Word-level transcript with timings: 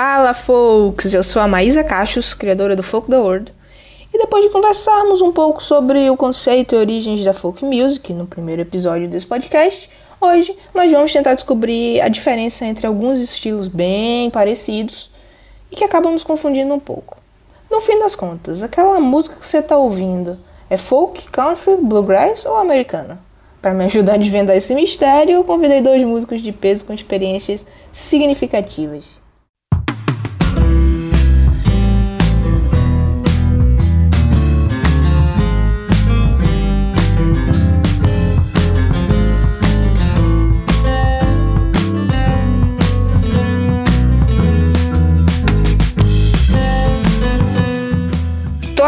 Fala, 0.00 0.32
folks! 0.32 1.12
Eu 1.12 1.24
sou 1.24 1.42
a 1.42 1.48
Maísa 1.48 1.82
Cachos, 1.82 2.32
criadora 2.32 2.76
do 2.76 2.84
Folk 2.84 3.10
the 3.10 3.18
World. 3.18 3.52
E 4.14 4.16
depois 4.16 4.44
de 4.44 4.50
conversarmos 4.52 5.20
um 5.20 5.32
pouco 5.32 5.60
sobre 5.60 6.08
o 6.08 6.16
conceito 6.16 6.76
e 6.76 6.78
origens 6.78 7.24
da 7.24 7.32
folk 7.32 7.64
music 7.64 8.12
no 8.12 8.24
primeiro 8.24 8.62
episódio 8.62 9.08
desse 9.08 9.26
podcast, 9.26 9.90
hoje 10.20 10.56
nós 10.72 10.92
vamos 10.92 11.12
tentar 11.12 11.34
descobrir 11.34 12.00
a 12.00 12.06
diferença 12.06 12.64
entre 12.64 12.86
alguns 12.86 13.18
estilos 13.18 13.66
bem 13.66 14.30
parecidos 14.30 15.10
e 15.68 15.74
que 15.74 15.82
acabam 15.82 16.12
nos 16.12 16.22
confundindo 16.22 16.72
um 16.72 16.78
pouco. 16.78 17.16
No 17.68 17.80
fim 17.80 17.98
das 17.98 18.14
contas, 18.14 18.62
aquela 18.62 19.00
música 19.00 19.34
que 19.34 19.44
você 19.48 19.58
está 19.58 19.76
ouvindo 19.76 20.38
é 20.70 20.78
folk, 20.78 21.28
country, 21.32 21.74
bluegrass 21.74 22.46
ou 22.46 22.56
americana? 22.56 23.20
Para 23.60 23.74
me 23.74 23.86
ajudar 23.86 24.14
a 24.14 24.18
desvendar 24.18 24.56
esse 24.56 24.76
mistério, 24.76 25.34
eu 25.34 25.42
convidei 25.42 25.80
dois 25.80 26.04
músicos 26.04 26.40
de 26.40 26.52
peso 26.52 26.84
com 26.84 26.92
experiências 26.92 27.66
significativas. 27.90 29.18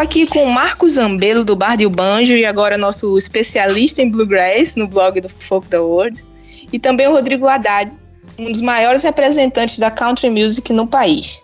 Aqui 0.00 0.27
com 0.27 0.45
o 0.45 0.50
Marcos 0.50 0.95
Zambelo, 0.95 1.45
do 1.45 1.54
Bar 1.54 1.77
do 1.77 1.90
Banjo, 1.90 2.34
e 2.34 2.45
agora 2.45 2.78
nosso 2.78 3.16
especialista 3.18 4.00
em 4.00 4.10
Bluegrass 4.10 4.77
no 4.77 4.86
blog 4.86 5.20
do 5.20 5.28
Folk 5.28 5.68
the 5.68 5.78
World. 5.78 6.24
E 6.72 6.78
também 6.78 7.06
o 7.06 7.12
Rodrigo 7.12 7.46
Haddad, 7.46 7.92
um 8.38 8.50
dos 8.50 8.60
maiores 8.60 9.02
representantes 9.02 9.78
da 9.78 9.91
country 9.91 10.30
music 10.30 10.72
no 10.72 10.86
país. 10.86 11.41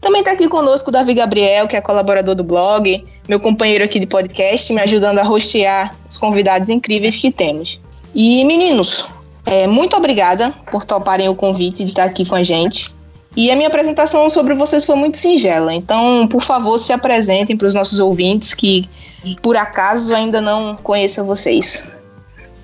Também 0.00 0.20
está 0.20 0.32
aqui 0.32 0.48
conosco 0.48 0.90
o 0.90 0.92
Davi 0.92 1.12
Gabriel, 1.12 1.66
que 1.68 1.76
é 1.76 1.80
colaborador 1.80 2.34
do 2.34 2.44
blog, 2.44 3.04
meu 3.28 3.40
companheiro 3.40 3.84
aqui 3.84 3.98
de 3.98 4.06
podcast, 4.06 4.72
me 4.72 4.80
ajudando 4.80 5.18
a 5.18 5.22
rostear 5.22 5.94
os 6.08 6.16
convidados 6.16 6.68
incríveis 6.68 7.16
que 7.16 7.30
temos. 7.30 7.80
E 8.14 8.44
meninos, 8.44 9.06
é, 9.44 9.66
muito 9.66 9.96
obrigada 9.96 10.52
por 10.70 10.84
toparem 10.84 11.28
o 11.28 11.34
convite 11.34 11.84
de 11.84 11.90
estar 11.90 12.04
aqui 12.04 12.24
com 12.24 12.36
a 12.36 12.42
gente. 12.42 12.92
E 13.38 13.52
a 13.52 13.54
minha 13.54 13.68
apresentação 13.68 14.28
sobre 14.28 14.52
vocês 14.52 14.84
foi 14.84 14.96
muito 14.96 15.16
singela. 15.16 15.72
Então, 15.72 16.26
por 16.26 16.42
favor, 16.42 16.76
se 16.76 16.92
apresentem 16.92 17.56
para 17.56 17.68
os 17.68 17.74
nossos 17.74 18.00
ouvintes 18.00 18.52
que, 18.52 18.90
por 19.40 19.56
acaso, 19.56 20.12
ainda 20.12 20.40
não 20.40 20.74
conheçam 20.74 21.24
vocês. 21.24 21.88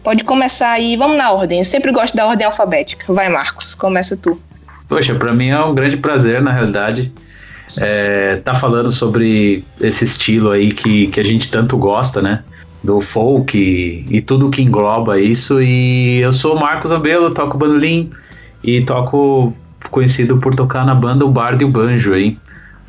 Pode 0.03 0.25
começar 0.25 0.73
aí, 0.73 0.97
vamos 0.97 1.17
na 1.17 1.31
ordem. 1.31 1.59
Eu 1.59 1.65
sempre 1.65 1.93
gosto 1.93 2.17
da 2.17 2.27
ordem 2.27 2.45
alfabética. 2.45 3.13
Vai, 3.13 3.29
Marcos, 3.29 3.73
começa 3.73 4.17
tu. 4.17 4.37
Poxa, 4.89 5.15
para 5.15 5.33
mim 5.33 5.51
é 5.51 5.65
um 5.65 5.77
grande 5.77 5.97
prazer, 5.97 6.43
na 6.43 6.51
realidade, 6.51 7.13
é, 7.81 8.41
tá 8.43 8.53
falando 8.53 8.91
sobre 8.91 9.65
esse 9.81 10.03
estilo 10.03 10.51
aí 10.51 10.73
que, 10.73 11.07
que 11.07 11.21
a 11.21 11.25
gente 11.25 11.53
tanto 11.53 11.77
gosta, 11.79 12.21
né? 12.21 12.43
Do 12.83 13.01
folk 13.01 13.57
e, 13.57 14.05
e 14.11 14.21
tudo 14.21 14.51
que 14.51 14.61
engloba 14.61 15.21
isso. 15.21 15.63
E 15.63 16.19
eu 16.19 16.33
sou 16.33 16.57
o 16.57 16.59
Marcos 16.59 16.91
Abelo, 16.91 17.33
toco 17.33 17.57
bandolim 17.57 18.11
e 18.65 18.81
toco 18.81 19.55
conhecido 19.91 20.39
por 20.39 20.55
tocar 20.55 20.85
na 20.85 20.95
banda 20.95 21.25
O 21.25 21.31
Bard 21.31 21.63
e 21.63 21.67
o 21.67 21.71
Banjo, 21.71 22.15
hein? 22.15 22.39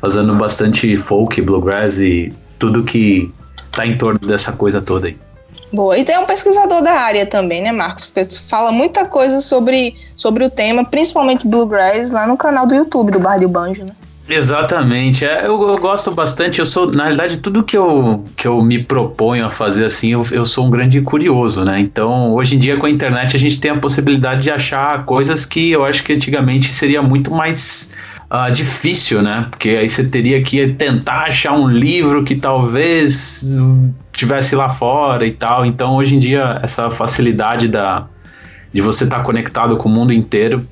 Fazendo 0.00 0.34
bastante 0.34 0.96
folk, 0.96 1.40
bluegrass 1.40 1.98
e 2.00 2.32
tudo 2.58 2.84
que 2.84 3.32
tá 3.72 3.86
em 3.86 3.96
torno 3.96 4.18
dessa 4.20 4.52
coisa 4.52 4.80
toda 4.80 5.06
aí. 5.06 5.16
Boa, 5.72 5.98
e 5.98 6.04
tem 6.04 6.16
um 6.18 6.26
pesquisador 6.26 6.82
da 6.82 6.92
área 6.92 7.26
também, 7.26 7.60
né, 7.60 7.72
Marcos? 7.72 8.06
Porque 8.06 8.24
fala 8.36 8.70
muita 8.70 9.04
coisa 9.04 9.40
sobre, 9.40 9.96
sobre 10.14 10.44
o 10.44 10.50
tema, 10.50 10.84
principalmente 10.84 11.46
bluegrass, 11.46 12.10
lá 12.10 12.26
no 12.26 12.36
canal 12.36 12.66
do 12.66 12.74
YouTube 12.74 13.10
do 13.10 13.18
Bard 13.18 13.42
e 13.42 13.46
o 13.46 13.48
Banjo, 13.48 13.82
né? 13.82 13.94
Exatamente, 14.28 15.24
é, 15.24 15.46
eu, 15.46 15.60
eu, 15.68 15.78
gosto 15.78 16.10
bastante. 16.10 16.58
Eu 16.58 16.66
sou, 16.66 16.90
na 16.90 17.04
realidade, 17.04 17.38
tudo 17.38 17.62
que 17.62 17.76
eu, 17.76 18.24
que 18.36 18.46
eu 18.46 18.60
me 18.60 18.82
proponho 18.82 19.46
a 19.46 19.50
fazer 19.52 19.84
assim, 19.84 20.12
eu, 20.12 20.22
eu 20.32 20.44
sou 20.44 20.66
um 20.66 20.70
grande 20.70 21.00
curioso, 21.00 21.64
né? 21.64 21.78
Então, 21.78 22.32
hoje 22.34 22.56
em 22.56 22.58
dia, 22.58 22.76
com 22.76 22.86
a 22.86 22.90
internet, 22.90 23.36
a 23.36 23.38
gente 23.38 23.60
tem 23.60 23.70
a 23.70 23.78
possibilidade 23.78 24.42
de 24.42 24.50
achar 24.50 25.04
coisas 25.04 25.46
que 25.46 25.70
eu 25.70 25.84
acho 25.84 26.02
que 26.02 26.12
antigamente 26.12 26.72
seria 26.72 27.00
muito 27.00 27.30
mais 27.30 27.94
uh, 28.28 28.50
difícil, 28.52 29.22
né? 29.22 29.46
Porque 29.48 29.70
aí 29.70 29.88
você 29.88 30.04
teria 30.04 30.42
que 30.42 30.72
tentar 30.72 31.26
achar 31.26 31.52
um 31.52 31.68
livro 31.68 32.24
que 32.24 32.34
talvez 32.34 33.56
tivesse 34.12 34.56
lá 34.56 34.68
fora 34.68 35.24
e 35.24 35.30
tal. 35.30 35.64
Então, 35.64 35.94
hoje 35.94 36.16
em 36.16 36.18
dia, 36.18 36.58
essa 36.64 36.90
facilidade 36.90 37.68
da, 37.68 38.06
de 38.72 38.82
você 38.82 39.04
estar 39.04 39.18
tá 39.18 39.22
conectado 39.22 39.76
com 39.76 39.88
o 39.88 39.92
mundo 39.92 40.12
inteiro 40.12 40.66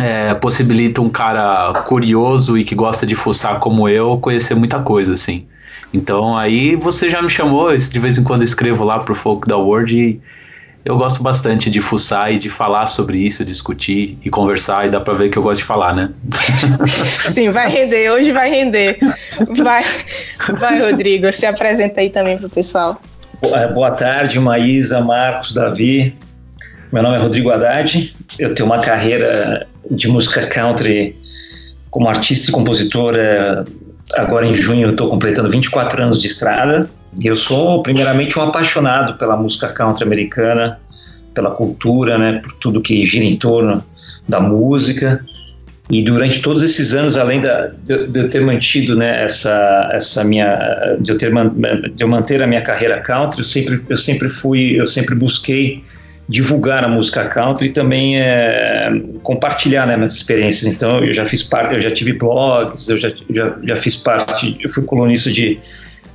é, 0.00 0.34
possibilita 0.34 1.00
um 1.00 1.08
cara 1.08 1.82
curioso 1.86 2.56
e 2.58 2.64
que 2.64 2.74
gosta 2.74 3.06
de 3.06 3.14
fuçar 3.14 3.58
como 3.58 3.88
eu 3.88 4.18
conhecer 4.18 4.54
muita 4.54 4.80
coisa, 4.80 5.14
assim. 5.14 5.46
Então 5.92 6.36
aí 6.36 6.76
você 6.76 7.08
já 7.08 7.22
me 7.22 7.30
chamou, 7.30 7.74
de 7.76 7.98
vez 7.98 8.18
em 8.18 8.24
quando 8.24 8.42
escrevo 8.42 8.84
lá 8.84 8.98
pro 8.98 9.14
Folk 9.14 9.48
da 9.48 9.56
World 9.56 9.98
e 9.98 10.20
eu 10.84 10.96
gosto 10.96 11.22
bastante 11.22 11.70
de 11.70 11.80
fuçar 11.80 12.32
e 12.32 12.38
de 12.38 12.48
falar 12.48 12.86
sobre 12.86 13.18
isso, 13.18 13.44
discutir 13.44 14.18
e 14.24 14.30
conversar, 14.30 14.86
e 14.86 14.90
dá 14.90 15.00
pra 15.00 15.12
ver 15.12 15.28
que 15.28 15.36
eu 15.36 15.42
gosto 15.42 15.60
de 15.60 15.66
falar, 15.66 15.94
né? 15.94 16.10
Sim, 16.86 17.50
vai 17.50 17.68
render, 17.68 18.10
hoje 18.10 18.32
vai 18.32 18.48
render. 18.48 18.98
Vai, 19.56 19.84
vai 20.58 20.80
Rodrigo, 20.80 21.30
se 21.32 21.44
apresenta 21.44 22.00
aí 22.00 22.08
também 22.08 22.38
pro 22.38 22.48
pessoal. 22.48 22.98
Boa 23.74 23.90
tarde, 23.90 24.40
Maísa, 24.40 25.00
Marcos, 25.00 25.52
Davi. 25.52 26.16
Meu 26.90 27.02
nome 27.02 27.16
é 27.16 27.18
Rodrigo 27.18 27.50
Haddad, 27.50 28.14
eu 28.38 28.54
tenho 28.54 28.66
uma 28.66 28.80
carreira 28.80 29.66
de 29.90 30.08
música 30.08 30.46
country 30.46 31.14
como 31.90 32.08
artista 32.08 32.50
e 32.50 32.54
compositora. 32.54 33.66
Agora 34.14 34.46
em 34.46 34.54
junho 34.54 34.90
estou 34.90 35.10
completando 35.10 35.50
24 35.50 36.02
anos 36.02 36.20
de 36.20 36.28
estrada. 36.28 36.88
Eu 37.22 37.36
sou 37.36 37.82
primeiramente 37.82 38.38
um 38.38 38.42
apaixonado 38.42 39.18
pela 39.18 39.36
música 39.36 39.68
country 39.68 40.04
americana, 40.04 40.80
pela 41.34 41.50
cultura, 41.50 42.16
né, 42.16 42.40
por 42.42 42.52
tudo 42.52 42.80
que 42.80 43.04
gira 43.04 43.24
em 43.24 43.36
torno 43.36 43.84
da 44.26 44.40
música. 44.40 45.22
E 45.90 46.02
durante 46.02 46.40
todos 46.40 46.62
esses 46.62 46.94
anos, 46.94 47.18
além 47.18 47.42
da, 47.42 47.66
de, 47.84 48.06
de, 48.06 48.18
eu 48.18 48.30
ter 48.30 48.40
mantido 48.40 48.96
né, 48.96 49.24
essa, 49.24 49.90
essa 49.92 50.24
minha, 50.24 50.96
de 51.00 51.12
eu, 51.12 51.18
ter, 51.18 51.30
de 51.94 52.02
eu 52.02 52.08
manter 52.08 52.42
a 52.42 52.46
minha 52.46 52.62
carreira 52.62 52.98
country, 53.00 53.40
eu 53.40 53.44
sempre, 53.44 53.82
eu 53.90 53.96
sempre 53.96 54.28
fui, 54.30 54.80
eu 54.80 54.86
sempre 54.86 55.14
busquei 55.14 55.84
divulgar 56.28 56.84
a 56.84 56.88
música 56.88 57.24
country 57.24 57.68
e 57.68 57.70
também 57.70 58.20
é, 58.20 58.90
compartilhar 59.22 59.86
né, 59.86 59.96
minhas 59.96 60.14
experiências. 60.14 60.74
Então, 60.74 61.02
eu 61.02 61.10
já 61.10 61.24
fiz 61.24 61.42
parte, 61.42 61.74
eu 61.74 61.80
já 61.80 61.90
tive 61.90 62.12
blogs, 62.12 62.88
eu 62.88 62.98
já, 62.98 63.10
já, 63.30 63.56
já 63.62 63.76
fiz 63.76 63.96
parte, 63.96 64.56
eu 64.60 64.68
fui 64.68 64.84
colunista 64.84 65.30
de, 65.30 65.58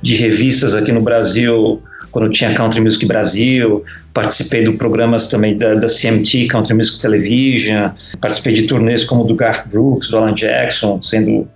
de 0.00 0.14
revistas 0.14 0.74
aqui 0.74 0.92
no 0.92 1.02
Brasil, 1.02 1.82
quando 2.12 2.30
tinha 2.30 2.54
Country 2.54 2.80
Music 2.80 3.04
Brasil, 3.06 3.84
participei 4.12 4.62
de 4.62 4.70
programas 4.70 5.26
também 5.26 5.56
da, 5.56 5.74
da, 5.74 5.88
CMT, 5.88 6.46
Country 6.46 6.74
Music 6.74 7.00
Television, 7.00 7.90
participei 8.20 8.52
de 8.54 8.62
turnês 8.68 9.02
como 9.02 9.24
do 9.24 9.34
Garth 9.34 9.66
Brooks, 9.66 10.10
do 10.10 10.18
Alan 10.18 10.32
Jackson, 10.32 11.02
sendo 11.02 11.48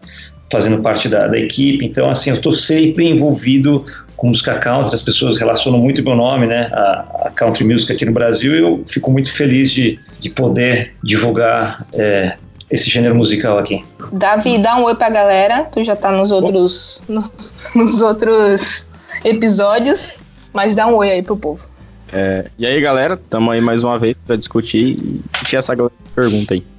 fazendo 0.51 0.79
parte 0.79 1.09
da, 1.09 1.29
da 1.29 1.39
equipe. 1.39 1.85
Então, 1.85 2.11
assim, 2.11 2.31
eu 2.31 2.37
estou 2.37 2.53
sempre 2.53 3.07
envolvido 3.07 3.85
com 4.19 4.27
música 4.27 4.59
country, 4.59 4.93
as 4.93 5.01
pessoas 5.01 5.39
relacionam 5.39 5.79
muito 5.79 6.03
meu 6.03 6.17
nome, 6.17 6.47
né, 6.47 6.69
a, 6.73 7.27
a 7.27 7.31
country 7.31 7.65
music 7.65 7.93
aqui 7.93 8.05
no 8.05 8.13
Brasil, 8.13 8.55
e 8.55 8.59
eu 8.59 8.83
fico 8.87 9.11
muito 9.11 9.33
feliz 9.33 9.71
de, 9.71 9.99
de 10.19 10.29
poder 10.29 10.93
divulgar 11.03 11.77
é, 11.95 12.37
esse 12.69 12.91
gênero 12.91 13.15
musical 13.15 13.59
aqui. 13.59 13.83
Davi, 14.13 14.59
dá 14.59 14.77
um 14.77 14.83
oi 14.83 14.95
pra 14.97 15.09
galera, 15.09 15.65
tu 15.65 15.83
já 15.85 15.95
tá 15.95 16.11
nos 16.11 16.33
outros, 16.33 17.03
nos, 17.09 17.55
nos 17.75 18.03
outros 18.03 18.91
episódios, 19.25 20.19
mas 20.53 20.75
dá 20.75 20.89
um 20.89 20.97
oi 20.97 21.13
aí 21.13 21.23
pro 21.23 21.37
povo. 21.37 21.69
É, 22.13 22.47
e 22.59 22.67
aí, 22.67 22.81
galera, 22.81 23.17
tamo 23.31 23.53
aí 23.53 23.61
mais 23.61 23.85
uma 23.85 23.99
vez 23.99 24.19
para 24.19 24.35
discutir 24.35 24.97
e 24.99 25.23
tinha 25.45 25.61
essa 25.61 25.75
pergunta 26.15 26.55
aí. 26.55 26.78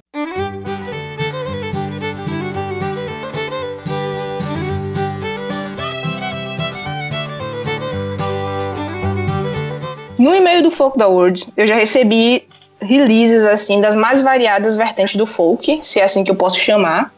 No 10.19 10.35
e-mail 10.35 10.61
do 10.61 10.69
Folk 10.69 10.97
da 10.97 11.07
World, 11.07 11.47
eu 11.55 11.65
já 11.65 11.75
recebi 11.75 12.45
releases 12.81 13.45
assim 13.45 13.79
das 13.79 13.95
mais 13.95 14.21
variadas 14.21 14.75
vertentes 14.75 15.15
do 15.15 15.25
folk, 15.25 15.79
se 15.81 15.97
é 16.01 16.03
assim 16.03 16.25
que 16.25 16.29
eu 16.29 16.35
posso 16.35 16.59
chamar. 16.59 17.13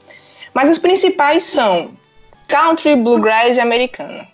Mas 0.53 0.69
as 0.69 0.77
principais 0.77 1.43
são 1.43 1.89
country, 2.47 2.95
bluegrass 2.95 3.57
e 3.57 3.59
americana. 3.59 4.27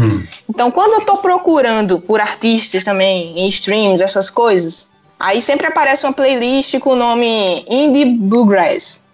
Hum. 0.00 0.24
Então, 0.48 0.70
quando 0.70 0.94
eu 0.94 1.00
tô 1.02 1.18
procurando 1.18 2.00
por 2.00 2.18
artistas 2.18 2.82
também, 2.82 3.38
em 3.38 3.46
streams, 3.48 4.02
essas 4.02 4.30
coisas, 4.30 4.90
aí 5.20 5.42
sempre 5.42 5.66
aparece 5.66 6.06
uma 6.06 6.12
playlist 6.14 6.78
com 6.78 6.92
o 6.92 6.96
nome 6.96 7.66
Indie 7.68 8.06
Bluegrass, 8.06 9.04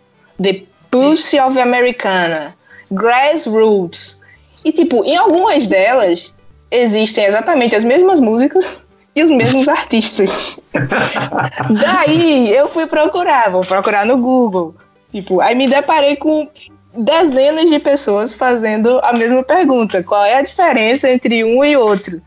The 0.41 0.62
Pussy 0.88 1.41
of 1.41 1.58
Americana, 1.58 2.55
Grassroots. 2.93 4.20
E, 4.64 4.70
tipo, 4.70 5.05
em 5.05 5.17
algumas 5.17 5.67
delas 5.67 6.32
existem 6.70 7.25
exatamente 7.25 7.75
as 7.75 7.85
mesmas 7.85 8.20
músicas, 8.20 8.83
e 9.14 9.22
os 9.22 9.31
mesmos 9.31 9.69
artistas. 9.69 10.58
Daí 11.70 12.50
eu 12.55 12.69
fui 12.69 12.87
procurar, 12.87 13.50
vou 13.50 13.64
procurar 13.64 14.05
no 14.05 14.16
Google. 14.16 14.75
Tipo, 15.11 15.40
aí 15.40 15.55
me 15.55 15.69
deparei 15.69 16.16
com 16.16 16.49
dezenas 16.96 17.70
de 17.70 17.78
pessoas 17.78 18.32
fazendo 18.32 19.00
a 19.05 19.12
mesma 19.12 19.43
pergunta. 19.43 20.02
Qual 20.02 20.25
é 20.25 20.37
a 20.37 20.43
diferença 20.43 21.08
entre 21.11 21.44
um 21.44 21.64
e 21.64 21.76
outro? 21.76 22.20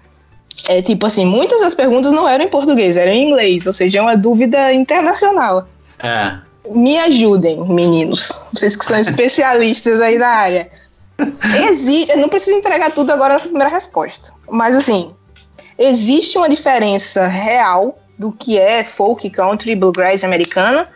É 0.70 0.82
tipo 0.82 1.06
assim, 1.06 1.26
muitas 1.26 1.62
das 1.62 1.76
perguntas 1.76 2.12
não 2.12 2.28
eram 2.28 2.46
em 2.46 2.50
português, 2.50 2.98
eram 2.98 3.12
em 3.12 3.30
inglês, 3.30 3.66
ou 3.68 3.74
seja, 3.74 4.00
é 4.00 4.02
uma 4.02 4.18
dúvida 4.18 4.74
internacional. 4.74 5.68
É. 6.00 6.38
Me 6.70 6.98
ajudem, 6.98 7.64
meninos. 7.68 8.44
Vocês 8.54 8.76
que 8.76 8.84
são 8.84 9.00
especialistas 9.00 10.02
aí 10.02 10.18
da 10.18 10.28
área. 10.28 10.70
Existe, 11.70 12.12
eu 12.12 12.18
não 12.18 12.30
preciso 12.30 12.58
entregar 12.58 12.92
tudo 12.92 13.12
agora 13.12 13.34
nessa 13.34 13.48
primeira 13.48 13.70
resposta. 13.70 14.34
Mas 14.50 14.76
assim, 14.76 15.14
existe 15.78 16.38
uma 16.38 16.50
diferença 16.50 17.28
real 17.28 18.00
do 18.18 18.32
que 18.32 18.58
é 18.58 18.84
folk, 18.84 19.30
country, 19.30 19.76
bluegrass 19.76 20.24
americana? 20.24 20.88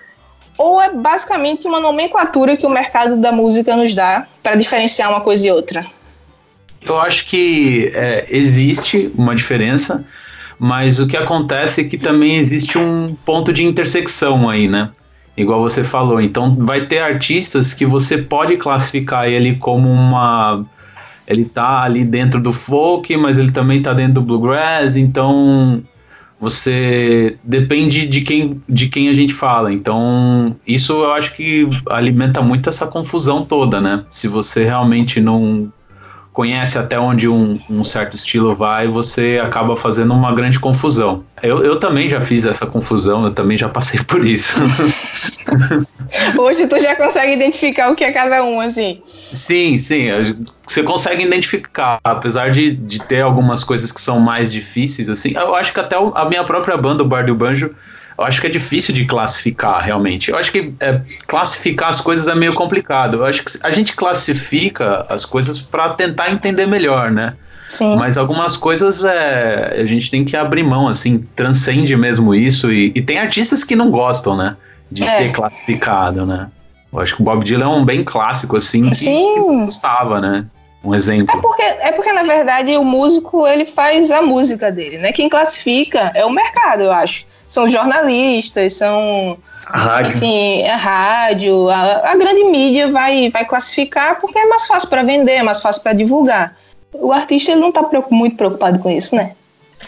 Ou 0.58 0.82
é 0.82 0.92
basicamente 0.92 1.68
uma 1.68 1.80
nomenclatura 1.80 2.58
que 2.58 2.66
o 2.66 2.70
mercado 2.70 3.18
da 3.18 3.32
música 3.32 3.76
nos 3.76 3.96
dá 3.96 4.28
para 4.44 4.56
diferenciar 4.56 5.10
uma 5.10 5.22
coisa 5.22 5.48
e 5.48 5.52
outra? 5.52 5.86
Eu 6.82 7.00
acho 7.00 7.26
que 7.28 7.92
é, 7.94 8.26
existe 8.30 9.12
uma 9.16 9.36
diferença, 9.36 10.04
mas 10.58 11.00
o 11.00 11.08
que 11.08 11.16
acontece 11.16 11.82
é 11.82 11.84
que 11.84 11.98
também 11.98 12.38
existe 12.38 12.78
um 12.78 13.16
ponto 13.26 13.54
de 13.54 13.64
intersecção 13.64 14.50
aí, 14.50 14.68
né? 14.68 14.90
Igual 15.38 15.62
você 15.62 15.84
falou. 15.84 16.20
Então, 16.20 16.56
vai 16.56 16.88
ter 16.88 17.00
artistas 17.00 17.74
que 17.74 17.86
você 17.86 18.18
pode 18.18 18.58
classificar 18.58 19.28
ele 19.28 19.56
como 19.56 19.90
uma. 19.90 20.66
Ele 21.28 21.46
tá 21.46 21.82
ali 21.82 22.04
dentro 22.04 22.42
do 22.42 22.52
folk, 22.52 23.16
mas 23.18 23.38
ele 23.38 23.52
também 23.52 23.82
tá 23.82 23.94
dentro 23.94 24.16
do 24.16 24.22
bluegrass, 24.22 24.98
então 24.98 25.84
você 26.40 27.38
depende 27.44 28.08
de 28.08 28.22
quem, 28.22 28.60
de 28.68 28.90
quem 28.90 29.10
a 29.10 29.14
gente 29.14 29.32
fala. 29.32 29.72
Então, 29.72 30.56
isso 30.66 30.94
eu 30.94 31.14
acho 31.14 31.36
que 31.36 31.70
alimenta 31.88 32.42
muito 32.42 32.68
essa 32.68 32.88
confusão 32.88 33.46
toda, 33.46 33.80
né? 33.80 34.04
Se 34.10 34.28
você 34.28 34.66
realmente 34.66 35.22
não 35.22 35.72
conhece 36.34 36.78
até 36.78 36.98
onde 36.98 37.28
um, 37.28 37.60
um, 37.70 37.84
certo 37.84 38.16
estilo 38.16 38.56
vai, 38.56 38.88
você 38.88 39.42
acaba 39.44 39.76
fazendo 39.76 40.14
uma 40.14 40.34
grande 40.34 40.60
confusão. 40.60 41.26
Eu, 41.44 41.64
eu 41.64 41.78
também 41.78 42.08
já 42.08 42.22
fiz 42.22 42.46
essa 42.46 42.66
confusão, 42.66 43.26
eu 43.26 43.32
também 43.32 43.58
já 43.58 43.68
passei 43.68 44.02
por 44.06 44.26
isso. 44.26 44.56
Hoje 46.38 46.68
tu 46.68 46.80
já 46.80 46.96
consegue 46.96 47.34
identificar 47.34 47.92
o 47.92 47.96
que 47.96 48.04
é 48.04 48.12
cada 48.12 48.44
um, 48.44 48.62
assim. 48.62 49.02
Sim, 49.34 49.78
sim. 49.78 50.08
Você 50.66 50.84
consegue 50.84 51.24
identificar, 51.24 52.00
apesar 52.04 52.52
de, 52.52 52.72
de 52.76 53.02
ter 53.02 53.22
algumas 53.22 53.64
coisas 53.64 53.92
que 53.92 54.00
são 54.00 54.20
mais 54.20 54.52
difíceis, 54.52 55.10
assim. 55.10 55.34
Eu 55.36 55.56
acho 55.56 55.74
que 55.74 55.80
até 55.80 55.96
a 55.98 56.26
minha 56.26 56.44
própria 56.44 56.78
banda, 56.78 57.04
o 57.04 57.08
Bar 57.08 57.26
do 57.26 57.36
Banjo, 57.36 57.76
eu 58.22 58.26
acho 58.26 58.40
que 58.40 58.48
é 58.48 58.50
difícil 58.50 58.94
de 58.94 59.06
classificar 59.06 59.84
realmente. 59.84 60.30
Eu 60.30 60.38
acho 60.38 60.52
que 60.52 60.74
é, 60.80 61.02
classificar 61.26 61.90
as 61.90 62.00
coisas 62.00 62.28
é 62.28 62.36
meio 62.36 62.54
complicado. 62.54 63.18
Eu 63.18 63.26
acho 63.26 63.44
que 63.44 63.52
a 63.64 63.72
gente 63.72 63.96
classifica 63.96 65.06
as 65.10 65.26
coisas 65.26 65.60
para 65.60 65.90
tentar 65.90 66.32
entender 66.32 66.68
melhor, 66.68 67.12
né? 67.12 67.34
Sim. 67.72 67.96
Mas 67.96 68.18
algumas 68.18 68.56
coisas 68.56 69.04
é, 69.04 69.78
a 69.82 69.86
gente 69.86 70.12
tem 70.12 70.24
que 70.24 70.38
abrir 70.38 70.62
mão, 70.62 70.88
assim, 70.88 71.26
transcende 71.36 71.96
mesmo 71.96 72.36
isso. 72.36 72.72
E, 72.72 72.92
e 72.94 73.02
tem 73.02 73.18
artistas 73.18 73.64
que 73.64 73.76
não 73.76 73.90
gostam, 73.90 74.36
né? 74.36 74.56
De 74.92 75.04
é. 75.04 75.06
ser 75.06 75.32
classificado, 75.32 76.26
né? 76.26 76.48
Eu 76.94 77.00
acho 77.00 77.16
que 77.16 77.22
o 77.22 77.26
Bob 77.26 77.44
Dylan 77.44 77.66
é 77.66 77.70
um 77.70 77.86
bem 77.86 78.04
clássico, 78.04 78.58
assim, 78.58 78.90
que, 78.90 78.96
Sim. 78.96 79.66
gostava, 79.66 80.20
né? 80.20 80.46
Um 80.84 80.94
exemplo. 80.94 81.36
É 81.36 81.42
porque, 81.42 81.62
é 81.62 81.92
porque, 81.94 82.12
na 82.12 82.24
verdade, 82.24 82.76
o 82.76 82.84
músico 82.84 83.48
ele 83.48 83.66
faz 83.66 84.12
a 84.12 84.22
música 84.22 84.72
dele, 84.72 84.98
né? 84.98 85.12
Quem 85.12 85.30
classifica 85.30 86.12
é 86.14 86.26
o 86.26 86.30
mercado, 86.30 86.82
eu 86.84 86.92
acho 86.92 87.26
são 87.52 87.70
jornalistas, 87.70 88.74
são. 88.74 89.38
A 89.68 89.78
rádio. 89.78 90.16
Enfim, 90.16 90.64
a 90.66 90.76
rádio, 90.78 91.70
a, 91.70 92.12
a 92.12 92.16
grande 92.16 92.44
mídia 92.46 92.90
vai, 92.90 93.30
vai 93.30 93.46
classificar 93.46 94.20
porque 94.20 94.40
é 94.40 94.46
mais 94.46 94.66
fácil 94.66 94.90
para 94.90 95.04
vender, 95.04 95.34
é 95.34 95.44
mais 95.44 95.62
fácil 95.62 95.82
para 95.84 95.94
divulgar. 95.94 96.58
O 96.94 97.12
artista 97.12 97.52
ele 97.52 97.62
não 97.62 97.70
está 97.70 97.86
muito 98.10 98.38
preocupado 98.38 98.80
com 98.80 98.90
isso, 98.90 99.16
né? 99.16 99.34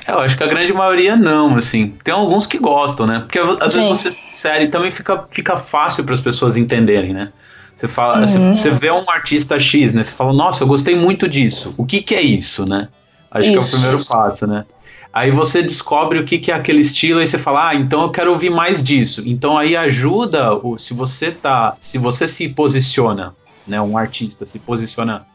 É, 0.06 0.12
eu 0.12 0.20
acho 0.20 0.38
que 0.38 0.44
a 0.44 0.48
grande 0.48 0.74
maioria 0.74 1.16
não, 1.16 1.56
assim. 1.56 1.96
Tem 2.04 2.14
alguns 2.14 2.46
que 2.46 2.58
gostam, 2.58 3.08
né? 3.08 3.20
Porque 3.20 3.40
às 3.40 3.74
Sim. 3.74 3.88
vezes 3.88 4.04
você 4.04 4.12
série 4.34 4.68
também 4.68 4.92
fica, 4.92 5.26
fica 5.32 5.56
fácil 5.56 6.04
para 6.04 6.14
as 6.14 6.22
pessoas 6.22 6.58
entenderem, 6.58 7.14
né? 7.14 7.32
Você 7.76 7.88
fala, 7.88 8.20
uhum. 8.20 8.28
você, 8.28 8.40
você, 8.56 8.72
vê 8.72 8.92
um 8.92 9.10
artista 9.10 9.60
X, 9.60 9.94
né? 9.94 10.04
Você 10.04 10.12
fala, 10.12 10.34
nossa, 10.34 10.64
eu 10.64 10.68
gostei 10.68 10.96
muito 10.96 11.28
disso. 11.28 11.74
O 11.78 11.86
que 11.86 12.02
que 12.02 12.14
é 12.14 12.22
isso, 12.22 12.66
né? 12.66 12.90
Acho 13.32 13.50
isso, 13.50 13.58
que 13.58 13.64
é 13.64 13.68
o 13.68 13.72
primeiro 13.72 13.98
isso. 13.98 14.10
passo, 14.10 14.46
né? 14.48 14.66
Aí 15.14 15.30
você 15.30 15.62
descobre 15.62 16.18
o 16.18 16.26
que, 16.26 16.40
que 16.40 16.52
é 16.52 16.56
aquele 16.56 16.82
estilo 16.82 17.22
e 17.22 17.28
você 17.28 17.38
fala, 17.38 17.70
ah, 17.70 17.76
então 17.76 18.02
eu 18.02 18.10
quero 18.10 18.32
ouvir 18.32 18.50
mais 18.50 18.84
disso. 18.84 19.22
Então 19.26 19.56
aí 19.56 19.78
ajuda, 19.78 20.50
se 20.78 20.94
você 20.94 21.32
tá, 21.32 21.78
se 21.80 22.00
você 22.00 22.28
se 22.28 22.50
posiciona, 22.50 23.36
né, 23.68 23.80
um 23.80 23.96
artista 23.96 24.44
se 24.46 24.58
posiciona 24.58 25.28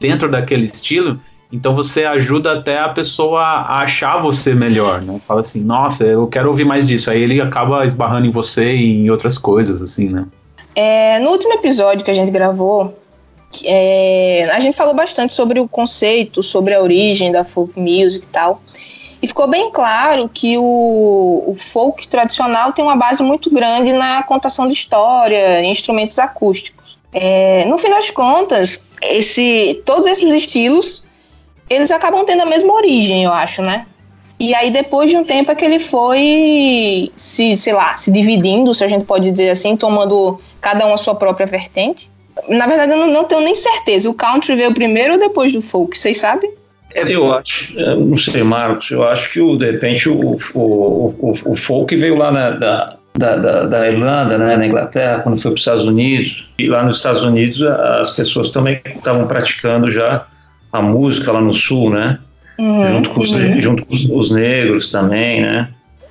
dentro 0.00 0.30
daquele 0.30 0.64
estilo, 0.64 1.20
então 1.52 1.74
você 1.74 2.04
ajuda 2.04 2.58
até 2.58 2.78
a 2.78 2.88
pessoa 2.88 3.42
a 3.42 3.80
achar 3.80 4.18
você 4.18 4.54
melhor, 4.54 5.02
né? 5.02 5.20
Fala 5.26 5.40
assim, 5.40 5.62
nossa, 5.62 6.04
eu 6.04 6.26
quero 6.26 6.48
ouvir 6.48 6.64
mais 6.64 6.86
disso. 6.86 7.10
Aí 7.10 7.22
ele 7.22 7.40
acaba 7.40 7.86
esbarrando 7.86 8.26
em 8.26 8.30
você 8.30 8.74
e 8.74 9.04
em 9.04 9.10
outras 9.10 9.38
coisas, 9.38 9.80
assim, 9.80 10.08
né? 10.08 10.26
É, 10.74 11.18
no 11.20 11.30
último 11.30 11.54
episódio 11.54 12.04
que 12.04 12.10
a 12.10 12.14
gente 12.14 12.30
gravou, 12.30 12.98
é, 13.64 14.50
a 14.52 14.60
gente 14.60 14.76
falou 14.76 14.94
bastante 14.94 15.32
sobre 15.32 15.58
o 15.58 15.66
conceito, 15.66 16.42
sobre 16.42 16.74
a 16.74 16.82
origem 16.82 17.32
da 17.32 17.44
folk 17.44 17.78
music 17.80 18.24
e 18.24 18.28
tal. 18.28 18.62
E 19.20 19.26
ficou 19.26 19.48
bem 19.48 19.70
claro 19.70 20.28
que 20.28 20.56
o, 20.56 21.44
o 21.46 21.56
folk 21.58 22.06
tradicional 22.06 22.72
tem 22.72 22.84
uma 22.84 22.96
base 22.96 23.22
muito 23.22 23.50
grande 23.50 23.92
na 23.92 24.22
contação 24.22 24.68
de 24.68 24.74
história, 24.74 25.60
em 25.60 25.70
instrumentos 25.70 26.18
acústicos. 26.18 26.96
É, 27.12 27.64
no 27.64 27.78
fim 27.78 27.90
das 27.90 28.10
contas, 28.10 28.86
esse, 29.02 29.82
todos 29.84 30.06
esses 30.06 30.32
estilos 30.32 31.04
eles 31.68 31.90
acabam 31.90 32.24
tendo 32.24 32.42
a 32.42 32.46
mesma 32.46 32.72
origem, 32.72 33.24
eu 33.24 33.32
acho, 33.32 33.62
né? 33.62 33.86
E 34.40 34.54
aí, 34.54 34.70
depois 34.70 35.10
de 35.10 35.16
um 35.16 35.24
tempo, 35.24 35.50
é 35.50 35.54
que 35.54 35.64
ele 35.64 35.80
foi 35.80 37.10
se, 37.16 37.56
sei 37.56 37.72
lá, 37.72 37.96
se 37.96 38.10
dividindo, 38.10 38.72
se 38.72 38.84
a 38.84 38.88
gente 38.88 39.04
pode 39.04 39.30
dizer 39.30 39.50
assim, 39.50 39.76
tomando 39.76 40.40
cada 40.60 40.86
um 40.86 40.94
a 40.94 40.96
sua 40.96 41.14
própria 41.14 41.46
vertente. 41.46 42.10
Na 42.48 42.66
verdade, 42.66 42.92
eu 42.92 42.98
não, 42.98 43.08
não 43.08 43.24
tenho 43.24 43.40
nem 43.40 43.54
certeza. 43.54 44.08
O 44.08 44.14
country 44.14 44.54
veio 44.54 44.72
primeiro 44.72 45.14
ou 45.14 45.18
depois 45.18 45.52
do 45.52 45.60
folk, 45.60 45.98
vocês 45.98 46.18
sabem? 46.18 46.52
É, 46.94 47.02
eu 47.02 47.32
acho, 47.32 47.78
não 47.96 48.16
sei, 48.16 48.42
Marcos, 48.42 48.90
eu 48.90 49.06
acho 49.06 49.30
que 49.30 49.56
de 49.56 49.70
repente 49.70 50.08
o, 50.08 50.36
o, 50.54 51.14
o, 51.20 51.30
o 51.44 51.54
folk 51.54 51.94
veio 51.94 52.16
lá 52.16 52.32
na, 52.32 52.50
da, 52.50 52.96
da, 53.14 53.36
da, 53.36 53.62
da, 53.64 53.86
Irlanda, 53.86 54.38
né, 54.38 54.56
na 54.56 54.66
Inglaterra, 54.66 55.20
quando 55.20 55.36
foi 55.36 55.50
para 55.50 55.56
os 55.56 55.60
Estados 55.60 55.84
Unidos. 55.84 56.50
E 56.58 56.66
lá 56.66 56.82
nos 56.82 56.96
Estados 56.96 57.24
Unidos 57.24 57.62
as 57.62 58.10
pessoas 58.10 58.48
também 58.48 58.80
estavam 58.96 59.26
praticando 59.26 59.90
já 59.90 60.26
a 60.72 60.80
música 60.80 61.32
lá 61.32 61.40
no 61.40 61.52
sul, 61.52 61.90
né? 61.90 62.18
Uhum, 62.58 62.84
junto 62.84 63.10
com, 63.10 63.20
os, 63.20 63.32
uhum. 63.32 63.60
junto 63.60 63.86
com 63.86 63.94
os, 63.94 64.08
os, 64.08 64.30
negros 64.30 64.90
também, 64.90 65.42
né? 65.42 65.68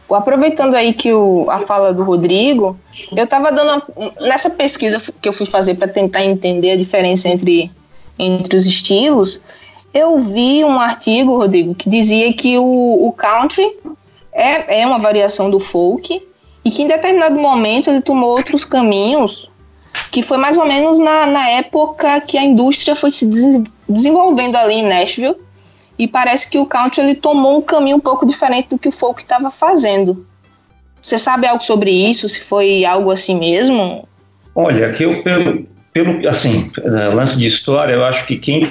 Aproveitando 0.09 0.75
aí 0.75 0.93
que 0.93 1.11
o, 1.11 1.47
a 1.49 1.59
fala 1.59 1.93
do 1.93 2.03
Rodrigo, 2.03 2.79
eu 3.15 3.25
estava 3.25 3.51
dando 3.51 3.83
nessa 4.21 4.49
pesquisa 4.49 5.01
que 5.21 5.27
eu 5.27 5.33
fui 5.33 5.45
fazer 5.45 5.75
para 5.75 5.87
tentar 5.87 6.23
entender 6.23 6.71
a 6.71 6.77
diferença 6.77 7.27
entre, 7.27 7.69
entre 8.17 8.55
os 8.55 8.65
estilos 8.65 9.41
eu 9.97 10.17
vi 10.17 10.63
um 10.63 10.79
artigo, 10.79 11.37
Rodrigo, 11.37 11.73
que 11.73 11.89
dizia 11.89 12.31
que 12.33 12.57
o, 12.57 13.07
o 13.07 13.11
country 13.11 13.75
é, 14.31 14.81
é 14.81 14.85
uma 14.85 14.99
variação 14.99 15.49
do 15.49 15.59
folk 15.59 16.21
e 16.63 16.69
que 16.69 16.83
em 16.83 16.87
determinado 16.87 17.35
momento 17.35 17.89
ele 17.89 18.01
tomou 18.01 18.29
outros 18.29 18.63
caminhos, 18.63 19.49
que 20.11 20.21
foi 20.21 20.37
mais 20.37 20.57
ou 20.57 20.65
menos 20.65 20.99
na, 20.99 21.25
na 21.25 21.49
época 21.49 22.21
que 22.21 22.37
a 22.37 22.43
indústria 22.43 22.95
foi 22.95 23.09
se 23.09 23.25
des 23.25 23.63
desenvolvendo 23.89 24.55
ali 24.55 24.75
em 24.75 24.87
Nashville. 24.87 25.35
E 25.97 26.07
parece 26.07 26.47
que 26.49 26.59
o 26.59 26.65
country 26.65 27.01
ele 27.01 27.15
tomou 27.15 27.57
um 27.57 27.61
caminho 27.61 27.97
um 27.97 27.99
pouco 27.99 28.25
diferente 28.25 28.69
do 28.69 28.77
que 28.77 28.87
o 28.87 28.91
folk 28.91 29.21
estava 29.21 29.49
fazendo. 29.49 30.27
Você 31.01 31.17
sabe 31.17 31.47
algo 31.47 31.63
sobre 31.63 31.89
isso? 31.89 32.29
Se 32.29 32.41
foi 32.41 32.85
algo 32.85 33.09
assim 33.09 33.39
mesmo? 33.39 34.07
Olha, 34.53 34.91
que 34.91 35.03
eu, 35.03 35.23
pelo, 35.23 35.65
pelo 35.91 36.27
assim, 36.27 36.71
é, 36.77 37.07
lance 37.07 37.39
de 37.39 37.47
história, 37.47 37.93
eu 37.93 38.03
acho 38.03 38.27
que 38.27 38.35
quem 38.37 38.69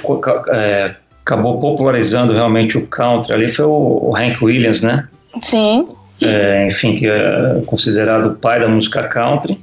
é, 0.49 0.95
acabou 1.27 1.59
popularizando 1.59 2.31
realmente 2.31 2.77
o 2.77 2.87
country 2.87 3.33
ali 3.33 3.49
foi 3.49 3.65
o, 3.65 4.09
o 4.09 4.15
Hank 4.15 4.41
Williams, 4.41 4.81
né? 4.81 5.05
Sim. 5.43 5.85
É, 6.21 6.67
enfim, 6.67 6.95
que 6.95 7.05
é 7.05 7.61
considerado 7.65 8.29
o 8.29 8.35
pai 8.35 8.61
da 8.61 8.67
música 8.69 9.03
country. 9.03 9.57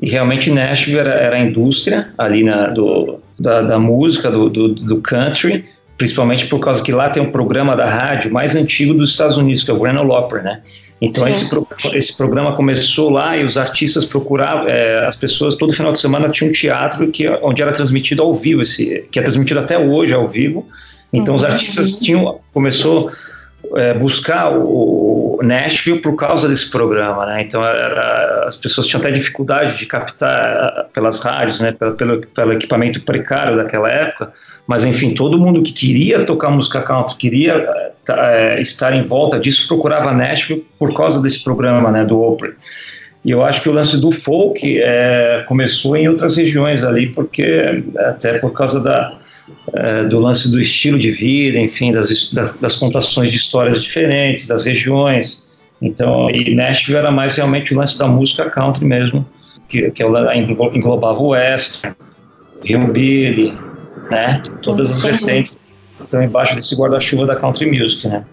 E 0.00 0.08
realmente 0.08 0.50
Nashville 0.50 0.98
era, 0.98 1.12
era 1.12 1.36
a 1.36 1.38
indústria 1.38 2.08
ali 2.16 2.42
na, 2.42 2.68
do, 2.68 3.20
da, 3.38 3.60
da 3.60 3.78
música, 3.78 4.30
do, 4.30 4.48
do, 4.48 4.68
do, 4.70 5.00
country, 5.00 5.64
principalmente 5.96 6.46
por 6.46 6.58
causa 6.58 6.82
que 6.82 6.90
lá 6.90 7.08
tem 7.08 7.22
um 7.22 7.30
programa 7.30 7.76
da 7.76 7.86
rádio 7.86 8.32
mais 8.32 8.56
antigo 8.56 8.94
dos 8.94 9.10
Estados 9.10 9.36
Unidos, 9.36 9.62
que 9.62 9.70
é 9.70 9.74
o 9.74 9.78
Grand 9.78 10.00
Ole 10.00 10.10
Opry, 10.10 10.42
né? 10.42 10.60
Então 11.00 11.28
esse, 11.28 11.48
pro, 11.50 11.66
esse 11.94 12.16
programa 12.16 12.56
começou 12.56 13.10
lá 13.10 13.36
e 13.36 13.44
os 13.44 13.56
artistas 13.56 14.04
procuravam, 14.06 14.66
é, 14.66 15.04
as 15.06 15.14
pessoas 15.14 15.54
todo 15.56 15.72
final 15.72 15.92
de 15.92 15.98
semana 15.98 16.28
tinha 16.28 16.48
um 16.48 16.52
teatro 16.52 17.08
que 17.08 17.28
onde 17.42 17.60
era 17.60 17.70
transmitido 17.70 18.22
ao 18.22 18.34
vivo, 18.34 18.62
esse, 18.62 19.04
que 19.10 19.18
é 19.18 19.22
transmitido 19.22 19.60
até 19.60 19.78
hoje 19.78 20.14
ao 20.14 20.26
vivo, 20.26 20.66
então 21.12 21.34
os 21.34 21.42
uhum. 21.42 21.48
artistas 21.48 21.98
tinham 21.98 22.40
começou 22.52 23.10
é, 23.76 23.94
buscar 23.94 24.50
o, 24.52 25.40
Nashville 25.42 26.00
por 26.00 26.14
causa 26.14 26.48
desse 26.48 26.70
programa, 26.70 27.26
né? 27.26 27.42
Então 27.42 27.64
era, 27.64 28.44
as 28.46 28.56
pessoas 28.56 28.86
tinham 28.86 29.00
até 29.00 29.10
dificuldade 29.10 29.76
de 29.76 29.86
captar 29.86 30.86
pelas 30.92 31.20
rádios, 31.20 31.60
né? 31.60 31.72
Pelo, 31.72 31.94
pelo, 31.94 32.26
pelo, 32.26 32.52
equipamento 32.52 33.02
precário 33.02 33.56
daquela 33.56 33.90
época. 33.90 34.32
Mas 34.66 34.84
enfim, 34.84 35.14
todo 35.14 35.38
mundo 35.38 35.62
que 35.62 35.72
queria 35.72 36.24
tocar 36.24 36.50
música 36.50 36.80
country, 36.80 37.16
queria 37.16 37.68
é, 38.08 38.60
estar 38.60 38.94
em 38.94 39.02
volta 39.02 39.38
disso, 39.38 39.66
procurava 39.66 40.12
Nashville 40.12 40.66
por 40.78 40.94
causa 40.94 41.20
desse 41.20 41.42
programa, 41.42 41.90
né? 41.90 42.04
Do 42.04 42.20
Oprah. 42.20 42.52
E 43.24 43.30
eu 43.30 43.44
acho 43.44 43.62
que 43.62 43.68
o 43.68 43.72
lance 43.72 44.00
do 44.00 44.10
folk 44.10 44.80
é, 44.80 45.44
começou 45.46 45.96
em 45.96 46.08
outras 46.08 46.36
regiões 46.36 46.84
ali, 46.84 47.08
porque 47.08 47.84
até 47.96 48.38
por 48.38 48.52
causa 48.52 48.80
da, 48.80 49.16
é, 49.74 50.04
do 50.04 50.18
lance 50.20 50.50
do 50.50 50.60
estilo 50.60 50.98
de 50.98 51.10
vida, 51.10 51.58
enfim, 51.58 51.92
das, 51.92 52.32
das 52.60 52.76
contações 52.76 53.30
de 53.30 53.36
histórias 53.36 53.82
diferentes, 53.82 54.46
das 54.46 54.66
regiões. 54.66 55.46
Então, 55.80 56.30
e 56.30 56.54
Nashville 56.54 56.98
era 56.98 57.10
mais 57.10 57.36
realmente 57.36 57.74
o 57.74 57.78
lance 57.78 57.98
da 57.98 58.06
música 58.06 58.48
country 58.48 58.84
mesmo, 58.84 59.26
que, 59.68 59.90
que 59.90 60.02
englobava 60.02 61.18
o 61.18 61.28
West, 61.28 61.84
Hillbilly, 62.64 63.58
né? 64.10 64.42
Todas 64.62 64.90
as 64.90 65.02
vertentes 65.02 65.56
estão 66.00 66.22
embaixo 66.22 66.54
desse 66.54 66.76
guarda-chuva 66.76 67.26
da 67.26 67.36
country 67.36 67.66
music, 67.66 68.06
né? 68.06 68.24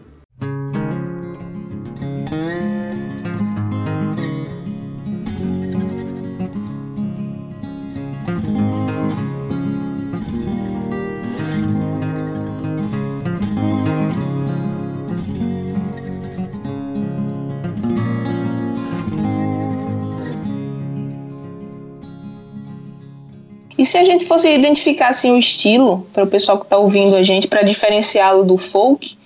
Se 23.90 23.98
a 23.98 24.04
gente 24.04 24.24
fosse 24.26 24.48
identificar 24.48 25.10
assim, 25.10 25.32
o 25.32 25.38
estilo, 25.38 26.08
para 26.14 26.24
o 26.24 26.28
pessoal 26.28 26.60
que 26.60 26.66
está 26.66 26.78
ouvindo 26.78 27.16
a 27.16 27.24
gente, 27.24 27.48
para 27.48 27.64
diferenciá-lo 27.64 28.44
do 28.44 28.56
folk, 28.56 29.18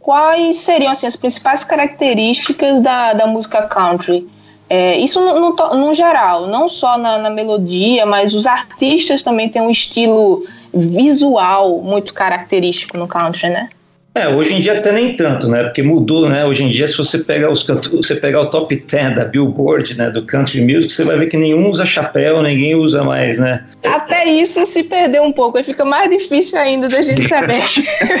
quais 0.00 0.56
seriam 0.56 0.90
assim, 0.90 1.06
as 1.06 1.14
principais 1.14 1.62
características 1.62 2.80
da, 2.80 3.12
da 3.12 3.26
música 3.26 3.62
country? 3.62 4.26
É, 4.70 4.96
isso 4.96 5.20
no, 5.20 5.38
no, 5.38 5.74
no, 5.74 5.92
geral, 5.92 6.46
não 6.46 6.68
só 6.68 6.96
na, 6.96 7.18
na, 7.18 7.28
melodia, 7.28 8.06
mas 8.06 8.32
os 8.32 8.46
artistas 8.46 9.22
também 9.22 9.50
têm 9.50 9.60
um 9.60 9.70
estilo 9.70 10.46
visual 10.72 11.82
muito 11.82 12.14
característico 12.14 12.96
no 12.96 13.06
country, 13.06 13.50
né? 13.50 13.68
É, 14.14 14.28
hoje 14.28 14.52
em 14.54 14.60
dia 14.60 14.78
até 14.78 14.92
nem 14.92 15.16
tanto, 15.16 15.48
né? 15.48 15.62
Porque 15.64 15.82
mudou, 15.82 16.28
né? 16.28 16.44
Hoje 16.44 16.62
em 16.62 16.68
dia, 16.68 16.86
se 16.86 16.98
você 16.98 17.20
pegar, 17.20 17.50
os, 17.50 17.66
você 17.66 18.14
pegar 18.16 18.42
o 18.42 18.50
top 18.50 18.76
10 18.76 19.16
da 19.16 19.24
Billboard, 19.24 19.96
né? 19.96 20.10
Do 20.10 20.26
country 20.26 20.60
music, 20.60 20.92
você 20.92 21.04
vai 21.04 21.18
ver 21.18 21.28
que 21.28 21.36
nenhum 21.38 21.70
usa 21.70 21.86
chapéu, 21.86 22.42
ninguém 22.42 22.74
usa 22.74 23.02
mais, 23.02 23.38
né? 23.38 23.64
Até 23.82 24.26
isso 24.26 24.66
se 24.66 24.82
perdeu 24.82 25.22
um 25.22 25.32
pouco, 25.32 25.56
aí 25.56 25.64
fica 25.64 25.84
mais 25.84 26.10
difícil 26.10 26.58
ainda 26.58 26.90
da 26.90 27.00
gente 27.00 27.26
saber. 27.26 27.62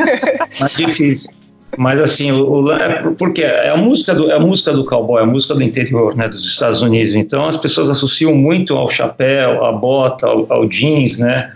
mais 0.58 0.76
difícil. 0.76 1.30
Mas 1.76 2.00
assim, 2.00 2.32
o, 2.32 2.62
o, 2.62 2.72
é 2.72 3.02
porque 3.18 3.42
é 3.42 3.68
a 3.68 3.76
música 3.76 4.14
do 4.14 4.30
é 4.30 4.34
a 4.34 4.40
música 4.40 4.72
do 4.72 4.84
cowboy, 4.86 5.20
é 5.20 5.24
a 5.24 5.26
música 5.26 5.54
do 5.54 5.62
interior, 5.62 6.16
né, 6.16 6.26
dos 6.26 6.44
Estados 6.44 6.80
Unidos. 6.80 7.14
Então 7.14 7.44
as 7.44 7.56
pessoas 7.56 7.90
associam 7.90 8.34
muito 8.34 8.76
ao 8.76 8.88
chapéu, 8.88 9.62
à 9.64 9.72
bota, 9.72 10.26
ao, 10.26 10.50
ao 10.50 10.68
jeans, 10.68 11.18
né? 11.18 11.52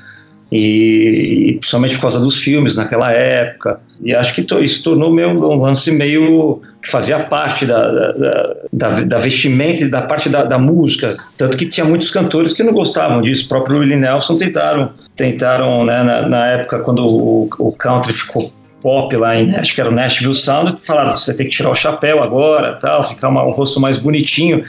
E, 0.51 1.49
e, 1.49 1.53
principalmente 1.59 1.95
por 1.95 2.03
causa 2.03 2.21
dos 2.21 2.43
filmes 2.43 2.77
naquela 2.77 3.11
época. 3.13 3.81
E 4.03 4.15
acho 4.15 4.35
que 4.35 4.43
to, 4.43 4.63
isso 4.63 4.83
tornou 4.83 5.13
meio, 5.13 5.31
um 5.31 5.61
lance 5.61 5.91
meio 5.91 6.61
que 6.83 6.91
fazia 6.91 7.19
parte 7.19 7.67
da, 7.67 8.13
da, 8.13 8.55
da, 8.73 8.89
da 9.01 9.19
vestimenta 9.19 9.83
e 9.83 9.91
da 9.91 10.03
parte 10.03 10.29
da, 10.29 10.45
da, 10.45 10.59
música. 10.59 11.17
Tanto 11.37 11.57
que 11.57 11.67
tinha 11.67 11.85
muitos 11.85 12.11
cantores 12.11 12.53
que 12.53 12.63
não 12.63 12.73
gostavam 12.73 13.21
disso. 13.21 13.47
O 13.47 13.49
próprio 13.49 13.79
Willie 13.81 13.97
Nelson 13.97 14.37
tentaram, 14.37 14.91
tentaram 15.17 15.85
né, 15.85 16.03
na, 16.03 16.29
na 16.29 16.47
época, 16.47 16.79
quando 16.81 17.07
o, 17.07 17.49
o 17.59 17.73
country 17.73 18.13
ficou 18.13 18.53
pop 18.81 19.17
lá 19.17 19.37
em, 19.37 19.57
acho 19.57 19.75
que 19.75 19.81
era 19.81 19.91
o 19.91 19.93
Nashville 19.93 20.35
Sound, 20.35 20.77
falaram 20.81 21.17
você 21.17 21.35
tem 21.35 21.47
que 21.47 21.53
tirar 21.53 21.71
o 21.71 21.75
chapéu 21.75 22.23
agora, 22.23 22.75
tal, 22.75 23.03
ficar 23.03 23.31
uma, 23.31 23.45
um 23.45 23.51
rosto 23.51 23.81
mais 23.81 23.97
bonitinho 23.97 24.63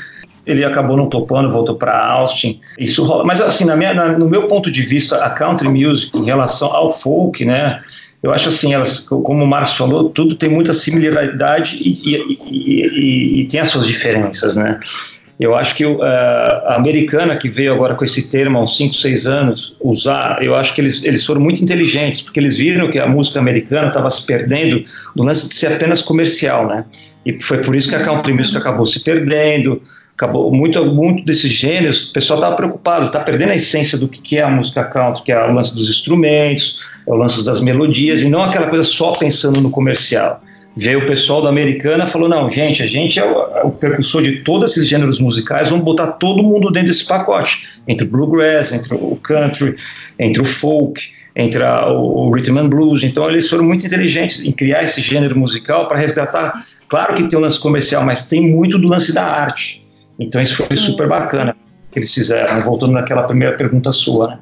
ele 0.48 0.64
acabou 0.64 0.96
não 0.96 1.08
topando, 1.08 1.52
voltou 1.52 1.76
para 1.76 2.08
Austin. 2.08 2.60
Isso 2.80 3.04
rola. 3.04 3.24
Mas 3.26 3.42
assim, 3.42 3.66
na 3.66 3.76
minha, 3.76 3.94
na, 3.94 4.18
no 4.18 4.28
meu 4.30 4.48
ponto 4.48 4.72
de 4.72 4.82
vista, 4.82 5.18
a 5.18 5.30
country 5.30 5.68
music 5.68 6.18
em 6.18 6.26
relação 6.26 6.74
ao 6.74 6.90
folk, 6.90 7.44
né? 7.44 7.82
Eu 8.24 8.32
acho 8.32 8.50
assim, 8.50 8.74
elas, 8.74 9.02
como 9.02 9.44
o 9.44 9.48
Marcos 9.48 9.74
falou, 9.74 10.10
tudo 10.10 10.36
tem 10.36 10.50
muita 10.50 10.74
similaridade 10.74 11.78
e, 11.80 12.16
e, 12.16 12.40
e, 12.50 13.42
e 13.42 13.46
tem 13.46 13.60
as 13.60 13.68
suas 13.68 13.86
diferenças, 13.86 14.56
né? 14.56 14.80
Eu 15.40 15.56
acho 15.56 15.76
que 15.76 15.86
uh, 15.86 16.02
a 16.02 16.76
americana 16.76 17.36
que 17.38 17.48
veio 17.48 17.72
agora 17.72 17.94
com 17.94 18.04
esse 18.04 18.32
termo 18.32 18.58
há 18.58 18.64
uns 18.64 18.76
5, 18.76 18.96
6 18.96 19.28
anos 19.28 19.78
usar, 19.80 20.42
eu 20.42 20.56
acho 20.56 20.74
que 20.74 20.82
eles, 20.82 21.04
eles 21.04 21.24
foram 21.24 21.40
muito 21.40 21.64
inteligentes, 21.64 22.22
porque 22.22 22.40
eles 22.40 22.58
viram 22.58 22.90
que 22.90 22.98
a 22.98 23.06
música 23.06 23.40
americana 23.40 23.90
estava 23.90 24.10
se 24.10 24.26
perdendo 24.26 24.84
do 25.16 25.24
lance 25.24 25.48
de 25.48 25.54
ser 25.54 25.68
apenas 25.74 26.02
comercial, 26.02 26.68
né? 26.68 26.86
E 27.24 27.40
foi 27.40 27.60
por 27.60 27.76
isso 27.76 27.88
que 27.88 27.96
a 27.96 28.04
country 28.04 28.34
music 28.34 28.58
acabou 28.58 28.86
se 28.88 29.04
perdendo, 29.04 29.80
acabou 30.18 30.52
muito, 30.52 30.84
muito 30.84 31.24
desses 31.24 31.52
gêneros, 31.52 32.10
o 32.10 32.14
pessoal 32.14 32.40
estava 32.40 32.56
preocupado, 32.56 33.06
está 33.06 33.20
perdendo 33.20 33.52
a 33.52 33.56
essência 33.56 34.00
do 34.00 34.10
que 34.10 34.40
é 34.40 34.42
a 34.42 34.50
música 34.50 34.84
country, 34.84 35.22
que 35.22 35.32
é 35.32 35.48
o 35.48 35.54
lance 35.54 35.76
dos 35.76 35.90
instrumentos, 35.90 36.84
é 37.08 37.12
o 37.12 37.16
lance 37.16 37.46
das 37.46 37.62
melodias, 37.62 38.24
e 38.24 38.28
não 38.28 38.42
aquela 38.42 38.66
coisa 38.66 38.84
só 38.84 39.12
pensando 39.12 39.62
no 39.62 39.70
comercial. 39.70 40.42
Veio 40.76 41.00
o 41.00 41.06
pessoal 41.06 41.42
da 41.42 41.50
Americana 41.50 42.08
falou: 42.08 42.28
não, 42.28 42.50
gente, 42.50 42.82
a 42.82 42.88
gente 42.88 43.20
é 43.20 43.26
o, 43.26 43.42
é 43.58 43.64
o 43.64 44.22
de 44.22 44.38
todos 44.44 44.72
esses 44.72 44.88
gêneros 44.88 45.20
musicais, 45.20 45.70
vamos 45.70 45.86
botar 45.86 46.08
todo 46.08 46.42
mundo 46.42 46.72
dentro 46.72 46.90
desse 46.90 47.06
pacote, 47.06 47.68
entre 47.88 48.06
o 48.06 48.10
bluegrass, 48.10 48.72
entre 48.72 48.96
o 48.96 49.16
country, 49.22 49.76
entre 50.20 50.42
o 50.42 50.46
folk, 50.46 51.02
entre 51.36 51.64
a, 51.64 51.88
o, 51.88 52.28
o 52.28 52.32
rhythm 52.32 52.58
and 52.58 52.70
blues. 52.70 53.04
Então 53.04 53.28
eles 53.30 53.48
foram 53.48 53.64
muito 53.64 53.86
inteligentes 53.86 54.44
em 54.44 54.52
criar 54.52 54.84
esse 54.84 55.00
gênero 55.00 55.38
musical 55.38 55.88
para 55.88 55.98
resgatar. 55.98 56.64
Claro 56.88 57.14
que 57.14 57.24
tem 57.28 57.38
o 57.38 57.42
lance 57.42 57.60
comercial, 57.60 58.04
mas 58.04 58.28
tem 58.28 58.42
muito 58.42 58.80
do 58.80 58.88
lance 58.88 59.14
da 59.14 59.24
arte. 59.24 59.87
Então 60.20 60.42
isso 60.42 60.64
foi 60.64 60.76
super 60.76 61.08
bacana 61.08 61.56
que 61.92 62.00
eles 62.00 62.14
fizeram, 62.14 62.62
voltando 62.62 62.94
naquela 62.94 63.24
primeira 63.24 63.56
pergunta 63.56 63.92
sua, 63.92 64.28
né? 64.28 64.40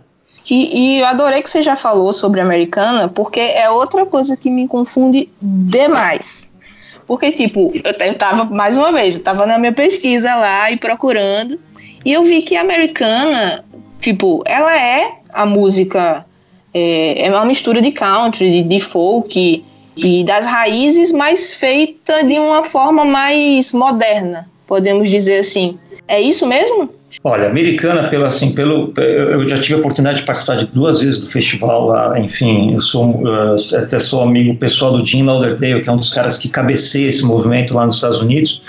E, 0.50 0.98
e, 0.98 1.00
eu 1.00 1.06
adorei 1.08 1.42
que 1.42 1.50
você 1.50 1.62
já 1.62 1.76
falou 1.76 2.14
sobre 2.14 2.40
americana, 2.40 3.08
porque 3.08 3.40
é 3.40 3.68
outra 3.70 4.06
coisa 4.06 4.38
que 4.38 4.50
me 4.52 4.68
confunde 4.68 5.28
demais. 5.42 6.48
Porque, 7.08 7.32
tipo, 7.32 7.72
eu, 7.74 8.08
eu 8.08 8.14
tava, 8.14 8.46
mais 8.46 8.78
uma 8.78 8.92
vez, 8.92 9.18
eu 9.18 9.24
tava 9.24 9.48
na 9.48 9.58
minha 9.58 9.74
pesquisa 9.74 10.36
lá 10.36 10.70
e 10.70 10.78
procurando, 10.78 11.60
e 12.04 12.14
eu 12.14 12.22
vi 12.24 12.44
que 12.44 12.56
a 12.56 12.62
americana, 12.62 13.66
tipo, 14.00 14.44
ela 14.46 14.80
é 14.80 15.14
a 15.34 15.48
música, 15.48 16.24
é, 16.72 17.26
é 17.26 17.30
uma 17.32 17.46
mistura 17.46 17.82
de 17.82 17.92
country, 17.92 18.52
de, 18.52 18.70
de 18.70 18.80
folk 18.80 19.66
e 19.98 20.24
das 20.24 20.46
raízes, 20.46 21.12
mas 21.12 21.56
feita 21.56 22.24
de 22.24 22.38
uma 22.38 22.64
forma 22.64 23.04
mais 23.04 23.72
moderna, 23.72 24.48
podemos 24.68 25.10
dizer 25.10 25.40
assim. 25.40 25.78
É 26.08 26.22
isso 26.22 26.46
mesmo? 26.46 26.90
Olha, 27.24 27.48
americana, 27.48 28.10
pelo 28.10 28.26
assim, 28.26 28.54
pelo 28.54 28.94
eu 28.98 29.48
já 29.48 29.58
tive 29.58 29.76
a 29.76 29.78
oportunidade 29.78 30.20
de 30.20 30.24
participar 30.24 30.58
de 30.58 30.66
duas 30.68 31.02
vezes 31.02 31.20
do 31.20 31.28
festival 31.28 31.88
lá, 31.88 32.20
enfim, 32.20 32.74
eu 32.74 32.82
sou 32.82 33.24
até 33.76 33.98
sou 33.98 34.22
amigo 34.22 34.56
pessoal 34.58 34.92
do 34.92 35.06
Jim 35.06 35.24
Lauderdale, 35.24 35.82
que 35.82 35.90
é 35.90 35.92
um 35.92 35.96
dos 35.96 36.12
caras 36.12 36.38
que 36.38 36.50
cabeceia 36.50 37.08
esse 37.08 37.26
movimento 37.26 37.74
lá 37.74 37.86
nos 37.86 37.96
Estados 37.96 38.22
Unidos. 38.22 38.62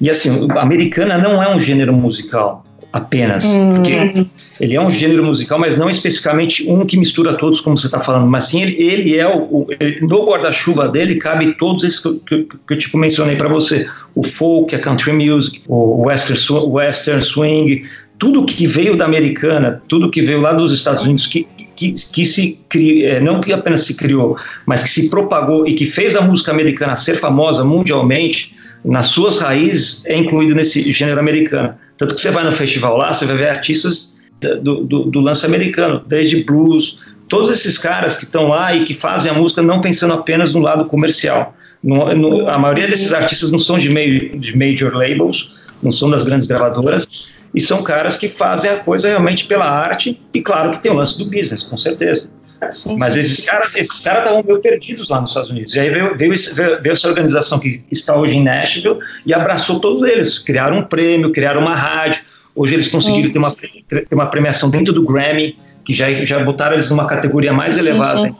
E 0.00 0.10
assim, 0.10 0.48
americana 0.58 1.16
não 1.18 1.42
é 1.42 1.54
um 1.54 1.58
gênero 1.58 1.92
musical 1.92 2.64
apenas, 2.92 3.44
uhum. 3.44 3.74
porque 3.74 4.26
ele 4.60 4.74
é 4.74 4.80
um 4.80 4.90
gênero 4.90 5.24
musical, 5.24 5.58
mas 5.58 5.76
não 5.76 5.90
especificamente 5.90 6.68
um 6.70 6.84
que 6.84 6.96
mistura 6.96 7.34
todos, 7.34 7.60
como 7.60 7.76
você 7.76 7.86
está 7.86 8.00
falando, 8.00 8.26
mas 8.26 8.44
sim 8.44 8.62
ele, 8.62 8.82
ele 8.82 9.18
é 9.18 9.26
o, 9.26 9.42
o 9.42 9.66
ele, 9.80 10.00
no 10.00 10.26
guarda-chuva 10.26 10.88
dele 10.88 11.16
cabe 11.16 11.54
todos 11.54 11.84
esses 11.84 12.00
que, 12.00 12.20
que, 12.20 12.44
que 12.44 12.74
eu 12.74 12.78
tipo 12.78 12.98
mencionei 12.98 13.36
para 13.36 13.48
você, 13.48 13.86
o 14.14 14.22
folk, 14.22 14.74
a 14.74 14.78
country 14.78 15.12
music, 15.12 15.62
o 15.66 16.06
western, 16.06 16.40
western 16.68 17.22
swing, 17.22 17.82
tudo 18.18 18.44
que 18.46 18.66
veio 18.66 18.96
da 18.96 19.04
americana, 19.04 19.82
tudo 19.88 20.10
que 20.10 20.22
veio 20.22 20.40
lá 20.40 20.52
dos 20.52 20.72
Estados 20.72 21.02
Unidos, 21.02 21.26
que, 21.26 21.46
que, 21.74 21.92
que 21.92 22.24
se 22.24 22.58
criou, 22.68 23.08
é, 23.08 23.20
não 23.20 23.40
que 23.40 23.52
apenas 23.52 23.82
se 23.82 23.96
criou, 23.96 24.36
mas 24.64 24.84
que 24.84 24.88
se 24.88 25.10
propagou 25.10 25.66
e 25.66 25.74
que 25.74 25.84
fez 25.84 26.14
a 26.16 26.20
música 26.20 26.52
americana 26.52 26.94
ser 26.94 27.14
famosa 27.14 27.64
mundialmente, 27.64 28.54
nas 28.84 29.06
suas 29.06 29.38
raízes, 29.38 30.04
é 30.04 30.16
incluído 30.16 30.54
nesse 30.54 30.92
gênero 30.92 31.18
americano. 31.18 31.74
Tanto 31.96 32.14
que 32.14 32.20
você 32.20 32.30
vai 32.30 32.44
no 32.44 32.52
festival 32.52 32.98
lá, 32.98 33.12
você 33.12 33.24
vai 33.24 33.36
ver 33.36 33.48
artistas 33.48 34.13
do, 34.60 34.84
do, 34.84 35.04
do 35.04 35.20
lance 35.20 35.44
americano, 35.46 36.02
desde 36.06 36.44
blues, 36.44 37.00
todos 37.28 37.50
esses 37.50 37.78
caras 37.78 38.16
que 38.16 38.24
estão 38.24 38.48
lá 38.48 38.74
e 38.74 38.84
que 38.84 38.94
fazem 38.94 39.30
a 39.30 39.34
música 39.34 39.62
não 39.62 39.80
pensando 39.80 40.14
apenas 40.14 40.52
no 40.52 40.60
lado 40.60 40.84
comercial. 40.86 41.54
No, 41.82 42.14
no, 42.14 42.48
a 42.48 42.58
maioria 42.58 42.88
desses 42.88 43.12
artistas 43.12 43.52
não 43.52 43.58
são 43.58 43.78
de, 43.78 43.90
meio, 43.90 44.38
de 44.38 44.56
major 44.56 44.94
labels, 44.94 45.56
não 45.82 45.92
são 45.92 46.08
das 46.10 46.24
grandes 46.24 46.46
gravadoras, 46.46 47.34
e 47.54 47.60
são 47.60 47.82
caras 47.82 48.16
que 48.16 48.28
fazem 48.28 48.70
a 48.70 48.76
coisa 48.76 49.08
realmente 49.08 49.44
pela 49.44 49.68
arte, 49.68 50.20
e 50.32 50.40
claro 50.40 50.70
que 50.70 50.82
tem 50.82 50.90
o 50.90 50.94
lance 50.94 51.18
do 51.18 51.26
business, 51.26 51.62
com 51.62 51.76
certeza. 51.76 52.30
Sim, 52.72 52.96
Mas 52.96 53.16
esses 53.16 53.44
caras 53.44 53.74
esses 53.76 54.00
caras 54.00 54.20
estavam 54.20 54.42
meio 54.42 54.60
perdidos 54.60 55.10
lá 55.10 55.20
nos 55.20 55.30
Estados 55.30 55.50
Unidos. 55.50 55.74
E 55.74 55.80
aí 55.80 55.90
veio, 55.90 56.16
veio, 56.16 56.34
veio, 56.80 56.92
essa 56.92 57.08
organização 57.08 57.58
que 57.58 57.82
está 57.90 58.16
hoje 58.16 58.36
em 58.36 58.42
Nashville 58.42 58.98
e 59.26 59.34
abraçou 59.34 59.80
todos 59.80 60.02
eles. 60.02 60.38
Criaram 60.38 60.78
um 60.78 60.84
prêmio, 60.84 61.30
criaram 61.30 61.60
uma 61.60 61.74
rádio. 61.74 62.22
Hoje 62.54 62.74
eles 62.74 62.88
conseguiram 62.88 63.32
ter 63.32 63.38
uma, 63.38 63.52
ter 63.88 64.14
uma 64.14 64.26
premiação 64.26 64.70
dentro 64.70 64.92
do 64.92 65.04
Grammy, 65.04 65.58
que 65.84 65.92
já, 65.92 66.10
já 66.24 66.42
botaram 66.44 66.74
eles 66.74 66.88
numa 66.88 67.06
categoria 67.06 67.52
mais 67.52 67.74
sim, 67.74 67.80
elevada. 67.80 68.28
Sim. 68.28 68.36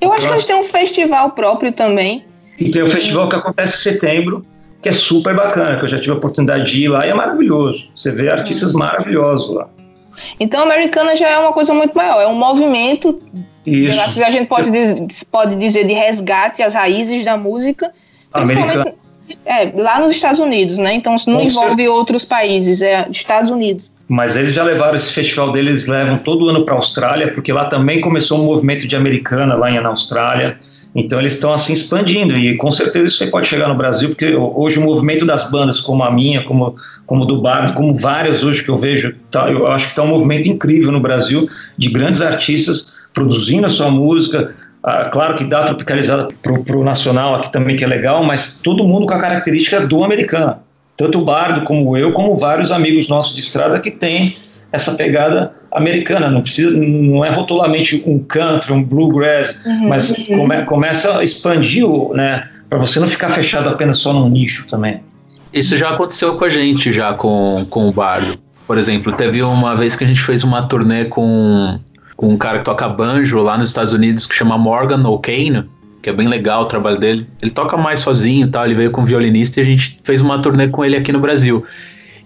Eu 0.00 0.12
acho 0.12 0.26
que 0.26 0.32
eles 0.32 0.46
têm 0.46 0.56
um 0.56 0.64
festival 0.64 1.30
próprio 1.32 1.72
também. 1.72 2.24
E 2.58 2.70
tem 2.70 2.82
um 2.82 2.88
festival 2.88 3.28
que 3.28 3.36
acontece 3.36 3.76
em 3.76 3.92
setembro, 3.92 4.44
que 4.80 4.88
é 4.88 4.92
super 4.92 5.34
bacana, 5.34 5.78
que 5.78 5.84
eu 5.84 5.88
já 5.88 5.98
tive 5.98 6.12
a 6.12 6.16
oportunidade 6.16 6.70
de 6.70 6.84
ir 6.84 6.88
lá 6.88 7.06
e 7.06 7.10
é 7.10 7.14
maravilhoso. 7.14 7.90
Você 7.94 8.10
vê 8.10 8.30
artistas 8.30 8.72
maravilhosos 8.72 9.54
lá. 9.54 9.68
Então, 10.38 10.60
a 10.60 10.64
americana 10.64 11.14
já 11.14 11.28
é 11.28 11.38
uma 11.38 11.52
coisa 11.52 11.74
muito 11.74 11.94
maior, 11.94 12.20
é 12.20 12.26
um 12.26 12.34
movimento, 12.34 13.20
Isso. 13.64 14.22
a 14.22 14.30
gente 14.30 14.48
pode, 14.48 14.70
pode 15.30 15.56
dizer, 15.56 15.86
de 15.86 15.92
resgate 15.92 16.62
às 16.62 16.74
raízes 16.74 17.24
da 17.24 17.36
música, 17.36 17.92
principalmente 18.32 18.94
é, 19.44 19.72
lá 19.74 20.00
nos 20.00 20.10
Estados 20.10 20.40
Unidos, 20.40 20.78
né? 20.78 20.94
Então, 20.94 21.14
não 21.26 21.36
Com 21.38 21.42
envolve 21.42 21.68
certeza. 21.70 21.90
outros 21.90 22.24
países, 22.24 22.82
é 22.82 23.06
Estados 23.10 23.50
Unidos. 23.50 23.90
Mas 24.08 24.36
eles 24.36 24.52
já 24.52 24.64
levaram 24.64 24.96
esse 24.96 25.12
festival 25.12 25.52
deles, 25.52 25.86
levam 25.86 26.18
todo 26.18 26.48
ano 26.48 26.64
para 26.64 26.74
a 26.74 26.78
Austrália, 26.78 27.32
porque 27.32 27.52
lá 27.52 27.66
também 27.66 28.00
começou 28.00 28.40
um 28.40 28.44
movimento 28.44 28.86
de 28.86 28.96
americana 28.96 29.54
lá 29.54 29.70
na 29.70 29.88
Austrália. 29.88 30.56
Então 30.94 31.20
eles 31.20 31.34
estão 31.34 31.52
assim 31.52 31.72
expandindo 31.72 32.36
e 32.36 32.56
com 32.56 32.70
certeza 32.72 33.06
isso 33.06 33.22
aí 33.22 33.30
pode 33.30 33.46
chegar 33.46 33.68
no 33.68 33.76
Brasil, 33.76 34.08
porque 34.08 34.34
hoje 34.34 34.80
o 34.80 34.82
movimento 34.82 35.24
das 35.24 35.48
bandas, 35.48 35.80
como 35.80 36.02
a 36.02 36.10
minha, 36.10 36.42
como, 36.42 36.74
como 37.06 37.24
do 37.24 37.40
Bardo, 37.40 37.72
como 37.74 37.94
várias 37.94 38.42
hoje 38.42 38.64
que 38.64 38.68
eu 38.68 38.76
vejo, 38.76 39.14
tá, 39.30 39.48
eu 39.48 39.68
acho 39.68 39.86
que 39.86 39.92
está 39.92 40.02
um 40.02 40.08
movimento 40.08 40.48
incrível 40.48 40.90
no 40.90 40.98
Brasil 40.98 41.48
de 41.78 41.88
grandes 41.90 42.20
artistas 42.20 42.94
produzindo 43.12 43.66
a 43.66 43.70
sua 43.70 43.90
música. 43.90 44.54
Ah, 44.82 45.08
claro 45.10 45.34
que 45.36 45.44
dá 45.44 45.62
tropicalizada 45.62 46.28
para 46.42 46.76
o 46.76 46.84
nacional 46.84 47.34
aqui 47.34 47.52
também, 47.52 47.76
que 47.76 47.84
é 47.84 47.86
legal, 47.86 48.24
mas 48.24 48.60
todo 48.62 48.84
mundo 48.84 49.06
com 49.06 49.14
a 49.14 49.18
característica 49.18 49.86
do 49.86 50.02
americano. 50.02 50.56
Tanto 50.96 51.18
o 51.20 51.24
Bardo 51.24 51.62
como 51.62 51.96
eu, 51.96 52.12
como 52.12 52.36
vários 52.36 52.72
amigos 52.72 53.08
nossos 53.08 53.34
de 53.34 53.40
estrada 53.40 53.78
que 53.78 53.90
têm 53.90 54.36
essa 54.72 54.94
pegada 54.94 55.52
americana, 55.72 56.30
não 56.30 56.42
precisa, 56.42 56.78
não 56.78 57.24
é 57.24 57.30
rotulamente 57.30 58.02
um 58.06 58.18
country, 58.18 58.72
um 58.72 58.82
bluegrass, 58.82 59.64
uhum, 59.64 59.88
mas. 59.88 60.26
Come, 60.26 60.64
começa 60.64 61.18
a 61.18 61.24
expandir, 61.24 61.86
né, 62.14 62.48
para 62.68 62.78
você 62.78 63.00
não 63.00 63.06
ficar 63.06 63.30
fechado 63.30 63.68
apenas 63.68 63.98
só 63.98 64.12
num 64.12 64.28
nicho 64.28 64.66
também. 64.66 65.00
Isso 65.52 65.76
já 65.76 65.90
aconteceu 65.90 66.36
com 66.36 66.44
a 66.44 66.48
gente 66.48 66.92
já 66.92 67.12
com, 67.12 67.66
com 67.68 67.88
o 67.88 67.92
Bardo. 67.92 68.38
Por 68.66 68.78
exemplo, 68.78 69.12
teve 69.12 69.42
uma 69.42 69.74
vez 69.74 69.96
que 69.96 70.04
a 70.04 70.06
gente 70.06 70.20
fez 70.20 70.44
uma 70.44 70.62
turnê 70.62 71.06
com, 71.06 71.80
com 72.20 72.28
um 72.28 72.36
cara 72.36 72.58
que 72.58 72.66
toca 72.66 72.86
banjo 72.86 73.40
lá 73.40 73.56
nos 73.56 73.70
Estados 73.70 73.94
Unidos 73.94 74.26
que 74.26 74.34
chama 74.34 74.58
Morgan 74.58 75.08
O'Kane, 75.08 75.64
que 76.02 76.10
é 76.10 76.12
bem 76.12 76.28
legal 76.28 76.64
o 76.64 76.66
trabalho 76.66 76.98
dele. 76.98 77.26
Ele 77.40 77.50
toca 77.50 77.78
mais 77.78 78.00
sozinho, 78.00 78.46
tal, 78.46 78.66
ele 78.66 78.74
veio 78.74 78.90
com 78.90 79.00
um 79.00 79.06
violinista 79.06 79.58
e 79.58 79.62
a 79.62 79.64
gente 79.64 79.98
fez 80.04 80.20
uma 80.20 80.38
turnê 80.38 80.68
com 80.68 80.84
ele 80.84 80.98
aqui 80.98 81.12
no 81.12 81.18
Brasil. 81.18 81.64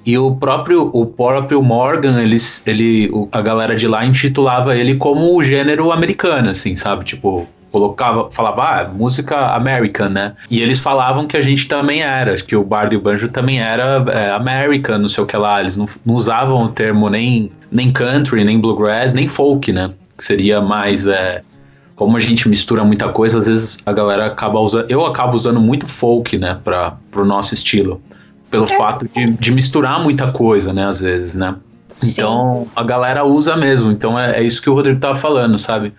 E 0.05 0.19
o 0.19 0.35
próprio, 0.35 0.91
o 0.93 1.07
próprio 1.07 1.63
Morgan, 1.63 2.21
eles, 2.21 2.67
ele, 2.67 3.09
a 3.31 3.41
galera 3.41 3.77
de 3.77 3.87
lá 3.87 4.05
intitulava 4.05 4.77
ele 4.77 4.97
como 4.97 5.33
o 5.33 5.45
gênero 5.45 5.93
americano, 5.93 6.51
assim, 6.51 6.75
sabe? 6.75 7.05
Tipo, 7.05 7.47
colocava, 7.75 8.31
falava, 8.31 8.63
ah, 8.63 8.89
música 8.89 9.53
American, 9.53 10.09
né? 10.09 10.35
E 10.49 10.63
eles 10.63 10.79
falavam 10.79 11.27
que 11.27 11.37
a 11.37 11.41
gente 11.41 11.67
também 11.67 12.03
era, 12.03 12.37
que 12.37 12.55
o 12.55 12.63
Bardo 12.63 12.95
e 12.95 12.97
o 12.97 13.01
Banjo 13.01 13.29
também 13.29 13.61
era 13.61 14.05
é, 14.13 14.31
American, 14.31 14.99
não 14.99 15.09
sei 15.09 15.25
o 15.25 15.27
que 15.27 15.37
lá. 15.37 15.61
Eles 15.61 15.77
não, 15.77 15.87
não, 16.07 16.15
usavam 16.15 16.63
o 16.63 16.69
termo 16.69 17.11
nem, 17.11 17.51
nem 17.75 17.93
country, 17.93 18.45
nem 18.45 18.59
bluegrass, 18.59 19.13
nem 19.13 19.27
folk, 19.27 19.73
né? 19.73 19.91
Que 20.17 20.25
seria 20.25 20.63
mais. 20.63 21.07
É, 21.07 21.43
como 21.97 22.17
a 22.17 22.21
gente 22.21 22.49
mistura 22.49 22.85
muita 22.85 23.09
coisa, 23.09 23.39
às 23.39 23.47
vezes 23.47 23.79
a 23.85 23.93
galera 23.93 24.27
acaba 24.27 24.61
usando. 24.61 24.89
Eu 24.89 25.05
acabo 25.05 25.37
usando 25.37 25.61
muito 25.61 25.87
folk, 25.87 26.39
né, 26.39 26.59
para 26.65 26.97
pro 27.11 27.25
nosso 27.25 27.53
estilo 27.53 28.01
pelo 28.55 28.67
é. 28.67 28.77
fato 28.77 29.09
de, 29.13 29.27
de 29.33 29.51
misturar 29.51 30.01
muita 30.01 30.31
coisa, 30.31 30.73
né, 30.73 30.87
às 30.87 31.01
vezes, 31.01 31.35
né? 31.35 31.57
Sim. 31.95 32.11
Então 32.11 32.69
a 32.75 32.83
galera 32.85 33.25
usa 33.25 33.57
mesmo. 33.57 33.91
Então 33.91 34.19
é, 34.19 34.39
é, 34.39 34.43
isso 34.43 34.63
que 34.63 34.71
o 34.71 34.75
Rodrigo 34.75 35.01
tava 35.01 35.17
falando, 35.17 35.59
sabe? 35.59 35.93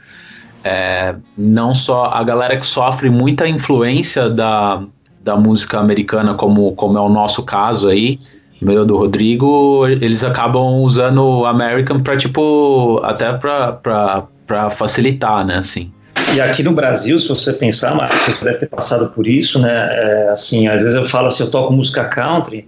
É, 0.63 1.15
não 1.37 1.73
só 1.73 2.05
a 2.05 2.23
galera 2.23 2.57
que 2.57 2.65
sofre 2.65 3.09
muita 3.09 3.47
influência 3.47 4.29
da, 4.29 4.81
da 5.21 5.35
música 5.35 5.79
americana, 5.79 6.33
como, 6.33 6.73
como 6.73 6.97
é 6.97 7.01
o 7.01 7.09
nosso 7.09 7.43
caso 7.43 7.89
aí, 7.89 8.19
meio 8.61 8.85
do 8.85 8.97
Rodrigo, 8.97 9.87
eles 9.87 10.23
acabam 10.23 10.81
usando 10.81 11.45
American 11.45 11.99
para 12.01 12.17
tipo, 12.17 12.99
até 13.03 13.33
para 13.33 14.69
facilitar, 14.69 15.45
né, 15.45 15.57
assim. 15.57 15.91
E 16.33 16.41
aqui 16.41 16.63
no 16.63 16.73
Brasil, 16.73 17.17
se 17.19 17.27
você 17.27 17.53
pensar, 17.53 17.95
Marcos, 17.95 18.19
você 18.35 18.43
deve 18.43 18.57
ter 18.59 18.67
passado 18.67 19.11
por 19.11 19.27
isso, 19.27 19.59
né? 19.59 19.71
É, 19.71 20.29
assim, 20.29 20.67
às 20.67 20.81
vezes 20.81 20.95
eu 20.95 21.05
falo 21.05 21.27
assim, 21.27 21.43
eu 21.43 21.51
toco 21.51 21.71
música 21.71 22.05
country, 22.05 22.67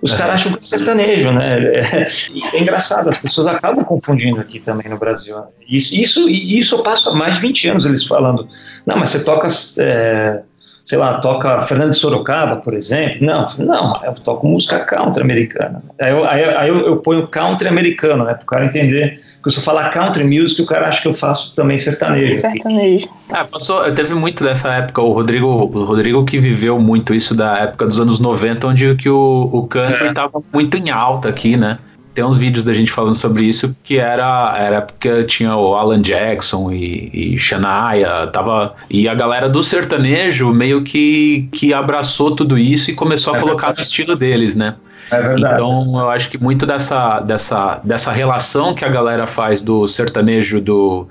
os 0.00 0.12
caras 0.12 0.34
acham 0.36 0.52
que 0.52 0.58
é 0.58 0.62
sertanejo, 0.62 1.32
né? 1.32 1.58
É, 1.58 2.08
é, 2.54 2.60
engraçado, 2.60 3.08
as 3.08 3.18
pessoas 3.18 3.46
acabam 3.46 3.84
confundindo 3.84 4.40
aqui 4.40 4.60
também 4.60 4.88
no 4.88 4.98
Brasil. 4.98 5.36
Isso, 5.68 5.94
isso, 5.94 6.28
isso 6.28 6.76
eu 6.76 6.82
passo 6.82 7.10
há 7.10 7.14
mais 7.14 7.34
de 7.36 7.40
20 7.40 7.68
anos 7.68 7.86
eles 7.86 8.04
falando. 8.04 8.46
Não, 8.86 8.96
mas 8.96 9.10
você 9.10 9.24
toca 9.24 9.48
é, 9.80 10.40
sei 10.88 10.96
lá, 10.96 11.18
toca 11.18 11.60
Fernando 11.66 11.92
Sorocaba, 11.92 12.56
por 12.56 12.72
exemplo. 12.72 13.18
Não, 13.20 13.46
não, 13.58 14.02
eu 14.02 14.14
toco 14.14 14.48
música 14.48 14.78
country 14.78 15.22
americana. 15.22 15.82
Aí 16.00 16.10
eu, 16.10 16.26
aí, 16.26 16.44
aí 16.44 16.68
eu, 16.70 16.78
eu 16.78 16.96
ponho 16.96 17.26
country 17.26 17.68
americano, 17.68 18.24
né, 18.24 18.32
para 18.32 18.42
o 18.42 18.46
cara 18.46 18.64
entender. 18.64 19.20
Porque 19.34 19.50
se 19.50 19.58
eu 19.58 19.62
falar 19.62 19.90
country 19.90 20.24
music, 20.24 20.62
o 20.62 20.64
cara 20.64 20.88
acha 20.88 21.02
que 21.02 21.08
eu 21.08 21.12
faço 21.12 21.54
também 21.54 21.76
sertanejo. 21.76 22.38
Sertanejo. 22.38 23.06
Ah, 23.28 23.44
passou, 23.44 23.92
teve 23.92 24.14
muito 24.14 24.42
dessa 24.42 24.72
época, 24.72 25.02
o 25.02 25.12
Rodrigo, 25.12 25.46
o 25.46 25.84
Rodrigo 25.84 26.24
que 26.24 26.38
viveu 26.38 26.80
muito 26.80 27.12
isso 27.14 27.34
da 27.34 27.58
época 27.58 27.84
dos 27.84 28.00
anos 28.00 28.18
90, 28.18 28.68
onde 28.68 28.94
que 28.94 29.10
o, 29.10 29.50
o 29.52 29.66
country 29.66 30.08
estava 30.08 30.38
é. 30.38 30.42
muito 30.54 30.78
em 30.78 30.88
alta 30.88 31.28
aqui, 31.28 31.54
né? 31.54 31.76
Tem 32.18 32.24
uns 32.24 32.36
vídeos 32.36 32.64
da 32.64 32.74
gente 32.74 32.90
falando 32.90 33.14
sobre 33.14 33.46
isso 33.46 33.76
que 33.84 33.96
era 33.96 34.52
era 34.58 34.82
porque 34.82 35.22
tinha 35.22 35.54
o 35.54 35.76
Alan 35.76 36.02
Jackson 36.02 36.72
e, 36.72 37.10
e 37.12 37.38
Shania, 37.38 38.26
tava 38.32 38.74
e 38.90 39.08
a 39.08 39.14
galera 39.14 39.48
do 39.48 39.62
sertanejo 39.62 40.52
meio 40.52 40.82
que 40.82 41.48
que 41.52 41.72
abraçou 41.72 42.34
tudo 42.34 42.58
isso 42.58 42.90
e 42.90 42.94
começou 42.94 43.32
a 43.32 43.36
é 43.36 43.40
colocar 43.40 43.68
verdade. 43.68 43.78
no 43.78 43.82
estilo 43.84 44.16
deles, 44.16 44.56
né? 44.56 44.74
É 45.12 45.22
verdade. 45.22 45.54
Então 45.54 45.96
eu 45.96 46.10
acho 46.10 46.28
que 46.28 46.42
muito 46.42 46.66
dessa 46.66 47.20
dessa 47.20 47.80
dessa 47.84 48.10
relação 48.10 48.74
que 48.74 48.84
a 48.84 48.88
galera 48.88 49.24
faz 49.24 49.62
do 49.62 49.86
sertanejo 49.86 50.60
do 50.60 51.06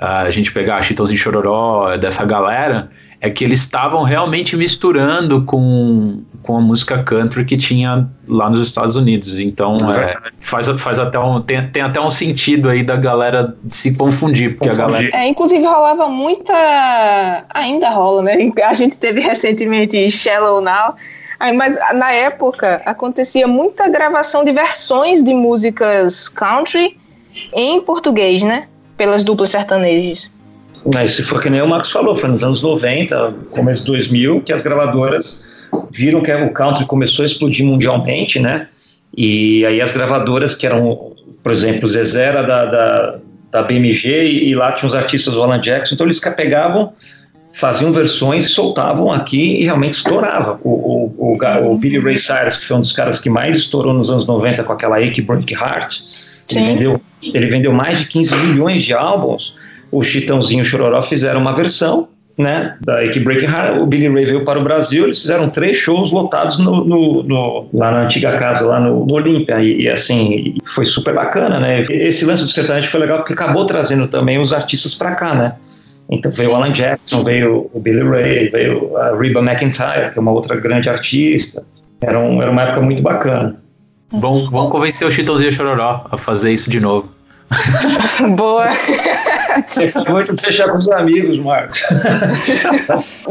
uh, 0.00 0.24
a 0.24 0.30
gente 0.30 0.50
pegar 0.50 0.80
Chitãozinho 0.80 1.18
Chororó, 1.18 1.94
dessa 1.98 2.24
galera, 2.24 2.88
é 3.20 3.28
que 3.28 3.44
eles 3.44 3.60
estavam 3.60 4.02
realmente 4.04 4.56
misturando 4.56 5.42
com, 5.42 6.20
com 6.42 6.56
a 6.56 6.60
música 6.60 7.02
country 7.02 7.44
que 7.44 7.56
tinha 7.56 8.08
lá 8.28 8.48
nos 8.48 8.60
Estados 8.60 8.94
Unidos. 8.94 9.38
Então 9.38 9.76
é, 9.92 10.16
faz, 10.40 10.68
faz 10.80 10.98
até 10.98 11.18
um, 11.18 11.40
tem, 11.40 11.66
tem 11.68 11.82
até 11.82 12.00
um 12.00 12.08
sentido 12.08 12.68
aí 12.68 12.84
da 12.84 12.96
galera 12.96 13.56
se 13.68 13.94
confundir, 13.94 14.56
porque 14.56 14.68
confundir. 14.68 14.84
a 14.84 14.86
galera. 14.86 15.16
É, 15.16 15.28
inclusive 15.28 15.64
rolava 15.64 16.08
muita. 16.08 16.54
Ainda 17.54 17.90
rola, 17.90 18.22
né? 18.22 18.36
A 18.64 18.74
gente 18.74 18.96
teve 18.96 19.20
recentemente 19.20 20.10
Shallow 20.10 20.60
Now. 20.60 20.94
Mas 21.56 21.76
na 21.94 22.12
época 22.12 22.82
acontecia 22.84 23.46
muita 23.46 23.88
gravação 23.88 24.44
de 24.44 24.50
versões 24.50 25.22
de 25.22 25.32
músicas 25.32 26.28
country 26.28 26.98
em 27.52 27.80
português, 27.80 28.42
né? 28.42 28.66
Pelas 28.96 29.22
duplas 29.22 29.50
sertanejas. 29.50 30.28
Mas 30.94 31.12
se 31.12 31.22
for 31.22 31.42
que 31.42 31.50
nem 31.50 31.60
o 31.60 31.68
Marcos 31.68 31.90
falou, 31.90 32.14
foi 32.14 32.30
nos 32.30 32.44
anos 32.44 32.62
90, 32.62 33.34
começo 33.50 33.80
de 33.82 33.86
2000, 33.88 34.42
que 34.42 34.52
as 34.52 34.62
gravadoras 34.62 35.66
viram 35.90 36.22
que 36.22 36.32
o 36.32 36.52
country 36.52 36.84
começou 36.86 37.22
a 37.22 37.26
explodir 37.26 37.64
mundialmente, 37.64 38.38
né? 38.38 38.68
E 39.16 39.64
aí 39.66 39.80
as 39.80 39.92
gravadoras 39.92 40.54
que 40.54 40.66
eram, 40.66 41.12
por 41.42 41.52
exemplo, 41.52 41.84
o 41.84 41.88
Zezé 41.88 42.24
era 42.24 42.42
da, 42.42 42.64
da, 42.66 43.18
da 43.50 43.62
BMG 43.62 44.24
e, 44.24 44.48
e, 44.50 44.54
lá 44.54 44.72
tinha 44.72 44.88
os 44.88 44.94
artistas 44.94 45.34
do 45.34 45.42
Alan 45.42 45.60
Jackson, 45.60 45.94
então 45.94 46.06
eles 46.06 46.20
pegavam, 46.34 46.92
faziam 47.54 47.92
versões 47.92 48.50
soltavam 48.50 49.10
aqui 49.10 49.60
e 49.60 49.64
realmente 49.64 49.94
estourava. 49.94 50.60
O, 50.62 51.12
o, 51.18 51.36
o, 51.36 51.72
o, 51.72 51.78
Billy 51.78 51.98
Ray 51.98 52.16
Cyrus, 52.16 52.56
que 52.58 52.64
foi 52.66 52.76
um 52.76 52.80
dos 52.80 52.92
caras 52.92 53.18
que 53.18 53.28
mais 53.28 53.58
estourou 53.58 53.92
nos 53.92 54.10
anos 54.10 54.26
90 54.26 54.62
com 54.64 54.72
aquela 54.72 54.98
Ache 54.98 55.22
Break 55.22 55.52
Heart, 55.52 56.00
ele 56.50 56.66
vendeu, 56.66 57.00
ele 57.22 57.46
vendeu 57.48 57.72
mais 57.72 57.98
de 57.98 58.06
15 58.06 58.36
milhões 58.36 58.82
de 58.82 58.94
álbuns 58.94 59.56
o 59.90 60.02
Chitãozinho 60.02 60.64
Chororó 60.64 61.00
fizeram 61.02 61.40
uma 61.40 61.54
versão, 61.54 62.08
né, 62.36 62.76
da 62.80 63.04
Ike 63.04 63.20
Breaking 63.20 63.46
Heart, 63.46 63.80
o 63.80 63.86
Billy 63.86 64.08
Ray 64.08 64.24
veio 64.24 64.44
para 64.44 64.60
o 64.60 64.62
Brasil, 64.62 65.04
eles 65.04 65.20
fizeram 65.20 65.50
três 65.50 65.76
shows 65.76 66.12
lotados 66.12 66.58
no, 66.58 66.84
no, 66.84 67.22
no 67.24 67.68
lá 67.72 67.90
na 67.90 68.02
antiga 68.04 68.38
casa, 68.38 68.64
lá 68.64 68.78
no, 68.78 69.04
no 69.04 69.14
Olímpia, 69.14 69.60
e, 69.60 69.82
e, 69.82 69.88
assim, 69.88 70.56
foi 70.64 70.84
super 70.84 71.14
bacana, 71.14 71.58
né, 71.58 71.82
esse 71.90 72.24
lance 72.24 72.44
do 72.44 72.50
sertanejo 72.50 72.88
foi 72.88 73.00
legal 73.00 73.18
porque 73.18 73.32
acabou 73.32 73.66
trazendo 73.66 74.06
também 74.06 74.38
os 74.38 74.52
artistas 74.52 74.94
para 74.94 75.16
cá, 75.16 75.34
né, 75.34 75.56
então 76.08 76.30
veio 76.30 76.52
o 76.52 76.54
Alan 76.54 76.70
Jackson, 76.70 77.24
veio 77.24 77.68
o 77.72 77.80
Billy 77.80 78.02
Ray, 78.02 78.48
veio 78.50 78.96
a 78.96 79.16
Reba 79.16 79.40
McIntyre, 79.40 80.10
que 80.12 80.18
é 80.18 80.20
uma 80.20 80.30
outra 80.30 80.56
grande 80.56 80.88
artista, 80.88 81.64
era, 82.00 82.18
um, 82.18 82.40
era 82.40 82.50
uma 82.50 82.62
época 82.62 82.80
muito 82.80 83.02
bacana. 83.02 83.60
Vamos, 84.10 84.48
vamos 84.50 84.70
convencer 84.70 85.06
o 85.06 85.10
Chitãozinho 85.10 85.52
Chororó 85.52 86.06
a 86.10 86.16
fazer 86.16 86.52
isso 86.52 86.70
de 86.70 86.80
novo. 86.80 87.10
Boa. 88.36 88.66
Muito 90.08 90.36
fechar 90.36 90.68
com 90.70 90.78
os 90.78 90.88
amigos, 90.88 91.38
Marcos. 91.38 91.82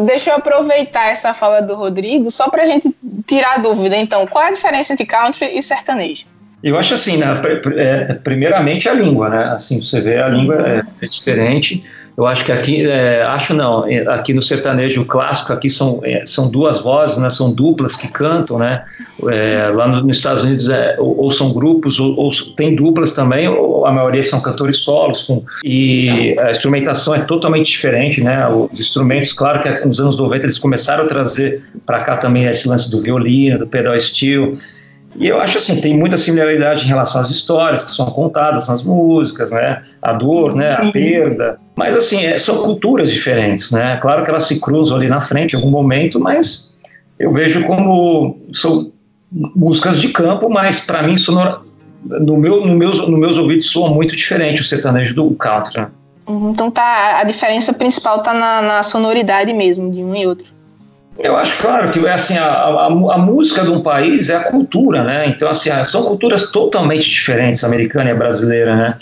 Deixa 0.05 0.31
eu 0.31 0.35
aproveitar 0.35 1.07
essa 1.07 1.33
fala 1.33 1.61
do 1.61 1.75
Rodrigo 1.75 2.31
só 2.31 2.49
para 2.49 2.63
a 2.63 2.65
gente 2.65 2.95
tirar 3.25 3.55
a 3.55 3.57
dúvida. 3.59 3.95
Então, 3.95 4.25
qual 4.27 4.45
é 4.45 4.47
a 4.47 4.53
diferença 4.53 4.93
entre 4.93 5.05
country 5.05 5.57
e 5.57 5.61
sertanejo? 5.61 6.25
Eu 6.67 6.77
acho 6.77 6.93
assim, 6.93 7.15
né, 7.15 7.41
é, 7.77 8.13
primeiramente 8.15 8.89
a 8.89 8.93
língua, 8.93 9.29
né? 9.29 9.43
Assim, 9.53 9.81
você 9.81 10.01
vê 10.01 10.19
a 10.19 10.27
língua 10.27 10.55
é, 10.55 10.83
é 11.01 11.07
diferente. 11.07 11.81
Eu 12.17 12.27
acho 12.27 12.43
que 12.43 12.51
aqui, 12.51 12.85
é, 12.85 13.23
acho 13.23 13.53
não, 13.53 13.87
é, 13.87 13.99
aqui 14.09 14.33
no 14.33 14.41
sertanejo 14.41 15.05
clássico, 15.05 15.53
aqui 15.53 15.69
são, 15.69 16.01
é, 16.03 16.25
são 16.25 16.51
duas 16.51 16.81
vozes, 16.81 17.19
né? 17.19 17.29
São 17.29 17.53
duplas 17.53 17.95
que 17.95 18.09
cantam, 18.09 18.59
né? 18.59 18.83
É, 19.29 19.71
lá 19.73 19.87
no, 19.87 20.03
nos 20.03 20.17
Estados 20.17 20.43
Unidos 20.43 20.67
ou, 20.97 21.17
ou, 21.23 21.31
são 21.31 21.53
grupos 21.53 22.01
ou, 22.01 22.19
ou, 22.19 22.29
tem 22.57 22.75
duplas 22.75 23.13
também, 23.13 23.47
ou 23.47 23.85
a 23.85 23.91
maioria 23.93 24.21
são 24.21 24.41
cantores 24.41 24.75
solos. 24.79 25.23
Com, 25.23 25.45
e 25.63 26.35
a 26.37 26.51
instrumentação 26.51 27.15
é 27.15 27.19
totalmente 27.21 27.71
diferente, 27.71 28.21
né? 28.21 28.45
Os 28.49 28.77
instrumentos, 28.77 29.31
claro 29.31 29.61
que 29.61 29.69
nos 29.85 30.01
anos 30.01 30.17
90 30.17 30.47
eles 30.47 30.59
começaram 30.59 31.05
a 31.05 31.07
trazer 31.07 31.63
para 31.85 32.01
cá 32.01 32.17
também 32.17 32.43
esse 32.43 32.67
lance 32.67 32.91
do 32.91 33.01
violino, 33.01 33.57
do 33.57 33.67
pedal 33.67 33.97
steel 33.97 34.57
e 35.17 35.27
eu 35.27 35.41
acho 35.41 35.57
assim, 35.57 35.81
tem 35.81 35.97
muita 35.97 36.15
similaridade 36.15 36.85
em 36.85 36.87
relação 36.87 37.19
às 37.19 37.31
histórias 37.31 37.83
que 37.83 37.91
são 37.91 38.05
contadas 38.05 38.67
nas 38.67 38.83
músicas, 38.83 39.51
né? 39.51 39.81
A 39.99 40.13
dor, 40.13 40.55
né? 40.55 40.73
A 40.73 40.91
perda. 40.91 41.59
Mas 41.75 41.95
assim, 41.95 42.23
é, 42.23 42.37
são 42.37 42.57
culturas 42.57 43.11
diferentes, 43.11 43.71
né? 43.71 43.97
Claro 43.97 44.23
que 44.23 44.29
elas 44.29 44.43
se 44.43 44.61
cruzam 44.61 44.95
ali 44.97 45.07
na 45.07 45.19
frente 45.19 45.53
em 45.53 45.55
algum 45.55 45.71
momento, 45.71 46.19
mas 46.19 46.77
eu 47.17 47.31
vejo 47.31 47.65
como 47.65 48.37
são 48.53 48.91
músicas 49.31 49.99
de 49.99 50.09
campo, 50.09 50.49
mas 50.49 50.81
para 50.81 51.01
mim 51.01 51.15
sonora, 51.15 51.61
no 52.03 52.37
meu, 52.37 52.63
no 52.63 52.75
meus, 52.75 53.07
no 53.07 53.17
meus 53.17 53.39
ouvidos 53.39 53.65
soa 53.65 53.89
muito 53.89 54.15
diferente 54.15 54.61
o 54.61 54.63
sertanejo 54.63 55.15
do 55.15 55.31
country. 55.31 55.81
Né? 55.81 55.87
Uhum, 56.27 56.51
então 56.51 56.69
tá, 56.69 57.19
a 57.19 57.23
diferença 57.23 57.73
principal 57.73 58.21
tá 58.21 58.35
na, 58.35 58.61
na 58.61 58.83
sonoridade 58.83 59.51
mesmo 59.51 59.91
de 59.91 60.03
um 60.03 60.15
e 60.15 60.27
outro. 60.27 60.56
Eu 61.19 61.35
acho 61.35 61.57
claro 61.59 61.91
que 61.91 62.05
assim 62.07 62.37
a, 62.37 62.45
a, 62.45 62.85
a, 62.85 63.17
música 63.17 63.63
de 63.63 63.71
um 63.71 63.81
país 63.81 64.29
é 64.29 64.35
a 64.35 64.43
cultura, 64.43 65.03
né? 65.03 65.27
Então 65.27 65.49
assim 65.49 65.71
são 65.83 66.03
culturas 66.03 66.51
totalmente 66.51 67.09
diferentes, 67.09 67.63
americana 67.63 68.11
e 68.11 68.13
brasileira, 68.13 68.75
né? 68.75 68.97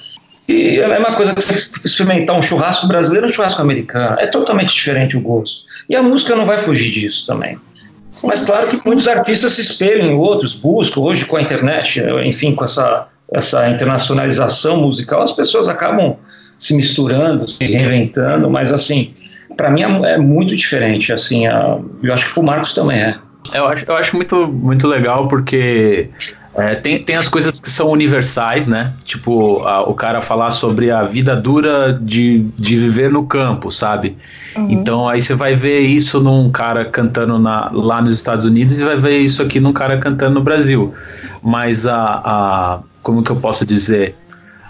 E 0.47 0.80
é 0.80 0.86
a 0.86 0.88
mesma 0.88 1.15
coisa 1.15 1.34
que 1.34 1.41
você 1.41 1.69
experimentar 1.84 2.38
um 2.38 2.41
churrasco 2.41 2.88
brasileiro 2.88 3.28
e 3.28 3.30
um 3.30 3.34
churrasco 3.34 3.62
americano. 3.62 4.15
É 4.19 4.28
totalmente 4.28 4.73
diferente 4.73 5.17
o 5.17 5.21
gosto. 5.21 5.65
E 5.89 5.95
a 5.95 6.04
música 6.04 6.36
não 6.36 6.45
vai 6.45 6.58
fugir 6.58 6.91
disso 6.91 7.25
também. 7.25 7.58
Sim. 8.13 8.28
Mas 8.28 8.45
claro 8.45 8.67
que 8.67 8.80
muitos 8.86 9.08
artistas 9.08 9.54
se 9.54 9.62
espelham 9.62 10.08
em 10.08 10.15
outros, 10.15 10.56
buscam 10.56 11.01
hoje 11.01 11.25
com 11.25 11.36
a 11.36 11.41
internet, 11.41 12.01
enfim, 12.23 12.56
com 12.56 12.63
essa, 12.63 13.08
essa 13.34 13.67
internacionalização 13.69 14.78
musical, 14.78 15.21
as 15.21 15.32
pessoas 15.32 15.67
acabam 15.67 16.15
se 16.58 16.75
misturando, 16.75 17.47
se 17.47 17.63
reinventando, 17.65 18.49
mas 18.49 18.71
assim, 18.71 19.13
para 19.55 19.69
mim 19.69 19.81
é, 19.81 20.13
é, 20.13 20.17
muito 20.17 20.55
diferente, 20.55 21.11
assim, 21.11 21.47
a, 21.47 21.77
eu 22.03 22.13
acho 22.13 22.27
que 22.27 22.33
pro 22.33 22.43
Marcos 22.43 22.73
também 22.73 22.97
é. 22.97 23.17
Eu 23.53 23.67
acho, 23.67 23.85
eu 23.87 23.95
acho 23.95 24.15
muito, 24.15 24.47
muito 24.47 24.87
legal 24.87 25.27
porque 25.27 26.09
é, 26.55 26.75
tem, 26.75 27.03
tem 27.03 27.15
as 27.15 27.27
coisas 27.27 27.59
que 27.59 27.69
são 27.69 27.89
universais, 27.89 28.67
né? 28.67 28.93
Tipo, 29.03 29.61
a, 29.63 29.83
o 29.83 29.93
cara 29.93 30.21
falar 30.21 30.51
sobre 30.51 30.89
a 30.89 31.03
vida 31.03 31.35
dura 31.35 31.93
de, 32.01 32.47
de 32.57 32.77
viver 32.77 33.11
no 33.11 33.25
campo, 33.25 33.71
sabe? 33.71 34.17
Uhum. 34.55 34.71
Então 34.71 35.07
aí 35.07 35.21
você 35.21 35.35
vai 35.35 35.53
ver 35.53 35.81
isso 35.81 36.21
num 36.21 36.49
cara 36.49 36.85
cantando 36.85 37.37
na, 37.37 37.69
lá 37.71 38.01
nos 38.01 38.15
Estados 38.15 38.45
Unidos 38.45 38.79
e 38.79 38.83
vai 38.83 38.95
ver 38.95 39.19
isso 39.19 39.43
aqui 39.43 39.59
num 39.59 39.73
cara 39.73 39.97
cantando 39.97 40.35
no 40.35 40.41
Brasil. 40.41 40.93
Mas 41.43 41.85
a, 41.85 42.21
a 42.25 42.79
como 43.03 43.21
que 43.21 43.31
eu 43.31 43.35
posso 43.35 43.65
dizer? 43.65 44.15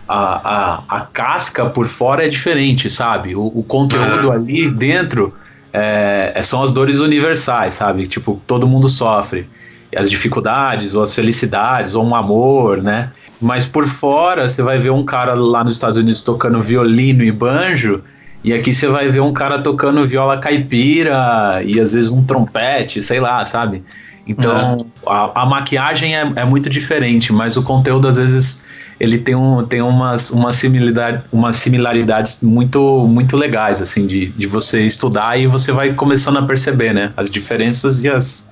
A, 0.07 0.83
a, 0.87 0.97
a 0.97 1.01
casca 1.01 1.65
por 1.65 1.87
fora 1.87 2.25
é 2.25 2.29
diferente, 2.29 2.89
sabe? 2.89 3.35
O, 3.35 3.45
o 3.45 3.63
conteúdo 3.63 4.31
ah. 4.31 4.35
ali 4.35 4.69
dentro 4.69 5.33
é, 5.73 6.31
é, 6.35 6.43
são 6.43 6.63
as 6.63 6.71
dores 6.71 6.99
universais, 6.99 7.73
sabe? 7.73 8.07
Tipo, 8.07 8.41
todo 8.47 8.67
mundo 8.67 8.87
sofre. 8.87 9.47
As 9.95 10.09
dificuldades, 10.09 10.93
ou 10.93 11.03
as 11.03 11.15
felicidades, 11.15 11.95
ou 11.95 12.05
um 12.05 12.15
amor, 12.15 12.81
né? 12.81 13.11
Mas 13.41 13.65
por 13.65 13.87
fora, 13.87 14.47
você 14.49 14.61
vai 14.61 14.77
ver 14.77 14.89
um 14.89 15.03
cara 15.03 15.33
lá 15.33 15.63
nos 15.63 15.75
Estados 15.75 15.97
Unidos 15.97 16.21
tocando 16.21 16.61
violino 16.61 17.23
e 17.23 17.31
banjo, 17.31 18.03
e 18.43 18.53
aqui 18.53 18.73
você 18.73 18.87
vai 18.87 19.07
ver 19.07 19.21
um 19.21 19.33
cara 19.33 19.59
tocando 19.59 20.05
viola 20.05 20.37
caipira 20.37 21.63
e 21.65 21.79
às 21.79 21.93
vezes 21.93 22.11
um 22.11 22.23
trompete, 22.23 23.01
sei 23.01 23.19
lá, 23.19 23.43
sabe? 23.43 23.83
Então, 24.27 24.77
uhum. 24.77 24.87
a, 25.07 25.41
a, 25.41 25.45
maquiagem 25.45 26.15
é, 26.15 26.31
é 26.35 26.45
muito 26.45 26.69
diferente, 26.69 27.31
mas 27.31 27.57
o 27.57 27.63
conteúdo 27.63 28.07
às 28.07 28.17
vezes 28.17 28.61
ele 28.99 29.17
tem, 29.17 29.35
um, 29.35 29.65
tem 29.65 29.81
umas, 29.81 30.31
uma 30.31 30.53
similaridade, 30.53 31.23
umas 31.31 31.57
similaridades 31.57 32.41
muito, 32.41 33.05
muito 33.07 33.35
legais, 33.35 33.81
assim, 33.81 34.07
de, 34.07 34.27
de 34.27 34.47
você 34.47 34.85
estudar 34.85 35.37
e 35.37 35.47
você 35.47 35.71
vai 35.71 35.93
começando 35.93 36.37
a 36.37 36.43
perceber, 36.43 36.93
né? 36.93 37.13
As 37.17 37.29
diferenças 37.29 38.03
e 38.03 38.09
as, 38.09 38.49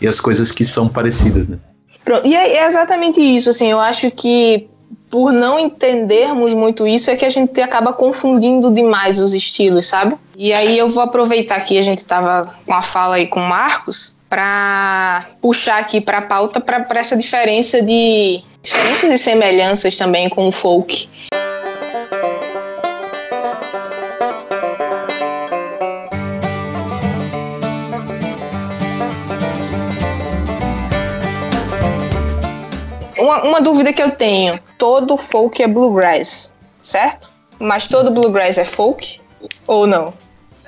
e 0.00 0.06
as 0.06 0.20
coisas 0.20 0.50
que 0.50 0.64
são 0.64 0.88
parecidas, 0.88 1.48
né? 1.48 1.58
Pronto, 2.04 2.26
e 2.26 2.34
é 2.36 2.66
exatamente 2.66 3.20
isso, 3.20 3.48
assim, 3.48 3.70
eu 3.70 3.80
acho 3.80 4.10
que 4.10 4.68
por 5.08 5.32
não 5.32 5.58
entendermos 5.58 6.52
muito 6.54 6.86
isso 6.88 7.08
é 7.08 7.14
que 7.14 7.24
a 7.24 7.30
gente 7.30 7.60
acaba 7.60 7.92
confundindo 7.92 8.68
demais 8.70 9.20
os 9.20 9.32
estilos, 9.32 9.86
sabe? 9.86 10.16
E 10.36 10.52
aí 10.52 10.76
eu 10.76 10.88
vou 10.88 11.04
aproveitar 11.04 11.60
que 11.60 11.78
a 11.78 11.82
gente 11.82 11.98
estava 11.98 12.52
com 12.66 12.74
a 12.74 12.82
fala 12.82 13.14
aí 13.14 13.28
com 13.28 13.40
o 13.40 13.48
Marcos 13.48 14.16
para 14.28 15.26
puxar 15.40 15.78
aqui 15.78 16.00
para 16.00 16.18
a 16.18 16.22
pauta 16.22 16.60
para 16.60 16.98
essa 16.98 17.16
diferença 17.16 17.80
de 17.80 18.42
diferenças 18.64 19.10
e 19.12 19.18
semelhanças 19.18 19.94
também 19.94 20.28
com 20.28 20.48
o 20.48 20.52
folk. 20.52 21.06
Uma, 33.18 33.42
uma 33.42 33.60
dúvida 33.60 33.92
que 33.92 34.02
eu 34.02 34.10
tenho: 34.10 34.58
todo 34.78 35.16
folk 35.16 35.62
é 35.62 35.68
bluegrass, 35.68 36.52
certo? 36.82 37.32
Mas 37.58 37.86
todo 37.86 38.10
bluegrass 38.10 38.56
é 38.56 38.64
folk 38.64 39.20
ou 39.66 39.86
não? 39.86 40.12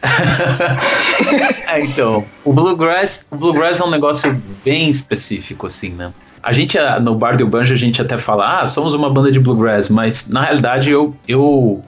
é, 1.67 1.81
então, 1.81 2.25
o 2.45 2.53
bluegrass, 2.53 3.27
o 3.31 3.37
bluegrass 3.37 3.81
é 3.81 3.85
um 3.85 3.91
negócio 3.91 4.43
bem 4.63 4.91
específico, 4.91 5.67
assim, 5.67 5.89
né? 5.89 6.13
A 6.47 6.53
gente, 6.53 6.79
no 7.03 7.17
Bar 7.17 7.37
do 7.37 7.45
Banjo, 7.45 7.75
a 7.75 7.77
gente 7.77 8.01
até 8.01 8.17
fala, 8.17 8.61
ah, 8.61 8.67
somos 8.69 8.95
uma 8.95 9.11
banda 9.11 9.33
de 9.33 9.41
bluegrass, 9.41 9.89
mas 9.89 10.29
na 10.29 10.43
realidade 10.43 10.89
eu, 10.89 11.13
eu, 11.27 11.83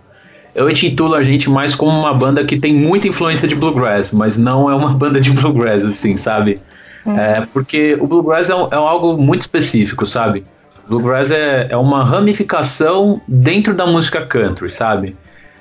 eu 0.52 0.68
intitulo 0.68 1.14
a 1.14 1.22
gente 1.22 1.48
mais 1.48 1.76
como 1.76 1.96
uma 1.96 2.12
banda 2.12 2.44
que 2.44 2.58
tem 2.58 2.74
muita 2.74 3.06
influência 3.06 3.46
de 3.46 3.54
bluegrass, 3.54 4.10
mas 4.10 4.36
não 4.36 4.68
é 4.68 4.74
uma 4.74 4.88
banda 4.98 5.20
de 5.20 5.30
bluegrass, 5.30 5.84
assim, 5.84 6.16
sabe? 6.16 6.60
Hum. 7.06 7.16
É, 7.16 7.46
porque 7.52 7.96
o 8.00 8.08
bluegrass 8.08 8.50
é, 8.50 8.52
é 8.52 8.74
algo 8.74 9.16
muito 9.16 9.42
específico, 9.42 10.04
sabe? 10.04 10.44
Bluegrass 10.88 11.30
é, 11.30 11.68
é 11.70 11.76
uma 11.76 12.02
ramificação 12.02 13.20
dentro 13.28 13.74
da 13.74 13.86
música 13.86 14.26
country, 14.26 14.72
sabe? 14.72 15.14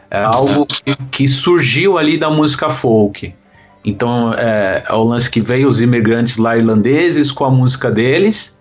É 0.09 0.23
algo 0.23 0.65
que, 0.65 0.95
que 1.11 1.27
surgiu 1.27 1.99
ali 1.99 2.17
da 2.17 2.31
música 2.31 2.67
folk. 2.67 3.31
Então 3.87 4.33
é, 4.33 4.83
é, 4.89 4.93
o 4.93 5.03
lance 5.03 5.29
que 5.29 5.39
veio 5.39 5.67
os 5.67 5.79
imigrantes 5.81 6.37
lá 6.37 6.57
irlandeses 6.57 7.31
com 7.31 7.45
a 7.45 7.51
música 7.51 7.91
deles, 7.91 8.56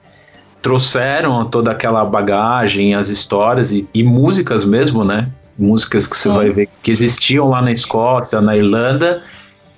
trouxeram 0.67 1.45
toda 1.45 1.71
aquela 1.71 2.05
bagagem, 2.05 2.93
as 2.93 3.09
histórias 3.09 3.71
e, 3.71 3.89
e 3.95 4.03
músicas 4.03 4.65
mesmo, 4.65 5.05
né? 5.05 5.29
Músicas 5.57 6.09
que 6.09 6.17
você 6.17 6.29
vai 6.29 6.51
ver 6.51 6.69
que 6.83 6.91
existiam 6.91 7.49
lá 7.51 7.63
na 7.63 7.71
Escócia, 7.71 8.41
na 8.41 8.57
Irlanda 8.57 9.23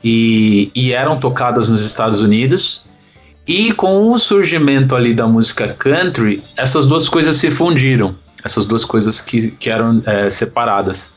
e, 0.02 0.70
e 0.74 0.94
eram 0.94 1.18
tocadas 1.20 1.68
nos 1.68 1.84
Estados 1.84 2.22
Unidos. 2.22 2.86
E 3.46 3.70
com 3.74 4.10
o 4.10 4.18
surgimento 4.18 4.96
ali 4.96 5.12
da 5.12 5.26
música 5.26 5.76
country, 5.78 6.42
essas 6.56 6.86
duas 6.86 7.06
coisas 7.06 7.36
se 7.36 7.50
fundiram, 7.50 8.14
essas 8.42 8.64
duas 8.64 8.82
coisas 8.82 9.20
que, 9.20 9.50
que 9.50 9.68
eram 9.68 10.02
é, 10.06 10.30
separadas 10.30 11.12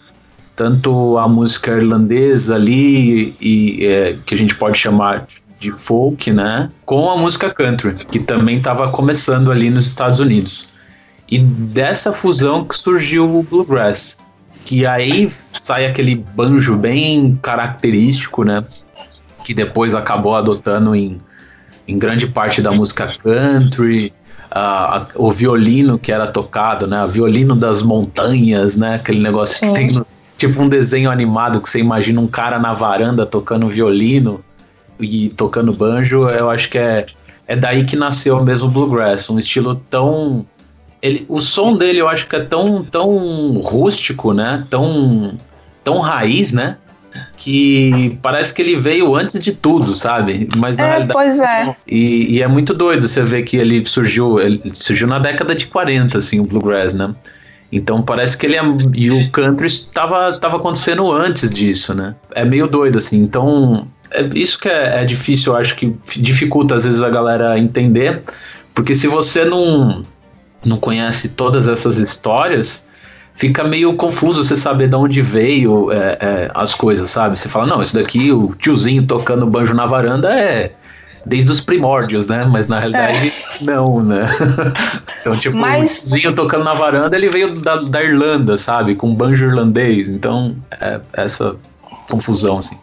tanto 0.54 1.18
a 1.18 1.28
música 1.28 1.72
irlandesa 1.72 2.56
ali 2.56 3.36
e 3.42 3.86
é, 3.86 4.18
que 4.26 4.36
a 4.36 4.38
gente 4.38 4.54
pode 4.54 4.78
chamar 4.78 5.26
de 5.62 5.72
folk, 5.72 6.34
né, 6.34 6.72
com 6.84 7.10
a 7.12 7.16
música 7.16 7.52
country, 7.52 7.94
que 7.94 8.20
também 8.20 8.58
estava 8.58 8.90
começando 8.90 9.52
ali 9.52 9.70
nos 9.70 9.86
Estados 9.86 10.20
Unidos. 10.20 10.68
E 11.30 11.38
dessa 11.38 12.12
fusão 12.12 12.66
que 12.66 12.76
surgiu 12.76 13.38
o 13.38 13.44
bluegrass, 13.44 14.18
que 14.66 14.88
aí 14.88 15.32
sai 15.54 15.86
aquele 15.86 16.16
banjo 16.16 16.76
bem 16.76 17.38
característico, 17.44 18.44
né, 18.44 18.66
que 19.46 19.54
depois 19.54 19.94
acabou 19.94 20.36
adotando 20.36 20.96
em, 20.96 21.22
em 21.88 21.98
grande 21.98 22.26
parte 22.26 22.60
da 22.60 22.72
música 22.72 23.08
country, 23.24 24.12
a, 24.50 25.06
o 25.16 25.32
violino 25.32 26.00
que 26.00 26.12
era 26.12 26.28
tocado, 26.28 26.86
né? 26.86 27.06
O 27.06 27.08
violino 27.08 27.56
das 27.56 27.82
montanhas, 27.82 28.76
né? 28.76 28.96
Aquele 28.96 29.22
negócio 29.22 29.58
Sim. 29.58 29.68
que 29.68 29.74
tem 29.74 29.92
no, 29.94 30.06
tipo 30.38 30.62
um 30.62 30.68
desenho 30.68 31.10
animado 31.10 31.62
que 31.62 31.70
você 31.70 31.80
imagina 31.80 32.20
um 32.20 32.28
cara 32.28 32.60
na 32.60 32.74
varanda 32.74 33.26
tocando 33.26 33.68
violino 33.68 34.44
e 35.02 35.30
tocando 35.30 35.74
banjo, 35.74 36.30
eu 36.30 36.50
acho 36.50 36.70
que 36.70 36.78
é, 36.78 37.06
é 37.48 37.56
daí 37.56 37.84
que 37.86 37.96
nasceu 37.96 38.44
mesmo 38.44 38.68
o 38.68 38.72
bluegrass, 38.72 39.30
um 39.30 39.40
estilo 39.40 39.76
tão 39.90 40.46
ele, 41.02 41.26
o 41.28 41.42
som 41.42 41.76
dele 41.76 42.00
eu 42.00 42.08
acho 42.08 42.28
que 42.28 42.36
é 42.36 42.42
tão, 42.42 42.84
tão 42.84 43.54
rústico, 43.54 44.34
né? 44.34 44.66
Tão, 44.70 45.34
tão 45.84 45.98
raiz, 46.00 46.54
né? 46.54 46.78
Que 47.36 48.18
parece 48.22 48.54
que 48.54 48.62
ele 48.62 48.76
veio 48.76 49.16
antes 49.16 49.42
de 49.42 49.52
tudo, 49.52 49.96
sabe? 49.96 50.48
Mas 50.58 50.78
na 50.78 50.84
É, 50.84 50.90
realidade. 50.90 51.14
pois 51.14 51.40
é. 51.40 51.76
E, 51.88 52.36
e 52.36 52.42
é 52.42 52.48
muito 52.48 52.74
doido 52.74 53.08
você 53.08 53.24
ver 53.24 53.42
que 53.44 53.58
ele 53.58 53.84
surgiu, 53.84 54.40
ele 54.40 54.62
surgiu 54.74 55.08
na 55.08 55.18
década 55.18 55.56
de 55.56 55.66
40, 55.66 56.20
assim, 56.20 56.40
o 56.40 56.44
Bluegrass, 56.44 56.94
né? 56.94 57.14
Então 57.72 58.02
parece 58.04 58.38
que 58.38 58.46
ele 58.46 58.56
é. 58.56 58.62
E 58.94 59.10
o 59.10 59.30
country 59.32 59.66
estava 59.66 60.32
tava 60.38 60.58
acontecendo 60.58 61.12
antes 61.12 61.50
disso, 61.50 61.96
né? 61.96 62.16
É 62.36 62.46
meio 62.46 62.68
doido, 62.68 62.98
assim. 63.00 63.18
Então. 63.18 63.88
É 64.12 64.30
isso 64.36 64.60
que 64.60 64.68
é, 64.68 65.02
é 65.02 65.06
difícil, 65.06 65.54
eu 65.54 65.60
acho 65.60 65.76
que 65.76 65.96
dificulta 66.18 66.76
às 66.76 66.84
vezes 66.84 67.02
a 67.02 67.10
galera 67.10 67.58
entender. 67.58 68.22
Porque 68.74 68.96
se 68.96 69.08
você 69.08 69.46
não, 69.46 70.04
não 70.64 70.78
conhece 70.78 71.30
todas 71.30 71.68
essas 71.68 71.98
histórias, 71.98 72.88
fica 73.36 73.64
meio 73.64 73.94
confuso 73.96 74.44
você 74.44 74.56
saber 74.58 74.88
de 74.88 74.96
onde 74.96 75.22
veio 75.22 75.92
é, 75.92 76.18
é, 76.20 76.52
as 76.54 76.74
coisas, 76.74 77.10
sabe? 77.10 77.38
Você 77.38 77.50
fala, 77.50 77.68
não, 77.68 77.82
isso 77.82 77.96
daqui, 77.96 78.32
o 78.32 78.54
tiozinho 78.56 79.04
tocando 79.04 79.46
banjo 79.46 79.74
na 79.74 79.86
varanda 79.86 80.30
é 80.34 80.72
desde 81.26 81.52
os 81.52 81.62
primórdios, 81.62 82.28
né? 82.28 82.46
Mas 82.46 82.68
na 82.68 82.80
realidade, 82.80 83.32
não, 83.62 84.04
né? 84.04 84.26
então, 85.22 85.36
tipo, 85.38 85.58
Mas- 85.58 86.00
o 86.00 86.10
tiozinho 86.10 86.34
tocando 86.34 86.64
na 86.64 86.74
varanda, 86.74 87.16
ele 87.16 87.30
veio 87.30 87.60
da, 87.60 87.78
da 87.78 88.04
Irlanda, 88.04 88.58
sabe? 88.58 88.96
Com 88.96 89.14
banjo 89.14 89.46
irlandês. 89.46 90.10
Então, 90.10 90.56
é 90.80 91.00
essa 91.14 91.56
confusão, 92.10 92.58
assim. 92.58 92.78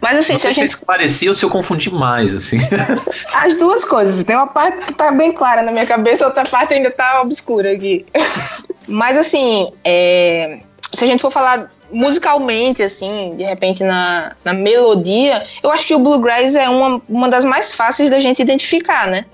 Mas 0.00 0.18
assim, 0.18 0.32
Não 0.32 0.38
se 0.38 0.46
a 0.46 0.52
sei 0.52 0.54
se 0.54 0.60
gente. 0.60 0.68
isso 0.70 0.84
parecia 0.84 1.28
ou 1.28 1.34
se 1.34 1.44
eu 1.44 1.50
confundi 1.50 1.90
mais, 1.92 2.34
assim. 2.34 2.58
As 3.34 3.54
duas 3.56 3.84
coisas. 3.84 4.22
Tem 4.22 4.36
uma 4.36 4.46
parte 4.46 4.86
que 4.86 4.94
tá 4.94 5.10
bem 5.10 5.32
clara 5.32 5.62
na 5.62 5.72
minha 5.72 5.86
cabeça, 5.86 6.24
outra 6.26 6.44
parte 6.44 6.74
ainda 6.74 6.90
tá 6.90 7.20
obscura 7.20 7.72
aqui. 7.72 8.06
Mas 8.86 9.18
assim, 9.18 9.72
é, 9.84 10.60
se 10.92 11.04
a 11.04 11.06
gente 11.06 11.20
for 11.20 11.30
falar 11.30 11.70
musicalmente, 11.90 12.82
assim, 12.82 13.34
de 13.36 13.44
repente 13.44 13.82
na, 13.82 14.32
na 14.44 14.52
melodia, 14.52 15.44
eu 15.62 15.70
acho 15.70 15.86
que 15.86 15.94
o 15.94 15.98
bluegrass 15.98 16.54
é 16.54 16.68
uma, 16.68 17.00
uma 17.08 17.28
das 17.28 17.44
mais 17.44 17.72
fáceis 17.72 18.10
da 18.10 18.20
gente 18.20 18.40
identificar, 18.40 19.06
né? 19.06 19.24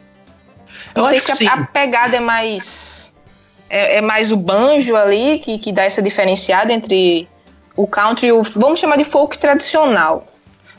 Não 0.94 1.04
Eu 1.04 1.08
sei 1.10 1.18
acho 1.18 1.36
se 1.36 1.38
que 1.38 1.46
a, 1.46 1.54
a 1.54 1.66
pegada 1.66 2.16
é 2.16 2.20
mais. 2.20 3.12
É, 3.68 3.96
é 3.96 4.00
mais 4.00 4.30
o 4.30 4.36
banjo 4.36 4.94
ali 4.94 5.38
que, 5.38 5.58
que 5.58 5.72
dá 5.72 5.82
essa 5.82 6.00
diferenciada 6.00 6.72
entre 6.72 7.28
o 7.76 7.86
country 7.86 8.32
o. 8.32 8.42
Vamos 8.56 8.78
chamar 8.78 8.96
de 8.96 9.04
folk 9.04 9.38
tradicional. 9.38 10.26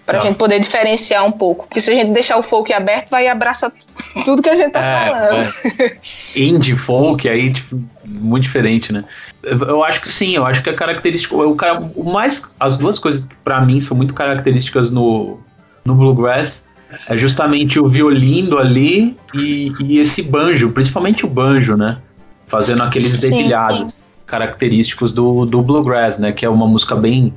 Pra 0.06 0.20
Tá. 0.20 0.26
gente 0.26 0.38
poder 0.38 0.60
diferenciar 0.60 1.26
um 1.26 1.32
pouco. 1.32 1.66
Porque 1.66 1.82
se 1.82 1.92
a 1.92 1.96
gente 1.96 2.12
deixar 2.12 2.38
o 2.38 2.44
folk 2.44 2.72
aberto, 2.72 3.10
vai 3.10 3.28
abraçar 3.28 3.72
tudo 4.24 4.42
que 4.44 4.50
a 4.50 4.56
gente 4.56 4.72
tá 4.72 4.80
falando. 4.80 5.48
é. 5.80 5.98
Indie 6.36 6.76
folk, 6.76 7.28
aí, 7.28 7.52
tipo, 7.52 7.82
muito 8.06 8.44
diferente, 8.44 8.94
né? 8.94 9.04
Eu 9.44 9.84
acho 9.84 10.02
que 10.02 10.12
sim, 10.12 10.36
eu 10.36 10.46
acho 10.46 10.62
que 10.62 10.70
é 10.70 10.74
característico. 10.74 11.42
O, 11.42 11.56
cara, 11.56 11.80
o 11.96 12.04
mais. 12.04 12.54
As 12.60 12.78
duas 12.78 13.00
coisas 13.00 13.26
que 13.26 13.34
pra 13.44 13.62
mim 13.62 13.80
são 13.80 13.98
muito 13.98 14.14
características 14.14 14.92
no, 14.92 15.40
no 15.84 15.96
Bluegrass 15.96 16.68
é 17.10 17.18
justamente 17.18 17.80
o 17.80 17.88
violino 17.88 18.60
ali 18.60 19.18
e, 19.34 19.72
e 19.82 20.00
esse 20.00 20.22
banjo, 20.22 20.70
principalmente 20.70 21.26
o 21.26 21.28
banjo, 21.30 21.76
né? 21.76 21.98
Fazendo 22.46 22.84
aqueles 22.84 23.14
Sim, 23.14 23.32
dedilhados 23.32 23.98
característicos 24.26 25.12
do, 25.12 25.46
do 25.46 25.62
Bluegrass, 25.62 26.18
né? 26.18 26.32
Que 26.32 26.46
é 26.46 26.50
uma 26.50 26.68
música 26.68 26.96
bem, 26.96 27.34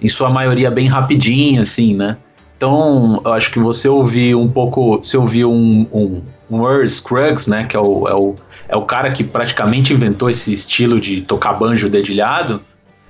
em 0.00 0.08
sua 0.08 0.30
maioria, 0.30 0.70
bem 0.70 0.86
rapidinha, 0.86 1.62
assim, 1.62 1.94
né? 1.94 2.16
Então, 2.56 3.20
eu 3.24 3.32
acho 3.32 3.50
que 3.50 3.58
você 3.58 3.88
ouvir 3.88 4.34
um 4.34 4.48
pouco, 4.48 4.98
você 4.98 5.16
ouvir 5.16 5.44
um, 5.44 5.86
um, 5.92 6.22
um 6.50 6.64
Earl 6.64 6.86
Scruggs, 6.86 7.48
né? 7.48 7.64
Que 7.64 7.76
é 7.76 7.80
o, 7.80 8.08
é, 8.08 8.14
o, 8.14 8.34
é 8.68 8.76
o 8.76 8.82
cara 8.82 9.10
que 9.10 9.24
praticamente 9.24 9.92
inventou 9.92 10.30
esse 10.30 10.52
estilo 10.52 11.00
de 11.00 11.20
tocar 11.20 11.54
banjo 11.54 11.88
dedilhado. 11.88 12.60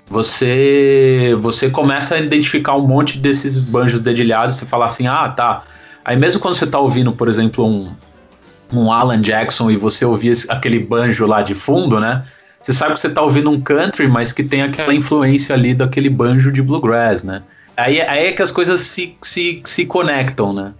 Você, 0.08 1.34
você 1.40 1.70
começa 1.70 2.14
a 2.14 2.20
identificar 2.20 2.74
um 2.76 2.86
monte 2.86 3.18
desses 3.18 3.58
banjos 3.58 4.00
dedilhados. 4.00 4.56
Você 4.56 4.66
fala 4.66 4.86
assim, 4.86 5.06
ah, 5.06 5.28
tá. 5.28 5.62
Aí 6.04 6.16
mesmo 6.16 6.40
quando 6.40 6.54
você 6.54 6.66
tá 6.66 6.78
ouvindo, 6.78 7.12
por 7.12 7.28
exemplo, 7.28 7.66
um, 7.66 7.90
um 8.72 8.92
Alan 8.92 9.20
Jackson 9.20 9.70
e 9.70 9.76
você 9.76 10.04
ouvir 10.04 10.34
aquele 10.50 10.78
banjo 10.78 11.26
lá 11.26 11.42
de 11.42 11.54
fundo, 11.54 11.98
né? 11.98 12.24
Você 12.64 12.72
sabe 12.72 12.94
que 12.94 13.00
você 13.00 13.10
tá 13.10 13.20
ouvindo 13.20 13.50
um 13.50 13.60
country, 13.60 14.08
mas 14.08 14.32
que 14.32 14.42
tem 14.42 14.62
aquela 14.62 14.94
influência 14.94 15.54
ali 15.54 15.74
daquele 15.74 16.08
banjo 16.08 16.50
de 16.50 16.62
bluegrass, 16.62 17.22
né? 17.22 17.42
Aí, 17.76 18.00
aí 18.00 18.28
é 18.28 18.32
que 18.32 18.40
as 18.40 18.50
coisas 18.50 18.80
se, 18.80 19.14
se, 19.20 19.60
se 19.62 19.84
conectam, 19.84 20.50
né? 20.54 20.72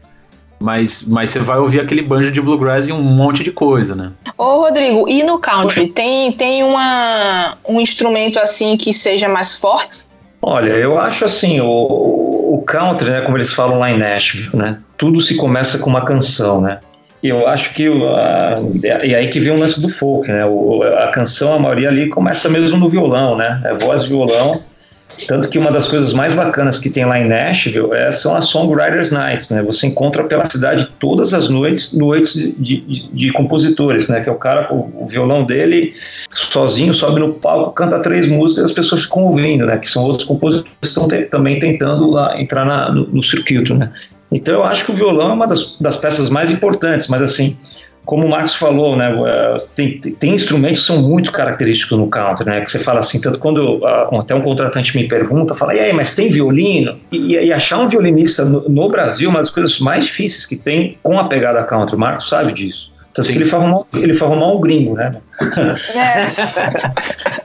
Mas, 0.58 1.06
mas 1.06 1.28
você 1.28 1.40
vai 1.40 1.58
ouvir 1.58 1.80
aquele 1.80 2.00
banjo 2.00 2.32
de 2.32 2.40
bluegrass 2.40 2.88
em 2.88 2.92
um 2.92 3.02
monte 3.02 3.44
de 3.44 3.52
coisa, 3.52 3.94
né? 3.94 4.12
Ô, 4.38 4.62
Rodrigo, 4.62 5.06
e 5.06 5.22
no 5.22 5.38
country, 5.38 5.88
tem, 5.88 6.32
tem 6.32 6.64
uma, 6.64 7.58
um 7.68 7.78
instrumento 7.78 8.38
assim 8.38 8.78
que 8.78 8.90
seja 8.90 9.28
mais 9.28 9.58
forte? 9.58 10.06
Olha, 10.40 10.72
eu 10.72 10.98
acho 10.98 11.26
assim, 11.26 11.60
o, 11.60 11.66
o 11.66 12.62
country, 12.66 13.10
né, 13.10 13.20
como 13.20 13.36
eles 13.36 13.52
falam 13.52 13.78
lá 13.78 13.90
em 13.90 13.98
Nashville, 13.98 14.48
né, 14.54 14.78
tudo 14.96 15.20
se 15.20 15.36
começa 15.36 15.78
com 15.80 15.90
uma 15.90 16.02
canção, 16.02 16.62
né? 16.62 16.80
Eu 17.26 17.46
acho 17.48 17.72
que 17.72 17.88
e 19.02 19.14
aí 19.14 19.28
que 19.28 19.40
vem 19.40 19.54
o 19.54 19.58
lance 19.58 19.80
do 19.80 19.88
folk, 19.88 20.28
né? 20.30 20.44
O, 20.44 20.82
a 20.82 21.08
canção, 21.08 21.54
a 21.54 21.58
maioria 21.58 21.88
ali 21.88 22.08
começa 22.10 22.50
mesmo 22.50 22.78
no 22.78 22.88
violão, 22.88 23.34
né? 23.36 23.62
É 23.64 23.72
voz 23.72 24.04
violão. 24.04 24.52
Tanto 25.28 25.48
que 25.48 25.56
uma 25.58 25.70
das 25.70 25.86
coisas 25.86 26.12
mais 26.12 26.34
bacanas 26.34 26.78
que 26.78 26.90
tem 26.90 27.04
lá 27.04 27.18
em 27.20 27.28
Nashville 27.28 27.88
é, 27.92 28.10
são 28.10 28.34
as 28.34 28.46
Songwriters 28.46 29.10
Nights, 29.12 29.50
né? 29.50 29.62
Você 29.62 29.86
encontra 29.86 30.24
pela 30.24 30.44
cidade 30.44 30.88
todas 30.98 31.32
as 31.32 31.48
noites, 31.48 31.94
noites 31.96 32.34
de, 32.58 32.80
de, 32.80 33.08
de 33.10 33.32
compositores, 33.32 34.08
né? 34.08 34.20
Que 34.22 34.28
é 34.28 34.32
o 34.32 34.36
cara 34.36 34.64
com 34.64 34.90
o 34.94 35.06
violão 35.08 35.44
dele 35.44 35.94
sozinho, 36.30 36.92
sobe 36.92 37.20
no 37.20 37.32
palco, 37.32 37.72
canta 37.72 38.00
três 38.00 38.26
músicas, 38.28 38.64
as 38.64 38.72
pessoas 38.72 39.04
ficam 39.04 39.22
ouvindo, 39.24 39.64
né? 39.64 39.78
Que 39.78 39.88
são 39.88 40.02
outros 40.04 40.26
compositores 40.28 40.72
que 40.82 40.88
estão 40.88 41.06
te- 41.08 41.22
também 41.22 41.58
tentando 41.58 42.10
lá 42.10 42.38
entrar 42.40 42.64
na- 42.66 42.90
no, 42.90 43.06
no 43.06 43.22
circuito, 43.22 43.72
né? 43.74 43.90
Então 44.32 44.54
eu 44.54 44.64
acho 44.64 44.84
que 44.84 44.90
o 44.90 44.94
violão 44.94 45.30
é 45.30 45.34
uma 45.34 45.46
das, 45.46 45.76
das 45.80 45.96
peças 45.96 46.28
mais 46.28 46.50
importantes, 46.50 47.08
mas 47.08 47.22
assim, 47.22 47.58
como 48.04 48.26
o 48.26 48.30
Marcos 48.30 48.54
falou, 48.54 48.96
né, 48.96 49.10
eh, 49.26 49.56
tem, 49.74 49.98
tem- 49.98 50.34
instrumentos 50.34 50.80
que 50.80 50.86
são 50.86 51.00
muito 51.00 51.32
característicos 51.32 51.96
no 51.96 52.08
country, 52.08 52.44
né, 52.44 52.60
que 52.60 52.70
você 52.70 52.78
fala 52.78 52.98
assim, 52.98 53.20
tanto 53.20 53.38
quando 53.38 53.80
ah, 53.84 54.10
até 54.18 54.34
um 54.34 54.42
contratante 54.42 54.94
me 54.96 55.08
pergunta, 55.08 55.54
fala, 55.54 55.74
e 55.74 55.80
aí, 55.80 55.92
mas 55.92 56.14
tem 56.14 56.28
violino? 56.28 56.98
E, 57.10 57.34
e 57.34 57.52
achar 57.52 57.78
um 57.78 57.88
violinista 57.88 58.44
no, 58.44 58.68
no 58.68 58.88
Brasil 58.88 59.28
é 59.28 59.30
uma 59.30 59.40
das 59.40 59.50
coisas 59.50 59.78
mais 59.78 60.04
difíceis 60.04 60.44
que 60.44 60.56
tem 60.56 60.98
com 61.02 61.18
a 61.18 61.24
pegada 61.24 61.62
country, 61.64 61.96
o 61.96 61.98
Marcos 61.98 62.28
sabe 62.28 62.52
disso. 62.52 62.92
Tanto 63.14 63.26
Sim. 63.26 63.32
que 63.32 63.38
ele 63.38 63.44
foi, 63.44 63.58
arrumar, 63.60 63.78
ele 63.94 64.12
foi 64.12 64.26
arrumar 64.26 64.52
um 64.52 64.60
gringo, 64.60 64.94
né? 64.94 65.12
É, 65.94 66.26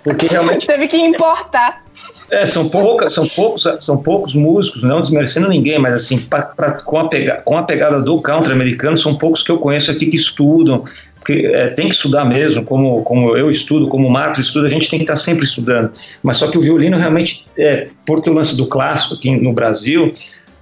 Porque 0.03 0.25
realmente 0.25 0.65
teve 0.65 0.87
que 0.87 0.97
importar. 0.97 1.83
É, 2.31 2.45
são, 2.45 2.69
poucas, 2.69 3.13
são, 3.13 3.27
poucos, 3.27 3.67
são 3.81 3.97
poucos 3.97 4.33
músicos, 4.33 4.83
não 4.83 4.99
desmerecendo 5.01 5.47
ninguém, 5.47 5.79
mas 5.79 5.93
assim, 5.93 6.19
pra, 6.19 6.41
pra- 6.43 6.71
com, 6.71 6.99
a 6.99 7.07
pega, 7.07 7.41
com 7.43 7.57
a 7.57 7.63
pegada 7.63 8.01
do 8.01 8.21
country 8.21 8.51
americano, 8.53 8.95
são 8.97 9.15
poucos 9.15 9.41
que 9.43 9.51
eu 9.51 9.57
conheço 9.57 9.91
aqui 9.91 10.05
que 10.07 10.15
estudam, 10.15 10.83
porque 11.15 11.49
é, 11.53 11.67
tem 11.69 11.87
que 11.89 11.95
estudar 11.95 12.25
mesmo, 12.25 12.63
como, 12.63 13.03
como 13.03 13.35
eu 13.35 13.49
estudo, 13.51 13.87
como 13.87 14.07
o 14.07 14.11
Marcos 14.11 14.39
estuda, 14.39 14.67
a 14.67 14.69
gente 14.69 14.89
tem 14.89 14.99
que 14.99 15.03
estar 15.03 15.15
sempre 15.15 15.43
estudando. 15.43 15.91
Mas 16.23 16.37
só 16.37 16.47
que 16.47 16.57
o 16.57 16.61
violino 16.61 16.97
realmente, 16.97 17.45
é, 17.57 17.87
por 18.05 18.19
ter 18.21 18.29
o 18.29 18.33
lance 18.33 18.55
do 18.55 18.67
clássico 18.67 19.15
aqui 19.15 19.31
no 19.31 19.51
Brasil, 19.53 20.13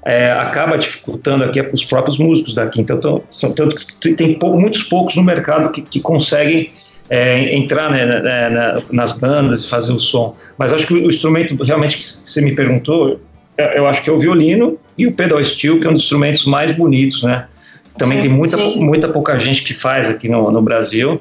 é, 0.06 0.32
acaba 0.32 0.78
dificultando 0.78 1.44
aqui 1.44 1.62
para 1.62 1.74
os 1.74 1.84
próprios 1.84 2.18
músicos 2.18 2.56
daqui. 2.56 2.80
Então, 2.82 2.98
tão- 3.00 3.22
são, 3.30 3.54
tanto 3.54 3.76
que 3.76 4.14
tem 4.14 4.40
pou- 4.40 4.58
muitos 4.58 4.84
poucos 4.84 5.16
no 5.16 5.24
mercado 5.24 5.70
que, 5.70 5.82
que 5.82 6.00
conseguem 6.00 6.70
é, 7.10 7.56
entrar 7.56 7.90
né, 7.92 8.06
na- 8.06 8.50
na- 8.50 8.82
nas 8.92 9.20
bandas 9.20 9.64
e 9.64 9.70
fazer 9.70 9.94
o 9.94 10.00
som. 10.00 10.36
Mas 10.58 10.74
acho 10.74 10.88
que 10.88 10.94
o 10.94 11.08
instrumento 11.10 11.56
realmente 11.64 11.98
que 11.98 12.06
você 12.06 12.42
me 12.42 12.54
perguntou, 12.54 13.20
eu 13.58 13.88
acho 13.88 14.04
que 14.04 14.10
é 14.10 14.14
o 14.14 14.20
violino 14.20 14.78
e 14.98 15.08
o 15.08 15.14
pedal 15.14 15.44
steel, 15.44 15.80
que 15.80 15.88
é 15.88 15.90
um 15.90 15.94
dos 15.94 16.04
instrumentos 16.04 16.46
mais 16.46 16.72
bonitos, 16.72 17.24
né? 17.24 17.46
Também 17.98 18.22
Sim, 18.22 18.28
tem 18.28 18.36
muita, 18.38 18.58
sim. 18.58 18.84
muita 18.84 19.08
pouca 19.10 19.40
gente 19.40 19.64
que 19.64 19.74
faz 19.74 20.10
aqui 20.10 20.30
no, 20.30 20.52
no 20.52 20.62
Brasil. 20.62 21.20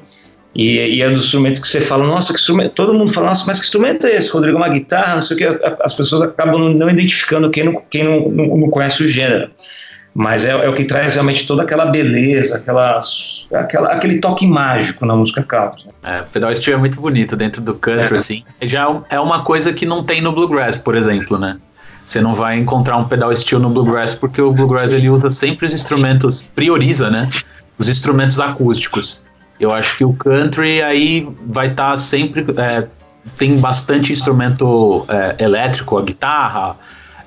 E, 0.53 0.77
e 0.95 1.01
é 1.01 1.07
um 1.07 1.13
dos 1.13 1.25
instrumentos 1.25 1.59
que 1.59 1.67
você 1.67 1.79
fala, 1.79 2.05
nossa, 2.05 2.33
que 2.33 2.39
instrumento. 2.39 2.71
Todo 2.73 2.93
mundo 2.93 3.11
fala, 3.11 3.27
nossa, 3.27 3.45
mas 3.47 3.59
que 3.59 3.65
instrumento 3.65 4.05
é 4.07 4.15
esse, 4.15 4.29
Rodrigo? 4.31 4.57
Uma 4.57 4.69
guitarra, 4.69 5.15
não 5.15 5.21
sei 5.21 5.35
o 5.35 5.39
que. 5.39 5.65
As 5.83 5.93
pessoas 5.93 6.21
acabam 6.21 6.59
não- 6.59 6.73
não 6.73 6.89
identificando 6.89 7.49
quem 7.49 7.63
não, 7.63 7.81
quem 7.89 8.03
não, 8.03 8.29
não, 8.29 8.57
não 8.57 8.69
conhece 8.69 9.03
o 9.03 9.07
gênero. 9.07 9.49
Mas 10.17 10.43
é, 10.43 10.49
é 10.49 10.67
o 10.67 10.73
que 10.73 10.83
traz 10.83 11.13
realmente 11.13 11.45
toda 11.45 11.61
aquela 11.61 11.85
beleza, 11.85 12.57
aquela, 12.57 12.99
aquela, 13.53 13.89
aquele 13.89 14.19
toque 14.19 14.47
mágico 14.47 15.05
na 15.05 15.15
música 15.15 15.43
country. 15.43 15.89
É, 16.01 16.21
o 16.21 16.23
pedal 16.23 16.55
steel 16.55 16.75
é 16.75 16.79
muito 16.79 16.99
bonito 16.99 17.35
dentro 17.35 17.61
do 17.61 17.75
country, 17.75 18.15
assim. 18.15 18.43
Já 18.63 18.99
é 19.11 19.19
uma 19.19 19.43
coisa 19.43 19.71
que 19.71 19.85
não 19.85 20.03
tem 20.03 20.19
no 20.19 20.31
bluegrass, 20.31 20.75
por 20.75 20.95
exemplo, 20.95 21.37
né? 21.37 21.57
Você 22.03 22.19
não 22.19 22.33
vai 22.33 22.57
encontrar 22.57 22.97
um 22.97 23.03
pedal 23.03 23.35
steel 23.35 23.61
no 23.61 23.69
bluegrass 23.69 24.15
porque 24.15 24.41
o 24.41 24.51
bluegrass 24.51 24.91
ele 24.91 25.07
usa 25.07 25.29
sempre 25.29 25.67
os 25.67 25.73
instrumentos, 25.73 26.51
prioriza, 26.55 27.11
né? 27.11 27.29
Os 27.77 27.87
instrumentos 27.87 28.39
acústicos. 28.39 29.23
Eu 29.59 29.71
acho 29.71 29.97
que 29.99 30.03
o 30.03 30.13
country 30.13 30.81
aí 30.81 31.29
vai 31.45 31.67
estar 31.67 31.95
sempre 31.95 32.43
é, 32.57 32.87
tem 33.37 33.55
bastante 33.59 34.11
instrumento 34.11 35.05
é, 35.09 35.43
elétrico, 35.43 35.95
a 35.95 36.01
guitarra, 36.01 36.75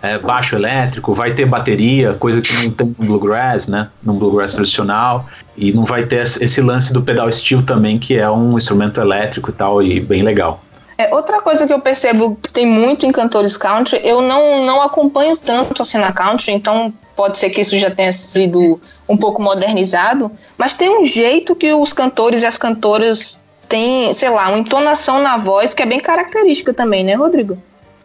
é, 0.03 0.19
baixo 0.19 0.57
elétrico, 0.57 1.13
vai 1.13 1.33
ter 1.33 1.45
bateria, 1.47 2.15
coisa 2.15 2.41
que 2.41 2.53
não 2.55 2.71
tem 2.71 2.95
no 2.99 3.07
bluegrass, 3.07 3.69
né? 3.69 3.89
No 4.03 4.15
bluegrass 4.15 4.55
tradicional. 4.55 5.27
E 5.57 5.73
não 5.73 5.85
vai 5.85 6.05
ter 6.07 6.23
esse 6.23 6.61
lance 6.61 6.93
do 6.93 7.03
pedal 7.03 7.31
steel 7.31 7.63
também, 7.63 7.99
que 7.99 8.17
é 8.17 8.31
um 8.31 8.57
instrumento 8.57 9.01
elétrico 9.01 9.51
e 9.51 9.53
tal, 9.53 9.83
e 9.83 10.01
bem 10.01 10.23
legal. 10.23 10.63
É, 10.97 11.15
outra 11.15 11.41
coisa 11.41 11.67
que 11.67 11.73
eu 11.73 11.81
percebo 11.81 12.37
que 12.43 12.53
tem 12.53 12.67
muito 12.67 13.07
em 13.07 13.13
cantores 13.13 13.57
country, 13.57 14.01
eu 14.05 14.21
não, 14.21 14.65
não 14.65 14.83
acompanho 14.83 15.37
tanto 15.37 15.81
a 15.81 15.85
cena 15.85 16.13
country, 16.13 16.53
então 16.53 16.93
pode 17.17 17.39
ser 17.39 17.49
que 17.51 17.61
isso 17.61 17.79
já 17.79 17.91
tenha 17.91 18.13
sido 18.13 18.81
um 19.09 19.17
pouco 19.17 19.43
modernizado, 19.43 20.31
mas 20.59 20.75
tem 20.75 20.91
um 20.91 21.05
jeito 21.05 21.57
que 21.57 21.73
os 21.73 21.93
cantores 21.93 22.43
e 22.43 22.47
as 22.47 22.59
cantoras 22.59 23.41
têm, 23.69 24.13
sei 24.13 24.29
lá, 24.29 24.49
uma 24.49 24.59
entonação 24.59 25.23
na 25.23 25.39
voz 25.39 25.73
que 25.73 25.83
é 25.83 25.87
bem 25.87 26.01
característica 26.01 26.75
também, 26.75 27.03
né, 27.03 27.15
Rodrigo? 27.15 27.57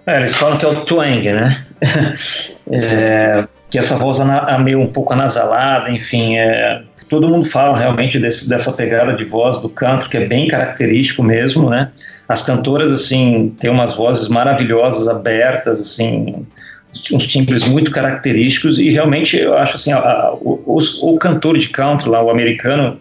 É, 0.06 0.18
eles 0.18 0.36
falam 0.36 0.58
que 0.58 0.65
é 0.65 0.68
o 0.68 0.82
twang, 0.86 1.34
né? 1.34 1.65
é, 2.72 3.48
que 3.70 3.80
essa 3.80 3.96
voz 3.96 4.20
é 4.20 4.58
meio 4.60 4.80
um 4.80 4.91
pouco 4.91 5.13
anasalada, 5.13 5.89
enfim, 5.89 6.38
é, 6.38 6.84
todo 7.10 7.28
mundo 7.28 7.46
fala 7.46 7.78
realmente 7.78 8.20
desse, 8.20 8.48
dessa 8.50 8.72
pegada 8.72 9.13
de 9.13 9.26
voz 9.26 9.58
do 9.58 9.70
canto, 9.70 10.10
que 10.10 10.18
é 10.18 10.26
bem 10.26 10.48
característico 10.48 11.24
mesmo, 11.24 11.70
né? 11.70 11.91
As 12.28 12.44
cantoras, 12.44 12.91
assim, 12.91 13.56
têm 13.60 13.70
umas 13.70 13.94
vozes 13.96 14.28
maravilhosas, 14.28 15.08
abertas, 15.08 15.80
assim, 15.80 16.46
uns 17.13 17.27
timbres 17.27 17.65
muito 17.67 17.91
característicos 17.91 18.79
e 18.79 18.89
realmente 18.89 19.38
eu 19.38 19.58
acho 19.58 19.75
assim, 19.75 19.91
a, 19.91 19.97
a, 19.97 20.34
o, 20.34 20.79
o, 21.01 21.17
cantor 21.17 21.58
de 21.58 21.69
country 21.69 22.10
lá, 22.10 22.21
o 22.23 22.29
americano, 22.29 22.97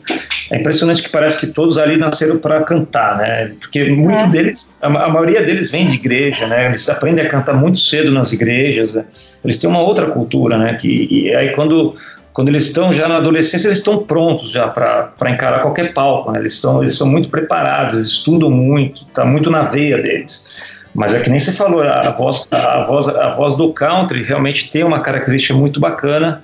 é 0.50 0.58
impressionante 0.58 1.02
que 1.02 1.08
parece 1.08 1.40
que 1.40 1.52
todos 1.52 1.78
ali 1.78 1.96
nasceram 1.96 2.38
para 2.38 2.62
cantar, 2.62 3.16
né? 3.16 3.52
Porque 3.60 3.84
muito 3.84 4.24
é. 4.24 4.28
deles, 4.28 4.70
a, 4.80 4.86
a, 4.86 5.08
maioria 5.08 5.42
deles 5.42 5.70
vem 5.70 5.86
de 5.86 5.94
igreja, 5.94 6.46
né? 6.48 6.66
Eles 6.66 6.88
aprendem 6.88 7.24
a 7.24 7.28
cantar 7.28 7.54
muito 7.54 7.78
cedo 7.78 8.10
nas 8.10 8.32
igrejas, 8.32 8.94
né? 8.94 9.04
eles 9.44 9.58
têm 9.58 9.68
uma 9.68 9.80
outra 9.80 10.06
cultura, 10.06 10.58
né? 10.58 10.74
Que, 10.74 11.08
e 11.10 11.34
aí 11.34 11.50
quando 11.50 11.94
quando 12.32 12.48
eles 12.48 12.66
estão 12.66 12.92
já 12.92 13.06
na 13.06 13.18
adolescência, 13.18 13.68
eles 13.68 13.78
estão 13.78 14.02
prontos 14.02 14.50
já 14.50 14.66
para 14.66 15.30
encarar 15.30 15.62
qualquer 15.62 15.94
palco, 15.94 16.32
né? 16.32 16.40
Eles 16.40 16.54
estão 16.54 16.82
eles 16.82 16.96
são 16.96 17.06
muito 17.06 17.28
preparados, 17.28 17.94
eles 17.94 18.06
estudam 18.06 18.50
muito, 18.50 19.02
está 19.02 19.24
muito 19.24 19.50
na 19.50 19.62
veia 19.62 19.98
deles. 19.98 20.73
Mas 20.94 21.12
é 21.12 21.20
que 21.20 21.28
nem 21.28 21.38
você 21.38 21.52
falou, 21.52 21.82
a 21.82 22.10
voz, 22.12 22.46
a 22.52 22.84
voz, 22.84 23.08
a 23.08 23.34
voz 23.34 23.56
do 23.56 23.72
country 23.72 24.22
realmente 24.22 24.70
tem 24.70 24.84
uma 24.84 25.00
característica 25.00 25.52
muito 25.52 25.80
bacana. 25.80 26.42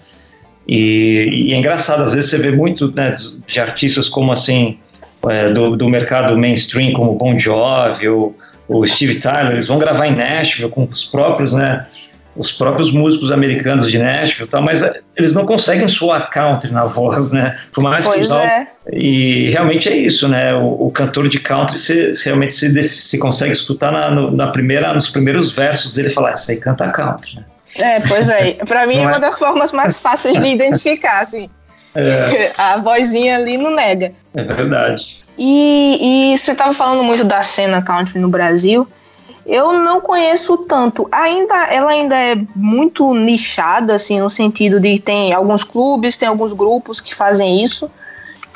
E, 0.67 1.47
e 1.49 1.55
é 1.55 1.57
engraçado, 1.57 2.03
às 2.03 2.15
vezes 2.15 2.31
você 2.31 2.39
vê 2.39 2.51
muito 2.51 2.93
né, 2.97 3.17
de 3.47 3.61
artistas 3.61 4.09
como 4.09 4.33
assim, 4.33 4.79
é, 5.29 5.53
do, 5.53 5.77
do 5.77 5.89
mercado 5.89 6.37
mainstream, 6.37 6.93
como 6.93 7.15
Bon 7.15 7.39
Jovi 7.39 8.09
ou, 8.09 8.37
ou 8.69 8.87
Steve 8.87 9.21
Tyler, 9.21 9.53
eles 9.53 9.69
vão 9.69 9.79
gravar 9.79 10.07
em 10.07 10.17
Nashville 10.17 10.71
com 10.71 10.85
os 10.85 11.05
próprios, 11.05 11.53
né? 11.53 11.87
Os 12.37 12.53
próprios 12.53 12.93
músicos 12.93 13.33
americanos 13.33 13.91
de 13.91 13.99
Nashville, 13.99 14.49
tal, 14.49 14.63
mas 14.63 14.83
eh, 14.83 15.01
eles 15.17 15.35
não 15.35 15.45
conseguem 15.45 15.87
soar 15.89 16.31
country 16.31 16.73
na 16.73 16.87
voz, 16.87 17.33
né? 17.33 17.55
Por 17.73 17.83
mais 17.83 18.07
pois 18.07 18.27
que 18.27 18.33
os 18.33 18.39
é. 18.39 18.67
E 18.93 19.51
realmente 19.51 19.89
é 19.89 19.97
isso, 19.97 20.29
né? 20.29 20.55
O, 20.55 20.87
o 20.87 20.91
cantor 20.91 21.29
de 21.29 21.41
country 21.41 21.79
se, 21.79 22.15
se 22.15 22.27
realmente 22.27 22.55
se, 22.55 22.89
se 22.89 23.19
consegue 23.19 23.53
escutar 23.53 23.91
na, 23.93 24.11
no, 24.11 24.31
na 24.31 24.47
primeira, 24.49 24.93
nos 24.95 25.09
primeiros 25.09 25.55
versos 25.55 25.95
dele 25.95 26.11
falar, 26.11 26.33
isso 26.33 26.51
aí 26.51 26.59
canta 26.59 26.89
country, 26.91 27.37
né? 27.37 27.45
É, 27.77 28.01
pois 28.01 28.29
é. 28.29 28.55
Para 28.55 28.87
mim 28.87 28.99
é 28.99 29.03
uma 29.03 29.17
é? 29.17 29.21
das 29.21 29.39
formas 29.39 29.73
mais 29.73 29.99
fáceis 29.99 30.41
de 30.41 30.49
identificar, 30.49 31.21
assim. 31.21 31.49
É. 31.95 32.53
A 32.59 32.77
vozinha 32.79 33.37
ali 33.37 33.57
não 33.57 33.75
nega. 33.75 34.13
É 34.35 34.43
verdade. 34.43 35.21
E, 35.39 36.33
e 36.33 36.39
você 36.39 36.53
estava 36.53 36.73
falando 36.73 37.03
muito 37.03 37.25
da 37.25 37.43
cena 37.43 37.81
country 37.83 38.19
no 38.19 38.29
Brasil. 38.29 38.87
Eu 39.47 39.73
não 39.73 40.01
conheço 40.01 40.57
tanto. 40.59 41.09
Ainda 41.11 41.55
ela 41.67 41.91
ainda 41.91 42.17
é 42.17 42.37
muito 42.55 43.15
nichada 43.15 43.95
assim 43.95 44.21
no 44.21 44.31
sentido 44.31 44.79
de 44.79 44.99
tem 44.99 45.33
alguns 45.33 45.65
clubes, 45.65 46.17
tem 46.17 46.29
alguns 46.29 46.53
grupos 46.53 47.01
que 47.01 47.15
fazem 47.15 47.63
isso. 47.63 47.91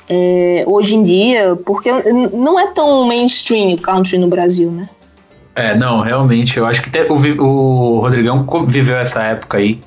É, 0.08 0.64
hoje 0.66 0.96
em 0.96 1.02
dia, 1.02 1.56
porque 1.64 1.90
não 2.32 2.60
é 2.60 2.66
tão 2.66 3.06
mainstream 3.06 3.72
o 3.72 3.80
country 3.80 4.18
no 4.18 4.28
Brasil, 4.28 4.70
né? 4.70 4.88
É, 5.56 5.74
não, 5.74 6.00
realmente, 6.00 6.58
eu 6.58 6.66
acho 6.66 6.82
que 6.82 6.90
o, 7.08 7.42
o 7.42 8.00
Rodrigão 8.00 8.46
viveu 8.66 8.98
essa 8.98 9.22
época 9.22 9.58
aí 9.58 9.80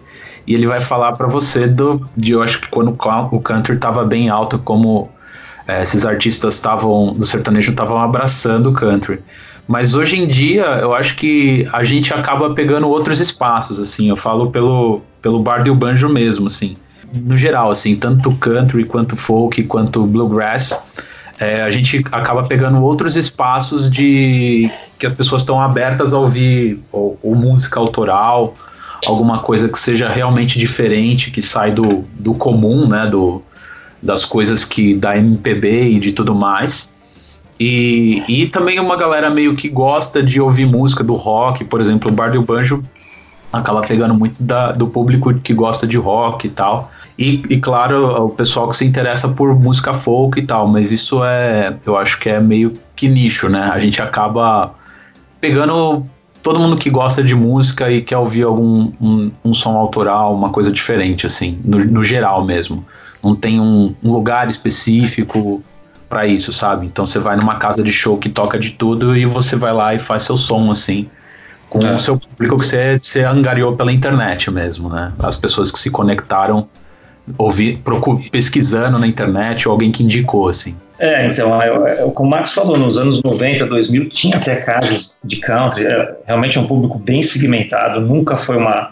e 0.48 0.54
ele 0.54 0.66
vai 0.66 0.80
falar 0.80 1.12
para 1.12 1.28
você 1.28 1.68
do, 1.68 2.08
de, 2.16 2.32
eu 2.32 2.42
acho 2.42 2.62
que 2.62 2.70
quando 2.70 2.98
o 3.32 3.40
country 3.42 3.78
tava 3.78 4.06
bem 4.06 4.30
alto, 4.30 4.58
como 4.58 5.12
é, 5.68 5.84
esses 5.84 6.06
artistas 6.06 6.56
estavam, 6.56 7.14
do 7.14 7.26
sertanejo 7.26 7.72
estavam 7.72 8.00
abraçando 8.00 8.70
o 8.70 8.74
country. 8.74 9.20
Mas 9.68 9.94
hoje 9.94 10.18
em 10.18 10.26
dia, 10.26 10.64
eu 10.82 10.94
acho 10.96 11.16
que 11.16 11.68
a 11.74 11.84
gente 11.84 12.14
acaba 12.14 12.54
pegando 12.54 12.88
outros 12.88 13.20
espaços, 13.20 13.80
assim. 13.80 14.10
Eu 14.10 14.16
falo 14.16 14.50
pelo, 14.50 15.02
pelo 15.22 15.40
bar 15.40 15.68
e 15.68 15.70
o 15.70 15.76
banjo 15.76 16.08
mesmo, 16.08 16.48
assim. 16.48 16.78
No 17.14 17.36
geral, 17.36 17.70
assim, 17.70 17.96
tanto 17.96 18.32
country 18.38 18.86
quanto 18.86 19.18
folk 19.18 19.62
quanto 19.64 20.06
bluegrass. 20.06 20.82
É, 21.40 21.62
a 21.62 21.70
gente 21.70 22.04
acaba 22.12 22.44
pegando 22.44 22.82
outros 22.82 23.16
espaços 23.16 23.92
de 23.92 24.72
que 24.98 25.06
as 25.06 25.14
pessoas 25.14 25.44
estão 25.44 25.62
abertas 25.62 26.14
a 26.14 26.18
ouvir 26.18 26.82
ou, 26.92 27.20
ou, 27.22 27.36
música 27.36 27.80
autoral, 27.80 28.56
alguma 29.06 29.40
coisa 29.40 29.70
que 29.70 29.78
seja 29.78 30.10
realmente 30.10 30.58
diferente, 30.58 31.30
que 31.30 31.42
sai 31.42 31.72
do, 31.72 32.06
do 32.14 32.34
comum, 32.34 32.88
né, 32.88 33.06
do, 33.06 33.44
das 34.02 34.26
coisas 34.26 34.66
que 34.66 34.96
da 34.96 35.16
MPB 35.16 35.90
e 35.90 36.00
de 36.00 36.12
tudo 36.12 36.34
mais. 36.34 36.96
E, 37.60 38.24
e 38.28 38.48
também 38.48 38.80
uma 38.80 38.96
galera 38.96 39.30
meio 39.30 39.56
que 39.56 39.68
gosta 39.68 40.22
de 40.22 40.40
ouvir 40.40 40.68
música 40.68 41.04
do 41.04 41.14
rock, 41.14 41.64
por 41.64 41.82
exemplo, 41.82 42.12
o 42.12 42.14
Bar 42.14 42.32
do 42.32 42.42
Banjo 42.42 42.84
acaba 43.52 43.82
pegando 43.82 44.14
muito 44.14 44.36
da, 44.40 44.72
do 44.72 44.88
público 44.88 45.34
que 45.34 45.54
gosta 45.54 45.88
de 45.88 45.98
rock 45.98 46.48
e 46.48 46.50
tal. 46.50 46.92
E, 47.18 47.44
e, 47.50 47.60
claro, 47.60 48.26
o 48.26 48.30
pessoal 48.30 48.70
que 48.70 48.76
se 48.76 48.86
interessa 48.86 49.30
por 49.30 49.56
música 49.56 49.94
folk 49.94 50.40
e 50.40 50.44
tal, 50.44 50.68
mas 50.68 50.92
isso 50.92 51.24
é, 51.24 51.76
eu 51.86 51.98
acho 51.98 52.20
que 52.20 52.30
é 52.30 52.40
meio 52.40 52.74
que 52.96 53.08
nicho, 53.08 53.50
né? 53.50 53.72
A 53.74 53.80
gente 53.80 54.02
acaba 54.02 54.76
pegando 55.42 56.06
todo 56.44 56.60
mundo 56.60 56.78
que 56.78 56.90
gosta 56.90 57.24
de 57.24 57.34
música 57.34 57.90
e 57.92 58.02
quer 58.02 58.18
ouvir 58.18 58.44
algum 58.44 58.92
um, 59.02 59.32
um 59.44 59.54
som 59.54 59.76
autoral, 59.76 60.36
uma 60.36 60.50
coisa 60.50 60.72
diferente, 60.72 61.26
assim, 61.26 61.60
no, 61.64 61.78
no 61.80 62.04
geral 62.04 62.46
mesmo. 62.46 62.86
Não 63.24 63.36
tem 63.36 63.60
um, 63.60 63.96
um 64.04 64.12
lugar 64.12 64.48
específico 64.48 65.64
para 66.10 66.26
isso, 66.26 66.54
sabe? 66.54 66.86
Então 66.86 67.06
você 67.06 67.20
vai 67.20 67.36
numa 67.36 67.56
casa 67.56 67.84
de 67.84 67.92
show 67.92 68.18
que 68.18 68.30
toca 68.30 68.60
de 68.60 68.72
tudo 68.72 69.16
e 69.16 69.26
você 69.26 69.56
vai 69.56 69.74
lá 69.74 69.94
e 69.94 69.98
faz 69.98 70.24
seu 70.24 70.38
som, 70.38 70.72
assim, 70.72 71.10
com 71.70 71.80
é. 71.86 71.96
o 71.96 72.00
seu 72.00 72.18
público 72.18 72.58
que 72.58 72.66
você, 72.66 73.00
você 73.02 73.24
angariou 73.24 73.76
pela 73.76 73.92
internet 73.92 74.50
mesmo, 74.50 74.90
né? 74.90 75.12
As 75.20 75.36
pessoas 75.36 75.72
que 75.72 75.80
se 75.80 75.90
conectaram, 75.90 76.68
ouvir, 77.38 77.78
procur, 77.84 78.22
pesquisando 78.30 78.98
na 78.98 79.08
internet 79.08 79.68
ou 79.68 79.74
alguém 79.74 79.92
que 79.92 80.04
indicou, 80.04 80.48
assim. 80.48 80.76
É, 81.00 81.28
então, 81.28 81.62
é, 81.62 81.68
é, 81.68 82.12
como 82.12 82.28
o 82.28 82.32
Max 82.32 82.52
falou, 82.52 82.78
nos 82.78 82.98
anos 82.98 83.22
90, 83.22 83.68
2000, 83.68 84.10
tinha 84.10 84.38
até 84.38 84.56
casas 84.56 85.18
de 85.24 85.38
country, 85.38 85.86
é, 85.86 86.16
realmente 86.26 86.58
é 86.58 86.62
um 86.62 86.66
público 86.66 86.98
bem 86.98 87.22
segmentado, 87.22 88.02
nunca 88.02 88.36
foi 88.36 88.58
uma 88.58 88.92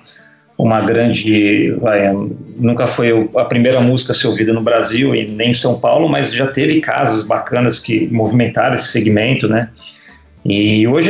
uma 0.57 0.81
grande. 0.81 1.71
Vai, 1.81 2.11
nunca 2.57 2.87
foi 2.87 3.29
a 3.35 3.43
primeira 3.43 3.79
música 3.81 4.11
a 4.11 4.15
ser 4.15 4.27
ouvida 4.27 4.53
no 4.53 4.61
Brasil 4.61 5.13
e 5.13 5.27
nem 5.27 5.49
em 5.49 5.53
São 5.53 5.79
Paulo, 5.79 6.07
mas 6.07 6.33
já 6.33 6.47
teve 6.47 6.79
casos 6.79 7.25
bacanas 7.25 7.79
que 7.79 8.07
movimentaram 8.11 8.75
esse 8.75 8.87
segmento, 8.87 9.47
né? 9.47 9.69
E 10.43 10.87
hoje, 10.87 11.09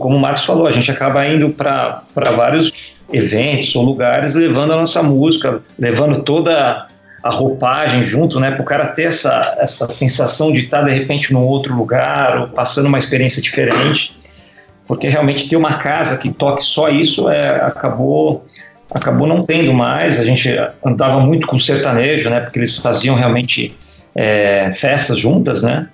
como 0.00 0.16
o 0.16 0.20
Marcos 0.20 0.44
falou, 0.44 0.66
a 0.66 0.70
gente 0.70 0.90
acaba 0.90 1.26
indo 1.26 1.50
para 1.50 2.04
vários 2.14 2.96
eventos 3.12 3.74
ou 3.74 3.84
lugares 3.84 4.34
levando 4.34 4.72
a 4.72 4.76
nossa 4.76 5.02
música, 5.02 5.60
levando 5.78 6.22
toda 6.22 6.86
a 7.22 7.30
roupagem 7.30 8.02
junto, 8.02 8.38
né? 8.38 8.52
Para 8.52 8.62
o 8.62 8.64
cara 8.64 8.86
ter 8.86 9.04
essa, 9.04 9.56
essa 9.58 9.88
sensação 9.90 10.52
de 10.52 10.60
estar 10.60 10.82
de 10.82 10.92
repente 10.92 11.32
num 11.32 11.44
outro 11.44 11.74
lugar 11.74 12.40
ou 12.40 12.48
passando 12.48 12.86
uma 12.86 12.98
experiência 12.98 13.42
diferente. 13.42 14.16
Porque 14.86 15.08
realmente 15.08 15.48
ter 15.48 15.56
uma 15.56 15.78
casa 15.78 16.16
que 16.16 16.32
toque 16.32 16.62
só 16.62 16.88
isso 16.88 17.28
é, 17.28 17.60
acabou 17.60 18.44
acabou 18.96 19.26
não 19.26 19.40
tendo 19.40 19.72
mais. 19.72 20.18
A 20.18 20.24
gente 20.24 20.48
andava 20.84 21.20
muito 21.20 21.46
com 21.46 21.58
sertanejo, 21.58 22.30
né? 22.30 22.40
Porque 22.40 22.58
eles 22.58 22.78
faziam 22.78 23.14
realmente 23.14 23.76
é, 24.14 24.70
festas 24.72 25.18
juntas, 25.18 25.62
né? 25.62 25.88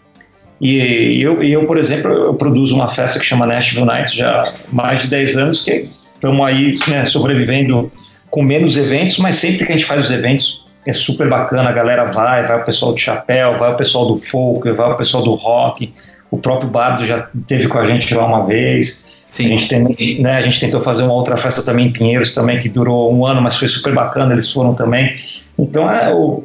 E 0.61 1.21
eu, 1.21 1.43
eu, 1.43 1.67
por 1.67 1.77
exemplo, 1.77 2.11
eu 2.13 2.35
produzo 2.35 2.75
uma 2.77 2.87
festa 2.87 3.19
que 3.19 3.25
chama 3.25 3.45
Nashville 3.45 3.85
Nights 3.85 4.15
já 4.15 4.43
há 4.43 4.53
mais 4.71 5.03
de 5.03 5.09
10 5.09 5.37
anos, 5.37 5.65
que 5.65 5.89
estamos 6.15 6.47
aí 6.47 6.79
né, 6.87 7.05
sobrevivendo 7.05 7.91
com 8.31 8.43
menos 8.43 8.77
eventos, 8.77 9.19
mas 9.19 9.35
sempre 9.35 9.67
que 9.67 9.73
a 9.73 9.77
gente 9.77 9.85
faz 9.85 10.05
os 10.05 10.13
eventos 10.13 10.71
é 10.87 10.93
super 10.93 11.29
bacana, 11.29 11.69
a 11.69 11.73
galera 11.73 12.05
vai, 12.05 12.47
vai 12.47 12.61
o 12.61 12.65
pessoal 12.65 12.93
do 12.93 12.99
chapéu, 12.99 13.57
vai 13.59 13.73
o 13.73 13.77
pessoal 13.77 14.07
do 14.07 14.17
folk, 14.17 14.71
vai 14.71 14.93
o 14.93 14.97
pessoal 14.97 15.25
do 15.25 15.33
rock, 15.33 15.93
o 16.31 16.39
próprio 16.39 16.71
Bardo 16.71 17.05
já 17.05 17.29
teve 17.47 17.67
com 17.67 17.79
a 17.79 17.85
gente 17.85 18.15
lá 18.15 18.25
uma 18.25 18.47
vez, 18.47 19.12
Sim. 19.33 19.47
A 19.47 19.49
gente, 19.49 19.69
tem, 19.69 20.21
né, 20.21 20.37
a 20.37 20.43
gente 20.43 20.61
tentou 20.61 20.79
fazer 20.79 21.05
uma 21.05 21.15
outra 21.15 21.39
festa 21.39 21.65
também 21.65 21.87
em 21.87 21.93
Pinheiros 21.93 22.35
também, 22.35 22.61
que 22.61 22.69
durou 22.69 23.11
um 23.11 23.27
ano, 23.27 23.41
mas 23.41 23.57
foi 23.57 23.67
super 23.67 23.95
bacana, 23.95 24.35
eles 24.35 24.53
foram 24.53 24.75
também. 24.75 25.15
Então, 25.59 25.91
é, 25.91 26.13
o, 26.13 26.45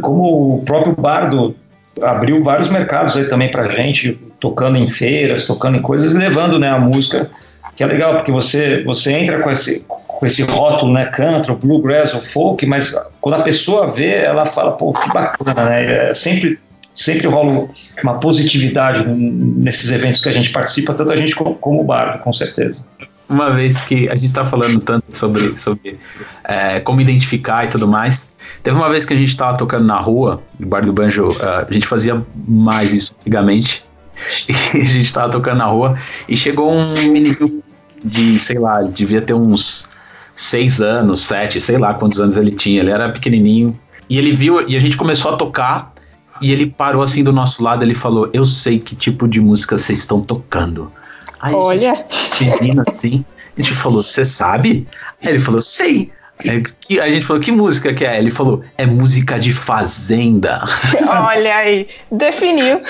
como 0.00 0.54
o 0.54 0.64
próprio 0.64 0.94
Bardo 0.94 1.56
abriu 2.00 2.40
vários 2.40 2.68
mercados 2.68 3.16
aí 3.16 3.24
também 3.24 3.50
pra 3.50 3.66
gente, 3.66 4.16
tocando 4.38 4.78
em 4.78 4.86
feiras, 4.86 5.46
tocando 5.48 5.78
em 5.78 5.82
coisas, 5.82 6.14
levando 6.14 6.60
né, 6.60 6.70
a 6.70 6.78
música, 6.78 7.28
que 7.74 7.82
é 7.82 7.86
legal, 7.86 8.14
porque 8.14 8.30
você, 8.30 8.84
você 8.84 9.14
entra 9.14 9.40
com 9.42 9.50
esse, 9.50 9.84
com 10.06 10.24
esse 10.24 10.42
rótulo, 10.42 10.92
né, 10.92 11.06
country, 11.06 11.52
bluegrass 11.56 12.14
ou 12.14 12.20
folk, 12.20 12.64
mas 12.66 12.94
quando 13.20 13.34
a 13.34 13.42
pessoa 13.42 13.90
vê, 13.90 14.14
ela 14.14 14.46
fala, 14.46 14.76
pô, 14.76 14.92
que 14.92 15.08
bacana, 15.12 15.68
né? 15.68 16.10
É 16.10 16.14
sempre 16.14 16.56
sempre 16.98 17.26
rola 17.26 17.68
uma 18.02 18.18
positividade 18.18 19.06
nesses 19.08 19.90
eventos 19.90 20.20
que 20.20 20.28
a 20.28 20.32
gente 20.32 20.50
participa, 20.50 20.94
tanto 20.94 21.12
a 21.12 21.16
gente 21.16 21.34
como, 21.34 21.54
como 21.54 21.80
o 21.80 21.84
Bardo, 21.84 22.22
com 22.22 22.32
certeza. 22.32 22.86
Uma 23.28 23.50
vez 23.50 23.82
que 23.82 24.08
a 24.08 24.16
gente 24.16 24.26
está 24.26 24.44
falando 24.44 24.80
tanto 24.80 25.04
sobre, 25.14 25.56
sobre 25.56 25.98
é, 26.44 26.80
como 26.80 27.00
identificar 27.00 27.66
e 27.66 27.68
tudo 27.68 27.86
mais, 27.86 28.32
teve 28.62 28.76
uma 28.76 28.88
vez 28.88 29.04
que 29.04 29.12
a 29.12 29.16
gente 29.16 29.28
estava 29.28 29.56
tocando 29.56 29.84
na 29.84 29.98
rua, 29.98 30.42
no 30.58 30.66
Bar 30.66 30.84
do 30.84 30.92
Banjo, 30.92 31.30
uh, 31.32 31.66
a 31.68 31.72
gente 31.72 31.86
fazia 31.86 32.24
mais 32.46 32.94
isso 32.94 33.14
antigamente, 33.20 33.84
e 34.48 34.78
a 34.78 34.84
gente 34.84 35.00
estava 35.00 35.30
tocando 35.30 35.58
na 35.58 35.66
rua, 35.66 35.96
e 36.26 36.34
chegou 36.34 36.72
um 36.72 36.94
menino 36.94 37.62
de, 38.02 38.38
sei 38.38 38.58
lá, 38.58 38.82
devia 38.82 39.20
ter 39.20 39.34
uns 39.34 39.90
seis 40.34 40.80
anos, 40.80 41.22
sete, 41.22 41.60
sei 41.60 41.78
lá 41.78 41.94
quantos 41.94 42.20
anos 42.20 42.36
ele 42.36 42.52
tinha. 42.52 42.80
Ele 42.80 42.90
era 42.90 43.08
pequenininho. 43.10 43.78
E 44.08 44.16
ele 44.16 44.32
viu, 44.32 44.66
e 44.68 44.76
a 44.76 44.80
gente 44.80 44.96
começou 44.96 45.32
a 45.32 45.36
tocar. 45.36 45.92
E 46.40 46.52
ele 46.52 46.66
parou 46.66 47.02
assim 47.02 47.22
do 47.22 47.32
nosso 47.32 47.62
lado. 47.62 47.82
Ele 47.82 47.94
falou: 47.94 48.30
Eu 48.32 48.44
sei 48.44 48.78
que 48.78 48.94
tipo 48.94 49.26
de 49.28 49.40
música 49.40 49.76
vocês 49.76 50.00
estão 50.00 50.20
tocando. 50.20 50.92
Aí 51.40 51.54
Olha. 51.54 52.04
Menina 52.40 52.82
assim. 52.86 53.24
A 53.56 53.62
gente 53.62 53.74
falou: 53.74 54.02
Você 54.02 54.24
sabe? 54.24 54.86
Aí 55.22 55.30
ele 55.30 55.40
falou: 55.40 55.60
Sei. 55.60 56.12
Aí 56.46 56.62
a 57.00 57.10
gente 57.10 57.24
falou: 57.24 57.42
Que 57.42 57.50
música 57.50 57.92
que 57.92 58.04
é? 58.04 58.18
Ele 58.18 58.30
falou: 58.30 58.62
É 58.76 58.86
música 58.86 59.38
de 59.38 59.52
fazenda. 59.52 60.62
Olha 61.08 61.56
aí, 61.56 61.88
definiu. 62.10 62.80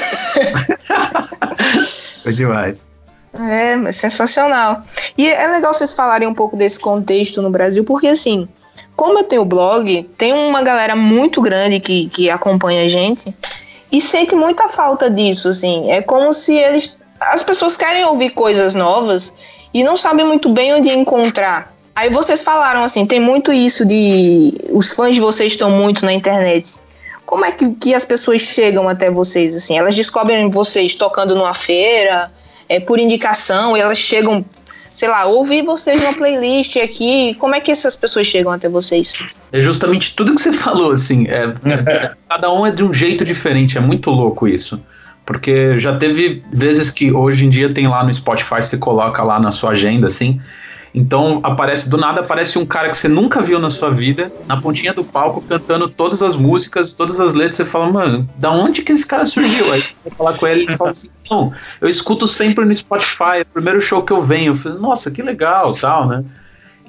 Foi 2.23 2.33
demais. 2.33 2.87
É, 3.33 3.77
mas 3.77 3.97
sensacional. 3.97 4.83
E 5.17 5.29
é 5.29 5.47
legal 5.47 5.73
vocês 5.73 5.93
falarem 5.93 6.27
um 6.27 6.35
pouco 6.35 6.57
desse 6.57 6.81
contexto 6.81 7.41
no 7.43 7.51
Brasil, 7.51 7.85
porque 7.85 8.09
assim, 8.09 8.49
como 8.99 9.21
eu 9.21 9.23
tenho 9.23 9.45
blog, 9.45 10.03
tem 10.19 10.33
uma 10.33 10.61
galera 10.61 10.97
muito 10.97 11.41
grande 11.41 11.79
que, 11.79 12.09
que 12.09 12.29
acompanha 12.29 12.83
a 12.83 12.89
gente 12.89 13.33
e 13.93 14.01
sente 14.01 14.35
muita 14.35 14.69
falta 14.69 15.09
disso, 15.09 15.51
assim. 15.51 15.89
É 15.89 16.03
como 16.03 16.33
se 16.33 16.57
eles. 16.57 16.99
As 17.21 17.41
pessoas 17.41 17.77
querem 17.77 18.05
ouvir 18.05 18.31
coisas 18.31 18.75
novas 18.75 19.33
e 19.73 19.85
não 19.85 19.97
sabem 19.97 20.27
muito 20.27 20.49
bem 20.49 20.75
onde 20.75 20.91
encontrar. 20.91 21.73
Aí 21.95 22.11
vocês 22.11 22.43
falaram 22.43 22.83
assim, 22.83 23.07
tem 23.07 23.21
muito 23.21 23.53
isso 23.53 23.87
de. 23.87 24.53
Os 24.73 24.91
fãs 24.91 25.15
de 25.15 25.21
vocês 25.21 25.53
estão 25.53 25.71
muito 25.71 26.05
na 26.05 26.13
internet. 26.13 26.81
Como 27.25 27.45
é 27.45 27.53
que, 27.53 27.71
que 27.75 27.95
as 27.95 28.05
pessoas 28.05 28.43
chegam 28.43 28.89
até 28.89 29.09
vocês, 29.09 29.55
assim? 29.55 29.79
Elas 29.79 29.95
descobrem 29.95 30.51
vocês 30.51 30.97
tocando 30.97 31.37
numa 31.37 31.55
feira, 31.55 32.33
é, 32.69 32.81
por 32.81 32.99
indicação, 32.99 33.77
elas 33.77 33.99
chegam, 33.99 34.45
sei 34.99 35.09
lá, 35.09 35.27
ouvir 35.27 35.63
vocês 35.63 36.03
numa 36.03 36.13
playlist 36.13 36.77
aqui. 36.77 37.33
Como 37.39 37.55
é 37.55 37.61
que 37.61 37.71
essas 37.71 37.95
pessoas 37.95 38.27
chegam 38.27 38.51
até 38.51 38.69
vocês? 38.69 39.15
É 39.53 39.61
justamente 39.61 40.17
tudo 40.17 40.35
que 40.35 40.41
você 40.41 40.51
falou, 40.67 40.91
assim. 40.91 41.29
É, 41.69 42.13
cada 42.29 42.53
um 42.53 42.67
é 42.67 42.73
de 42.73 42.83
um 42.83 42.93
jeito 42.93 43.25
diferente, 43.25 43.79
é 43.79 43.81
muito 43.81 44.11
louco 44.11 44.49
isso. 44.49 44.81
Porque 45.25 45.79
já 45.79 45.97
teve 45.97 46.43
vezes 46.53 46.91
que 46.91 47.13
hoje 47.13 47.47
em 47.47 47.49
dia 47.49 47.73
tem 47.73 47.87
lá 47.87 48.03
no 48.03 48.13
Spotify, 48.13 48.57
você 48.61 48.77
coloca 48.77 49.23
lá 49.23 49.39
na 49.39 49.53
sua 49.53 49.71
agenda, 49.71 50.09
assim, 50.09 50.41
então 50.99 51.39
aparece 51.45 51.89
do 51.89 51.97
nada 51.97 52.21
aparece 52.21 52.59
um 52.59 52.67
cara 52.67 52.91
que 52.91 52.97
você 52.97 53.07
nunca 53.07 53.41
viu 53.41 53.61
na 53.61 53.71
sua 53.71 53.89
vida, 53.89 54.33
na 54.47 54.61
pontinha 54.61 54.93
do 54.93 55.05
palco, 55.05 55.41
cantando 55.41 55.89
todas 55.89 56.25
as 56.25 56.35
músicas, 56.35 56.93
todas 56.93 57.21
as 57.21 57.35
letras. 57.35 57.57
Você 57.57 57.65
fala, 57.65 57.89
mano, 57.89 58.29
da 58.37 58.51
onde 58.51 58.83
que 58.83 58.91
esse 58.91 59.07
cara 59.07 59.25
surgiu? 59.25 59.73
Aí 59.73 59.81
você 59.81 59.95
vai 60.05 60.13
falar 60.17 60.37
com 60.37 60.47
ele 60.47 60.65
e 60.65 60.77
fala 60.77 60.91
assim, 60.91 61.09
não, 61.31 61.53
eu 61.81 61.89
escuto 61.89 62.27
sempre 62.27 62.65
no 62.65 62.75
Spotify, 62.75 63.39
é 63.39 63.43
o 63.43 63.47
primeiro 63.47 63.81
show 63.81 64.03
que 64.03 64.13
eu 64.13 64.21
venho. 64.21 64.53
Eu 64.53 64.57
falei, 64.57 64.79
nossa, 64.79 65.09
que 65.09 65.23
legal, 65.23 65.73
tal, 65.75 66.09
né? 66.09 66.25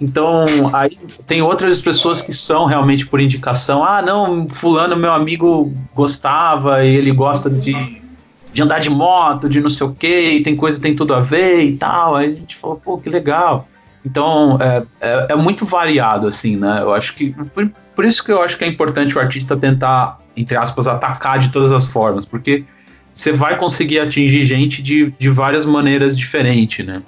Então, 0.01 0.45
aí 0.74 0.97
tem 1.28 1.41
outras 1.43 1.82
pessoas 1.82 2.20
que 2.22 2.34
são 2.34 2.66
realmente 2.66 3.05
por 3.05 3.20
indicação. 3.20 3.84
Ah, 3.84 4.01
não, 4.01 4.49
fulano, 4.49 4.95
meu 4.95 5.14
amigo, 5.14 5.72
gostava 5.93 6.84
e 6.84 6.95
ele 6.95 7.12
gosta 7.12 7.47
de, 7.47 8.01
de 8.51 8.62
andar 8.64 8.80
de 8.80 8.89
moto, 8.89 9.47
de 9.47 9.62
não 9.62 9.70
sei 9.70 9.86
o 9.86 9.93
que, 9.93 10.32
e 10.32 10.41
tem 10.41 10.55
coisa 10.55 10.82
tem 10.82 10.95
tudo 10.95 11.14
a 11.14 11.20
ver 11.20 11.64
e 11.64 11.78
tal. 11.78 12.16
Aí 12.16 12.34
a 12.34 12.36
gente 12.36 12.55
falou, 12.55 12.78
pô, 12.78 12.97
que 12.97 13.10
legal. 13.10 13.68
Então, 14.06 14.58
é, 14.62 14.84
é, 15.02 15.28
é, 15.30 15.36
muito 15.36 15.66
variado, 15.66 16.28
assim, 16.28 16.56
né? 16.56 16.80
Eu 16.82 16.93
acho 16.93 17.16
que. 17.16 17.32
Por, 17.54 17.70
por, 17.95 18.06
isso 18.06 18.24
que 18.24 18.32
eu 18.32 18.41
acho 18.41 18.58
que 18.58 18.64
é 18.64 18.68
importante 18.68 19.18
o 19.18 19.20
artista 19.20 19.58
tentar, 19.58 20.20
entre 20.36 20.58
aspas, 20.58 20.88
atacar 20.88 21.39
de 21.39 21.50
todas 21.50 21.72
as 21.72 21.86
formas, 21.86 22.26
porque 22.26 22.64
você 23.14 23.32
vai 23.32 23.58
conseguir 23.58 24.00
atingir 24.00 24.45
gente 24.45 24.82
de, 24.82 25.14
de 25.20 25.30
várias 25.30 25.66
maneiras 25.66 26.18
diferentes, 26.18 26.86
né? 26.86 27.02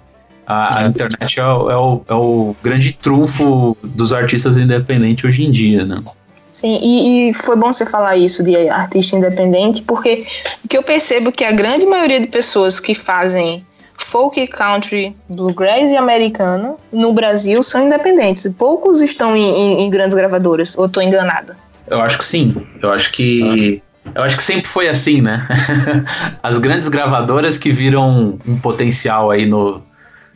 A, 0.46 0.80
a 0.80 0.88
internet 0.88 1.40
é 1.40 1.44
é, 1.44 1.46
o, 1.46 2.02
é 2.08 2.14
o 2.14 2.56
grande 2.62 2.94
trunfo 2.94 3.78
dos 3.82 4.12
artistas 4.12 4.58
independentes 4.58 5.24
hoje 5.24 5.46
em 5.46 5.52
dia, 5.52 5.86
né? 5.86 6.04
Sim, 6.52 6.78
e, 6.84 7.30
e, 7.30 7.34
foi 7.34 7.56
bom 7.56 7.72
você 7.72 7.86
falar 7.86 8.18
isso 8.18 8.44
de 8.44 8.68
artista 8.68 9.16
independente, 9.16 9.82
porque 9.82 10.26
o 10.64 10.68
que 10.68 10.78
eu 10.78 10.84
percebo 10.84 11.30
é 11.30 11.32
que 11.32 11.46
a 11.46 11.52
grande 11.52 11.86
maioria 11.86 12.20
de 12.20 12.28
pessoas 12.28 12.80
que 12.80 12.94
fazem 12.94 13.66
folk, 13.98 14.48
country, 14.48 15.16
bluegrass 15.30 15.92
e 15.92 15.98
americano 15.98 16.78
no 16.92 17.14
Brasil 17.14 17.62
são 17.64 17.86
independentes. 17.86 18.50
Poucos 18.58 19.02
estão 19.02 19.36
em, 19.36 19.50
em, 19.50 19.82
em 19.84 19.90
grandes 19.90 20.14
gravadoras, 20.14 20.78
ou 20.78 20.86
estou 20.86 21.02
enganada? 21.02 21.58
Eu 21.88 22.02
acho 22.02 22.18
que 22.18 22.26
sim. 22.26 22.56
Eu 22.82 22.92
acho 22.92 23.12
que. 23.12 23.82
Eu 24.16 24.24
acho 24.24 24.36
que 24.36 24.44
sempre 24.44 24.66
foi 24.66 24.90
assim, 24.90 25.22
né? 25.22 25.48
As 26.42 26.58
grandes 26.58 26.88
gravadoras 26.88 27.58
que 27.58 27.72
viram 27.72 28.40
um 28.48 28.60
potencial 28.60 29.30
aí 29.30 29.46
no, 29.46 29.82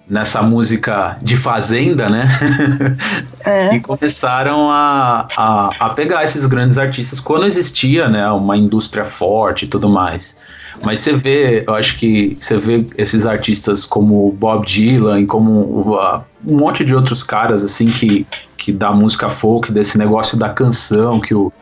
nessa 0.08 0.42
música 0.42 1.18
de 1.22 1.36
fazenda, 1.36 2.10
né? 2.10 2.28
É. 3.46 3.76
e 3.76 3.80
começaram 3.80 4.72
a, 4.72 5.28
a, 5.38 5.70
a, 5.80 5.90
pegar 5.92 6.24
esses 6.24 6.48
grandes 6.48 6.80
artistas 6.80 7.20
quando 7.20 7.46
existia, 7.46 8.10
né? 8.10 8.28
Uma 8.32 8.58
indústria 8.58 9.06
forte 9.06 9.66
e 9.66 9.68
tudo 9.68 9.88
mais. 9.88 10.36
Mas 10.84 11.00
você 11.00 11.16
vê, 11.16 11.64
eu 11.68 11.76
acho 11.76 11.96
que 12.00 12.36
você 12.40 12.58
vê 12.58 12.84
esses 12.98 13.28
artistas 13.28 13.86
como 13.86 14.32
Bob 14.32 14.66
Dylan, 14.66 15.28
como 15.28 15.52
uh, 15.94 16.24
um 16.44 16.58
monte 16.58 16.84
de 16.84 16.96
outros 16.96 17.22
caras 17.22 17.64
assim 17.64 17.92
que, 17.92 18.26
que 18.58 18.72
dá 18.72 18.92
música 18.92 19.30
folk, 19.30 19.72
desse 19.72 19.96
negócio 19.96 20.36
da 20.40 20.50
canção 20.50 21.20
que 21.20 21.36
o, 21.36 21.54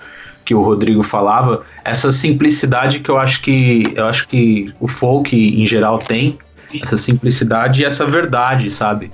que 0.46 0.56
o 0.56 0.62
Rodrigo 0.62 1.04
falava, 1.04 1.64
essa 1.84 2.14
simplicidade 2.14 3.00
que 3.00 3.10
eu 3.10 3.18
acho 3.18 3.42
que 3.42 3.92
eu 3.96 4.06
acho 4.06 4.28
que 4.28 4.68
o 4.80 4.88
folk 4.88 5.36
em 5.36 5.66
geral 5.66 5.98
tem, 5.98 6.38
essa 6.82 6.98
simplicidade 6.98 7.82
e 7.82 7.86
essa 7.86 8.06
verdade, 8.06 8.72
sabe? 8.72 9.12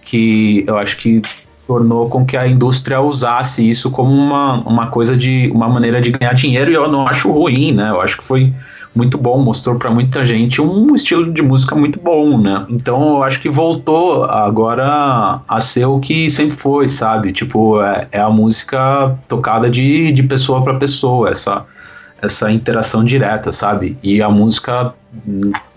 Que 0.00 0.64
eu 0.66 0.76
acho 0.78 0.96
que 0.96 1.22
tornou 1.66 2.08
com 2.08 2.24
que 2.24 2.36
a 2.36 2.46
indústria 2.46 3.00
usasse 3.00 3.68
isso 3.68 3.90
como 3.90 4.12
uma, 4.12 4.54
uma 4.68 4.86
coisa 4.88 5.16
de 5.16 5.50
uma 5.54 5.68
maneira 5.68 6.00
de 6.00 6.10
ganhar 6.10 6.34
dinheiro 6.34 6.70
e 6.70 6.74
eu 6.74 6.90
não 6.90 7.06
acho 7.06 7.30
ruim, 7.30 7.72
né? 7.72 7.90
Eu 7.90 8.00
acho 8.00 8.16
que 8.16 8.24
foi 8.24 8.52
muito 8.94 9.16
bom, 9.16 9.40
mostrou 9.40 9.76
para 9.76 9.90
muita 9.90 10.24
gente 10.24 10.60
um 10.60 10.94
estilo 10.94 11.32
de 11.32 11.40
música 11.40 11.74
muito 11.74 11.98
bom, 11.98 12.38
né? 12.38 12.66
Então 12.68 13.16
eu 13.16 13.22
acho 13.22 13.40
que 13.40 13.48
voltou 13.48 14.24
agora 14.24 15.40
a 15.48 15.60
ser 15.60 15.86
o 15.86 15.98
que 15.98 16.28
sempre 16.28 16.56
foi, 16.56 16.88
sabe? 16.88 17.32
Tipo, 17.32 17.80
é, 17.80 18.06
é 18.12 18.20
a 18.20 18.28
música 18.28 19.16
tocada 19.26 19.70
de, 19.70 20.12
de 20.12 20.22
pessoa 20.22 20.62
para 20.62 20.74
pessoa, 20.74 21.30
essa, 21.30 21.64
essa 22.20 22.50
interação 22.50 23.02
direta, 23.02 23.50
sabe? 23.50 23.96
E 24.02 24.20
a 24.20 24.28
música 24.28 24.92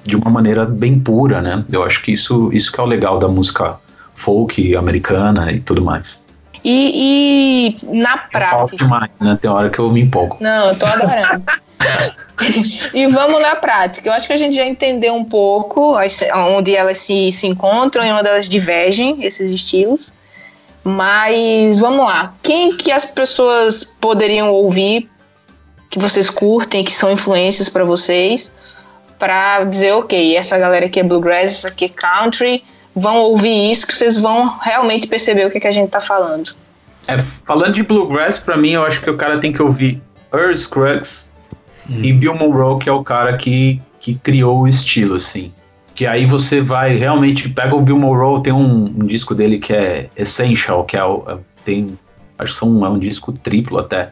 de 0.05 0.15
uma 0.15 0.29
maneira 0.29 0.65
bem 0.65 0.99
pura, 0.99 1.41
né? 1.41 1.65
Eu 1.71 1.83
acho 1.83 2.01
que 2.01 2.11
isso, 2.11 2.49
isso 2.53 2.71
que 2.71 2.79
é 2.79 2.83
o 2.83 2.85
legal 2.85 3.17
da 3.17 3.27
música 3.27 3.77
folk 4.13 4.75
americana 4.75 5.51
e 5.51 5.59
tudo 5.59 5.81
mais. 5.81 6.23
E, 6.63 7.75
e 7.83 7.95
na 7.95 8.17
prática. 8.17 8.57
Falta 8.57 8.75
demais, 8.75 9.11
né? 9.19 9.37
Tem 9.39 9.49
hora 9.49 9.69
que 9.69 9.79
eu 9.79 9.89
me 9.91 10.01
empolgo. 10.01 10.37
Não, 10.39 10.69
eu 10.69 10.79
tô 10.79 10.85
adorando. 10.85 11.43
e 12.93 13.07
vamos 13.07 13.41
na 13.41 13.55
prática. 13.55 14.09
Eu 14.09 14.13
acho 14.13 14.27
que 14.27 14.33
a 14.33 14.37
gente 14.37 14.55
já 14.55 14.65
entendeu 14.65 15.13
um 15.15 15.23
pouco 15.23 15.95
onde 16.55 16.75
elas 16.75 16.97
se, 16.99 17.31
se 17.31 17.47
encontram 17.47 18.03
e 18.05 18.11
onde 18.11 18.27
elas 18.27 18.49
divergem, 18.49 19.23
esses 19.23 19.51
estilos. 19.51 20.13
Mas 20.83 21.79
vamos 21.79 22.05
lá. 22.05 22.33
Quem 22.41 22.75
que 22.75 22.91
as 22.91 23.05
pessoas 23.05 23.83
poderiam 23.83 24.49
ouvir 24.49 25.09
que 25.89 25.99
vocês 25.99 26.29
curtem, 26.29 26.83
que 26.83 26.91
são 26.91 27.11
influências 27.11 27.69
para 27.69 27.83
vocês, 27.83 28.51
para 29.17 29.63
dizer, 29.63 29.93
ok, 29.93 30.35
essa 30.35 30.57
galera 30.57 30.85
aqui 30.85 30.99
é 30.99 31.03
bluegrass, 31.03 31.51
essa 31.51 31.67
aqui 31.69 31.85
é 31.85 31.89
country, 31.89 32.63
vão 32.95 33.17
ouvir 33.17 33.71
isso 33.71 33.85
que 33.87 33.95
vocês 33.95 34.17
vão 34.17 34.57
realmente 34.59 35.07
perceber 35.07 35.45
o 35.45 35.51
que, 35.51 35.59
que 35.59 35.67
a 35.67 35.71
gente 35.71 35.89
tá 35.89 36.01
falando. 36.01 36.49
É, 37.07 37.17
falando 37.17 37.73
de 37.73 37.83
bluegrass, 37.83 38.37
para 38.37 38.57
mim, 38.57 38.71
eu 38.71 38.83
acho 38.83 39.01
que 39.01 39.09
o 39.09 39.17
cara 39.17 39.39
tem 39.39 39.51
que 39.51 39.61
ouvir 39.61 40.01
Earl 40.33 40.55
Scruggs, 40.55 41.35
Hum. 41.89 42.03
E 42.03 42.13
Bill 42.13 42.35
Monroe, 42.35 42.79
que 42.79 42.89
é 42.89 42.91
o 42.91 43.03
cara 43.03 43.37
que, 43.37 43.81
que 43.99 44.15
criou 44.15 44.61
o 44.61 44.67
estilo, 44.67 45.15
assim. 45.15 45.51
Que 45.93 46.05
aí 46.05 46.25
você 46.25 46.59
vai 46.59 46.95
realmente. 46.95 47.49
Pega 47.49 47.75
o 47.75 47.81
Bill 47.81 47.97
Monroe, 47.97 48.41
tem 48.43 48.53
um, 48.53 48.85
um 48.85 49.05
disco 49.05 49.33
dele 49.33 49.59
que 49.59 49.73
é 49.73 50.09
Essential, 50.15 50.83
que 50.83 50.97
é 50.97 51.03
o. 51.03 51.23
É, 51.27 51.37
tem. 51.63 51.97
Acho 52.37 52.53
que 52.53 52.59
são, 52.59 52.85
é 52.85 52.89
um 52.89 52.99
disco 52.99 53.31
triplo 53.31 53.79
até. 53.79 54.11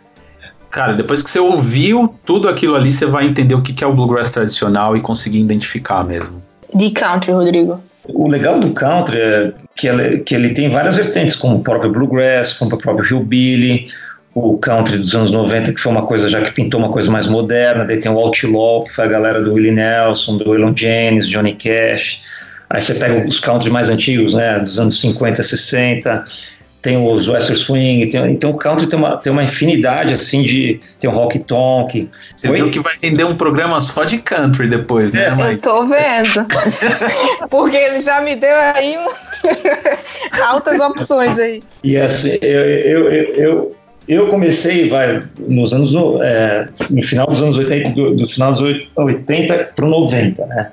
Cara, 0.74 0.94
depois 0.94 1.22
que 1.22 1.30
você 1.30 1.38
ouviu 1.38 2.16
tudo 2.26 2.50
aquilo 2.50 2.76
ali, 2.76 2.92
você 2.92 3.06
vai 3.06 3.28
entender 3.28 3.54
o 3.54 3.62
que, 3.62 3.74
que 3.74 3.84
é 3.84 3.88
o 3.88 3.94
bluegrass 3.94 4.32
tradicional 4.32 4.98
e 4.98 5.02
conseguir 5.02 5.40
identificar 5.40 6.04
mesmo. 6.04 6.42
De 6.74 6.90
country, 6.90 7.32
Rodrigo. 7.32 7.80
O 8.06 8.28
legal 8.28 8.60
do 8.60 8.72
country 8.72 9.20
é 9.20 9.54
que 9.76 9.88
ele, 9.88 10.18
que 10.22 10.34
ele 10.34 10.50
tem 10.50 10.72
várias 10.72 10.96
vertentes, 10.96 11.36
como 11.36 11.58
o 11.58 11.64
próprio 11.64 11.92
bluegrass, 11.92 12.54
como 12.54 12.74
o 12.74 12.78
próprio 12.80 13.06
hillbilly, 13.06 13.86
o 14.34 14.58
country 14.58 14.98
dos 14.98 15.14
anos 15.14 15.32
90, 15.32 15.74
que 15.74 15.80
foi 15.80 15.92
uma 15.92 16.08
coisa 16.08 16.28
já 16.28 16.42
que 16.42 16.52
pintou 16.52 16.80
uma 16.80 16.90
coisa 16.90 17.12
mais 17.12 17.28
moderna, 17.28 17.86
daí 17.86 18.00
tem 18.00 18.12
o 18.12 18.18
outlaw, 18.18 18.84
que 18.84 18.92
foi 18.92 19.06
a 19.06 19.08
galera 19.08 19.44
do 19.44 19.54
Willie 19.54 19.72
Nelson, 19.72 20.38
do 20.38 20.50
Waylon 20.50 20.74
Jennings, 20.76 21.28
Johnny 21.28 21.54
Cash, 21.54 22.24
aí 22.68 22.82
você 22.82 22.96
pega 22.96 23.28
os 23.28 23.40
country 23.40 23.70
mais 23.70 23.92
antigos, 23.92 24.34
né, 24.34 24.58
dos 24.58 24.80
anos 24.80 25.00
50, 25.00 25.44
60, 25.44 26.24
tem 26.84 26.98
os 26.98 27.30
western 27.30 27.58
swing, 27.58 28.08
tem, 28.08 28.34
então 28.34 28.52
o 28.52 28.58
country 28.58 28.88
tem 28.88 29.00
uma, 29.00 29.16
tem 29.16 29.32
uma 29.32 29.42
infinidade 29.42 30.14
assim 30.14 30.44
de 30.44 30.82
tem 31.00 31.10
o 31.10 31.14
rock 31.14 31.40
tonk. 31.40 32.10
Você 32.36 32.50
Oi? 32.50 32.58
viu 32.58 32.70
que 32.70 32.80
vai 32.82 32.94
render 33.02 33.24
um 33.24 33.38
programa 33.38 33.82
só 33.82 34.04
de 34.04 34.18
country 34.18 34.68
depois, 34.68 35.14
né? 35.14 35.34
É, 35.40 35.54
eu 35.54 35.58
tô 35.60 35.88
vendo, 35.88 36.46
porque 37.50 37.78
ele 37.78 38.02
já 38.02 38.20
me 38.20 38.36
deu 38.36 38.56
aí 38.56 38.98
altas 40.46 40.82
opções 40.82 41.40
aí. 41.40 41.64
E 41.82 41.96
assim, 41.96 42.38
eu, 42.42 42.62
eu, 42.62 43.12
eu, 43.12 43.36
eu 43.36 43.76
eu 44.06 44.28
comecei, 44.28 44.90
vai, 44.90 45.24
nos 45.40 45.74
anos, 45.74 45.94
é, 46.22 46.68
no 46.90 47.02
final 47.02 47.26
dos 47.26 47.42
anos 47.42 47.58
80, 47.58 47.90
do, 47.92 48.14
do 48.14 48.28
final 48.28 48.52
dos 48.52 48.62
80 48.98 49.72
para 49.74 49.86
o 49.86 49.90
90, 49.90 50.46
né? 50.46 50.72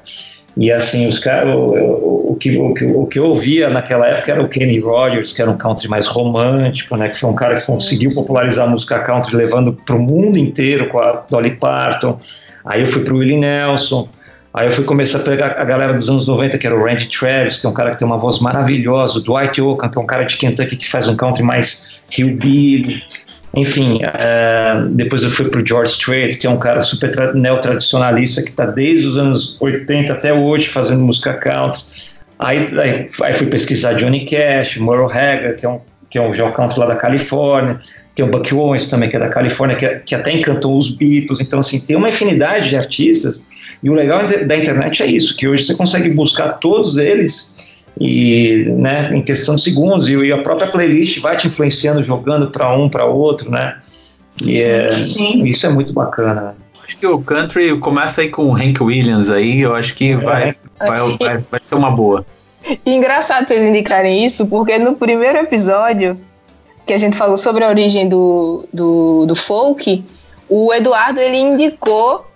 E 0.57 0.71
assim, 0.71 1.07
os 1.07 1.19
caras, 1.19 1.55
o, 1.55 2.37
que, 2.39 2.59
o, 2.59 2.75
que, 2.75 2.85
o 2.85 3.07
que 3.07 3.19
eu 3.19 3.27
ouvia 3.27 3.71
naquela 3.71 4.07
época 4.07 4.33
era 4.33 4.43
o 4.43 4.49
Kenny 4.49 4.79
Rogers, 4.81 5.33
que 5.33 5.41
era 5.41 5.51
um 5.51 5.57
country 5.57 5.89
mais 5.89 6.07
romântico, 6.07 6.97
né? 6.97 7.09
Que 7.09 7.19
foi 7.19 7.31
um 7.31 7.35
cara 7.35 7.59
que 7.59 7.67
conseguiu 7.67 8.13
popularizar 8.15 8.67
a 8.67 8.71
música 8.71 8.99
country, 9.01 9.37
levando 9.37 9.73
para 9.73 9.97
o 9.97 10.01
mundo 10.01 10.37
inteiro 10.39 10.89
com 10.89 10.99
a 10.99 11.25
Dolly 11.31 11.57
Parton. 11.57 12.19
Aí 12.65 12.81
eu 12.81 12.87
fui 12.87 13.03
para 13.05 13.15
o 13.15 13.19
Willie 13.19 13.39
Nelson. 13.39 14.09
Aí 14.53 14.67
eu 14.67 14.73
fui 14.73 14.83
começar 14.85 15.19
a 15.19 15.23
pegar 15.23 15.53
a 15.53 15.65
galera 15.65 15.95
dos 15.95 16.09
anos 16.09 16.27
90, 16.27 16.59
que 16.59 16.67
era 16.67 16.77
o 16.77 16.85
Randy 16.85 17.09
Travis, 17.09 17.59
que 17.59 17.67
é 17.67 17.71
um 17.71 17.73
cara 17.73 17.91
que 17.91 17.99
tem 17.99 18.07
uma 18.07 18.19
voz 18.19 18.41
maravilhosa, 18.41 19.21
o 19.21 19.23
Dwight 19.23 19.63
Oaken, 19.63 19.89
que 19.89 19.99
é 19.99 20.01
um 20.01 20.07
cara 20.07 20.25
de 20.25 20.37
Kentucky 20.37 20.77
que 20.77 20.91
faz 20.91 21.07
um 21.07 21.15
country 21.15 21.45
mais 21.45 22.03
hillbilly. 22.11 23.01
Enfim, 23.57 24.01
uh, 24.05 24.89
depois 24.91 25.23
eu 25.25 25.31
fui 25.31 25.49
para 25.49 25.61
o 25.61 25.67
George 25.67 25.93
Strait, 25.93 26.39
que 26.39 26.47
é 26.47 26.51
um 26.51 26.59
cara 26.59 26.81
super 26.81 27.11
tra 27.11 27.33
neotradicionalista 27.33 28.43
que 28.43 28.51
está 28.51 28.67
desde 28.67 29.07
os 29.07 29.19
anos 29.19 29.57
80 29.61 30.13
até 30.13 30.33
hoje 30.33 30.69
fazendo 30.69 31.03
música 31.03 31.35
country. 31.35 31.83
Aí, 32.39 32.69
aí, 32.79 33.09
aí 33.23 33.35
fui 33.35 33.49
pesquisar 33.49 33.95
Johnny 33.95 34.25
Cash, 34.25 34.77
Merle 34.77 35.07
Haggard, 35.13 35.57
que 35.57 35.67
é 35.67 35.69
um 35.69 35.81
que 36.11 36.19
é 36.19 36.23
um 36.23 36.51
country 36.51 36.81
lá 36.81 36.87
da 36.87 36.97
Califórnia, 36.97 37.79
tem 38.17 38.25
o 38.25 38.29
Buck 38.29 38.53
Owens 38.53 38.89
também, 38.89 39.09
que 39.09 39.15
é 39.15 39.19
da 39.21 39.29
Califórnia, 39.29 39.77
que, 39.77 39.89
que 40.01 40.15
até 40.15 40.33
encantou 40.33 40.77
os 40.77 40.91
Beatles. 40.91 41.41
Então, 41.41 41.61
assim, 41.61 41.81
tem 41.81 41.97
uma 41.97 42.09
infinidade 42.09 42.71
de 42.71 42.77
artistas. 42.77 43.45
E 43.81 43.89
o 43.89 43.95
legal 43.95 44.27
da 44.27 44.57
internet 44.57 45.03
é 45.03 45.07
isso, 45.07 45.37
que 45.37 45.47
hoje 45.47 45.65
você 45.65 45.75
consegue 45.75 46.11
buscar 46.11 46.55
todos 46.55 46.99
eles 46.99 47.60
e 47.99 48.67
né, 48.77 49.15
em 49.15 49.23
questão 49.23 49.57
de 49.57 49.63
segundos 49.63 50.09
e 50.09 50.33
a 50.33 50.39
própria 50.39 50.69
playlist 50.69 51.21
vai 51.21 51.37
te 51.37 51.47
influenciando 51.49 52.03
jogando 52.03 52.51
para 52.51 52.77
um 52.77 52.89
para 52.89 53.05
outro 53.05 53.51
né? 53.51 53.79
E 54.43 54.63
é, 54.63 54.87
isso 54.87 55.67
é 55.67 55.69
muito 55.69 55.93
bacana. 55.93 56.55
Acho 56.83 56.97
que 56.97 57.07
o 57.07 57.21
country 57.21 57.77
começa 57.79 58.23
aí 58.23 58.31
com 58.31 58.47
o 58.47 58.55
Hank 58.55 58.83
Williams 58.83 59.31
aí 59.31 59.61
eu 59.61 59.75
acho 59.75 59.95
que 59.95 60.15
vai, 60.15 60.55
vai, 60.79 61.17
vai, 61.19 61.39
vai 61.51 61.61
ser 61.63 61.75
uma 61.75 61.91
boa. 61.91 62.25
E 62.85 62.95
engraçado 62.95 63.49
vocês 63.49 63.65
indicarem 63.65 64.23
isso 64.23 64.47
porque 64.47 64.79
no 64.79 64.95
primeiro 64.95 65.39
episódio 65.39 66.21
que 66.85 66.93
a 66.93 66.99
gente 66.99 67.17
falou 67.17 67.39
sobre 67.39 67.65
a 67.65 67.69
origem 67.69 68.07
do, 68.07 68.69
do, 68.71 69.25
do 69.25 69.35
folk 69.35 70.05
o 70.47 70.75
Eduardo 70.75 71.21
ele 71.21 71.39
indicou 71.39 72.30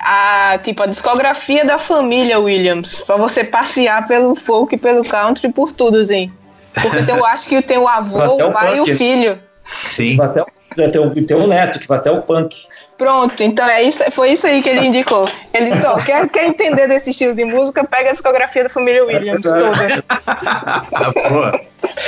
a 0.00 0.58
tipo 0.62 0.82
a 0.82 0.86
discografia 0.86 1.64
da 1.64 1.78
família 1.78 2.38
Williams 2.38 3.02
para 3.02 3.16
você 3.16 3.44
passear 3.44 4.06
pelo 4.06 4.34
folk, 4.34 4.76
pelo 4.76 5.04
country, 5.04 5.52
por 5.52 5.72
tudo, 5.72 5.98
assim. 5.98 6.32
Porque 6.74 7.10
eu 7.10 7.24
acho 7.26 7.48
que 7.48 7.60
tem 7.62 7.78
o 7.78 7.88
avô, 7.88 8.48
o 8.48 8.52
pai 8.52 8.78
e 8.78 8.80
o 8.80 8.96
filho. 8.96 9.38
Sim. 9.84 10.16
Vai 10.16 10.26
até 10.26 10.42
o, 10.42 10.90
tem, 10.90 11.00
o, 11.00 11.26
tem 11.26 11.36
o 11.36 11.46
neto 11.46 11.78
que 11.78 11.86
vai 11.86 11.98
até 11.98 12.10
o 12.10 12.22
punk. 12.22 12.56
Pronto, 12.96 13.42
então 13.42 13.66
é 13.66 13.82
isso, 13.82 14.04
foi 14.10 14.32
isso 14.32 14.46
aí 14.46 14.62
que 14.62 14.68
ele 14.68 14.86
indicou. 14.86 15.26
Ele 15.54 15.74
só 15.80 15.96
quer, 15.96 16.28
quer 16.28 16.46
entender 16.46 16.86
desse 16.86 17.10
estilo 17.10 17.34
de 17.34 17.46
música, 17.46 17.82
pega 17.82 18.10
a 18.10 18.12
discografia 18.12 18.64
da 18.64 18.68
família 18.68 19.02
Williams 19.04 19.46
é 19.46 19.58
toda. 19.58 20.04
Ah, 20.92 21.52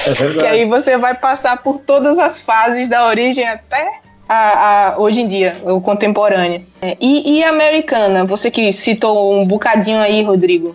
é 0.07 0.39
que 0.39 0.47
aí 0.47 0.65
você 0.67 0.99
vai 0.99 1.15
passar 1.15 1.63
por 1.63 1.79
todas 1.79 2.19
as 2.19 2.43
fases 2.43 2.89
da 2.89 3.07
origem 3.07 3.49
até 3.49 4.01
a, 4.33 4.95
a, 4.95 4.99
hoje 4.99 5.21
em 5.21 5.29
dia, 5.29 5.55
o 5.63 5.81
contemporâneo. 5.81 6.65
É, 6.81 6.97
e, 6.99 7.39
e 7.39 7.45
a 7.45 7.51
americana? 7.51 8.25
Você 8.25 8.51
que 8.51 8.73
citou 8.73 9.35
um 9.35 9.47
bocadinho 9.47 9.99
aí, 9.99 10.23
Rodrigo. 10.23 10.75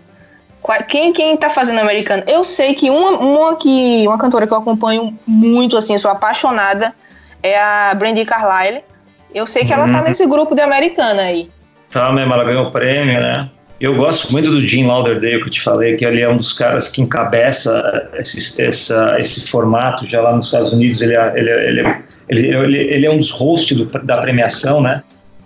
Quem, 0.88 1.14
quem 1.14 1.38
tá 1.38 1.50
fazendo 1.50 1.80
americana? 1.80 2.24
Eu 2.28 2.44
sei 2.44 2.76
que 2.76 2.90
uma, 2.90 3.12
uma, 3.12 3.56
que, 3.56 4.06
uma 4.06 4.18
cantora 4.18 4.46
que 4.46 4.54
eu 4.54 4.58
acompanho 4.58 5.18
muito, 5.26 5.78
assim, 5.78 5.98
sou 5.98 6.12
apaixonada, 6.12 6.94
é 7.42 7.58
a 7.60 7.94
Brandy 7.96 8.26
Carlile. 8.26 8.84
Eu 9.34 9.48
sei 9.48 9.66
que 9.66 9.74
ela 9.74 9.88
tá 9.90 10.00
uhum. 10.00 10.04
nesse 10.04 10.26
grupo 10.26 10.54
de 10.54 10.62
americana 10.62 11.22
aí. 11.22 11.50
Tá 11.90 12.12
mesmo, 12.12 12.34
ela 12.34 12.44
ganhou 12.44 12.68
o 12.68 12.72
prêmio, 12.72 13.20
né? 13.22 13.50
Eu 13.80 13.96
gosto 13.96 14.32
muito 14.32 14.50
do 14.50 14.68
Jim 14.68 14.88
Lauderdale, 14.88 15.40
que 15.40 15.48
eu 15.48 15.52
te 15.52 15.62
falei, 15.62 15.96
que 15.96 16.04
ele 16.04 16.22
é 16.22 16.30
um 16.30 16.38
dos 16.38 16.52
caras 16.54 16.90
que 16.90 17.02
encabeça 17.02 18.10
esse, 18.16 18.62
essa, 18.62 19.20
esse 19.20 19.50
formato 19.50 20.06
já 20.06 20.20
lá 20.22 20.36
nos 20.36 20.46
Estados 20.46 20.74
Unidos. 20.74 21.02
Ele 21.02 21.16
é, 21.16 21.34
ele 21.36 21.50
é, 21.50 21.70
ele 21.70 21.82
é, 21.82 22.04
ele, 22.28 22.78
ele, 22.78 23.06
é 23.06 23.12
um 23.12 23.18
dos 23.18 23.30
hosts 23.30 23.78
do, 23.78 23.86
da 23.86 24.18
premiação, 24.18 24.82
né? 24.82 25.04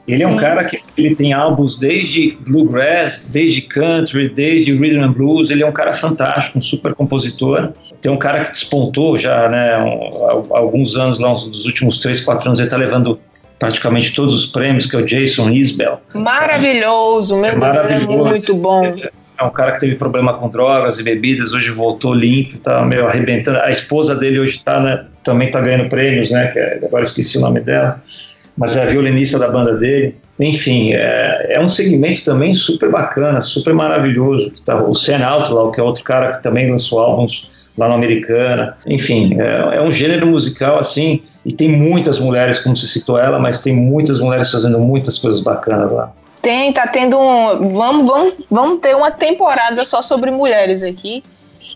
Ele 0.07 0.17
Sim. 0.17 0.23
é 0.23 0.27
um 0.27 0.35
cara 0.37 0.63
que 0.63 0.79
ele 0.97 1.13
tem 1.13 1.33
álbuns 1.33 1.77
desde 1.77 2.37
bluegrass, 2.41 3.29
desde 3.31 3.61
country, 3.61 4.29
desde 4.29 4.73
rhythm 4.75 5.03
and 5.03 5.11
blues. 5.11 5.51
Ele 5.51 5.63
é 5.63 5.67
um 5.67 5.71
cara 5.71 5.91
fantástico, 5.91 6.57
um 6.57 6.61
super 6.61 6.95
compositor. 6.95 7.73
Tem 8.01 8.11
um 8.11 8.17
cara 8.17 8.45
que 8.45 8.51
despontou 8.51 9.17
já, 9.17 9.49
né, 9.49 9.77
um, 9.77 10.55
alguns 10.55 10.95
anos 10.95 11.19
lá, 11.19 11.31
dos 11.31 11.65
últimos 11.65 11.99
três, 11.99 12.21
quatro 12.21 12.47
anos, 12.47 12.59
ele 12.59 12.67
está 12.67 12.77
levando 12.77 13.19
praticamente 13.61 14.11
todos 14.15 14.33
os 14.33 14.47
prêmios, 14.47 14.87
que 14.87 14.95
é 14.95 14.99
o 14.99 15.05
Jason 15.05 15.51
Isbell. 15.51 15.99
Maravilhoso, 16.15 17.35
meu 17.35 17.45
é 17.45 17.51
Deus, 17.51 17.61
maravilhoso. 17.61 18.27
é 18.27 18.29
muito 18.31 18.55
bom. 18.55 18.95
É 19.37 19.43
um 19.43 19.51
cara 19.51 19.73
que 19.73 19.81
teve 19.81 19.95
problema 19.97 20.33
com 20.33 20.49
drogas 20.49 20.97
e 20.97 21.03
bebidas, 21.03 21.53
hoje 21.53 21.69
voltou 21.69 22.11
limpo, 22.11 22.57
tá 22.57 22.83
meio 22.83 23.05
arrebentando. 23.05 23.59
A 23.59 23.69
esposa 23.69 24.15
dele 24.15 24.39
hoje 24.39 24.63
tá, 24.63 24.81
né, 24.81 25.05
também 25.23 25.47
está 25.49 25.61
ganhando 25.61 25.87
prêmios, 25.89 26.31
né, 26.31 26.47
que 26.47 26.57
é, 26.57 26.79
agora 26.83 27.03
esqueci 27.03 27.37
o 27.37 27.41
nome 27.41 27.59
dela, 27.59 28.01
mas 28.57 28.75
é 28.75 28.81
a 28.81 28.85
violinista 28.85 29.37
da 29.37 29.49
banda 29.49 29.77
dele. 29.77 30.15
Enfim, 30.39 30.93
é, 30.93 31.45
é 31.51 31.59
um 31.59 31.69
segmento 31.69 32.25
também 32.25 32.55
super 32.55 32.89
bacana, 32.89 33.39
super 33.41 33.75
maravilhoso. 33.75 34.51
Tá, 34.65 34.81
o 34.81 34.95
Sam 34.95 35.23
Outlaw, 35.23 35.71
que 35.71 35.79
é 35.79 35.83
outro 35.83 36.03
cara 36.03 36.31
que 36.31 36.41
também 36.41 36.67
lançou 36.67 36.99
álbuns 36.99 37.69
lá 37.77 37.87
no 37.87 37.93
Americana. 37.93 38.75
Enfim, 38.87 39.39
é, 39.39 39.75
é 39.77 39.81
um 39.81 39.91
gênero 39.91 40.25
musical 40.25 40.79
assim 40.79 41.21
e 41.45 41.51
tem 41.51 41.69
muitas 41.69 42.19
mulheres, 42.19 42.59
como 42.59 42.75
você 42.75 42.85
citou 42.85 43.17
ela, 43.17 43.39
mas 43.39 43.61
tem 43.61 43.73
muitas 43.75 44.19
mulheres 44.19 44.51
fazendo 44.51 44.79
muitas 44.79 45.17
coisas 45.17 45.41
bacanas 45.41 45.91
lá. 45.91 46.11
Tem, 46.41 46.71
tá 46.71 46.87
tendo 46.87 47.17
um. 47.19 47.69
Vamos, 47.69 48.05
vamos, 48.05 48.33
vamos 48.49 48.79
ter 48.79 48.95
uma 48.95 49.11
temporada 49.11 49.83
só 49.85 50.01
sobre 50.01 50.31
mulheres 50.31 50.83
aqui. 50.83 51.23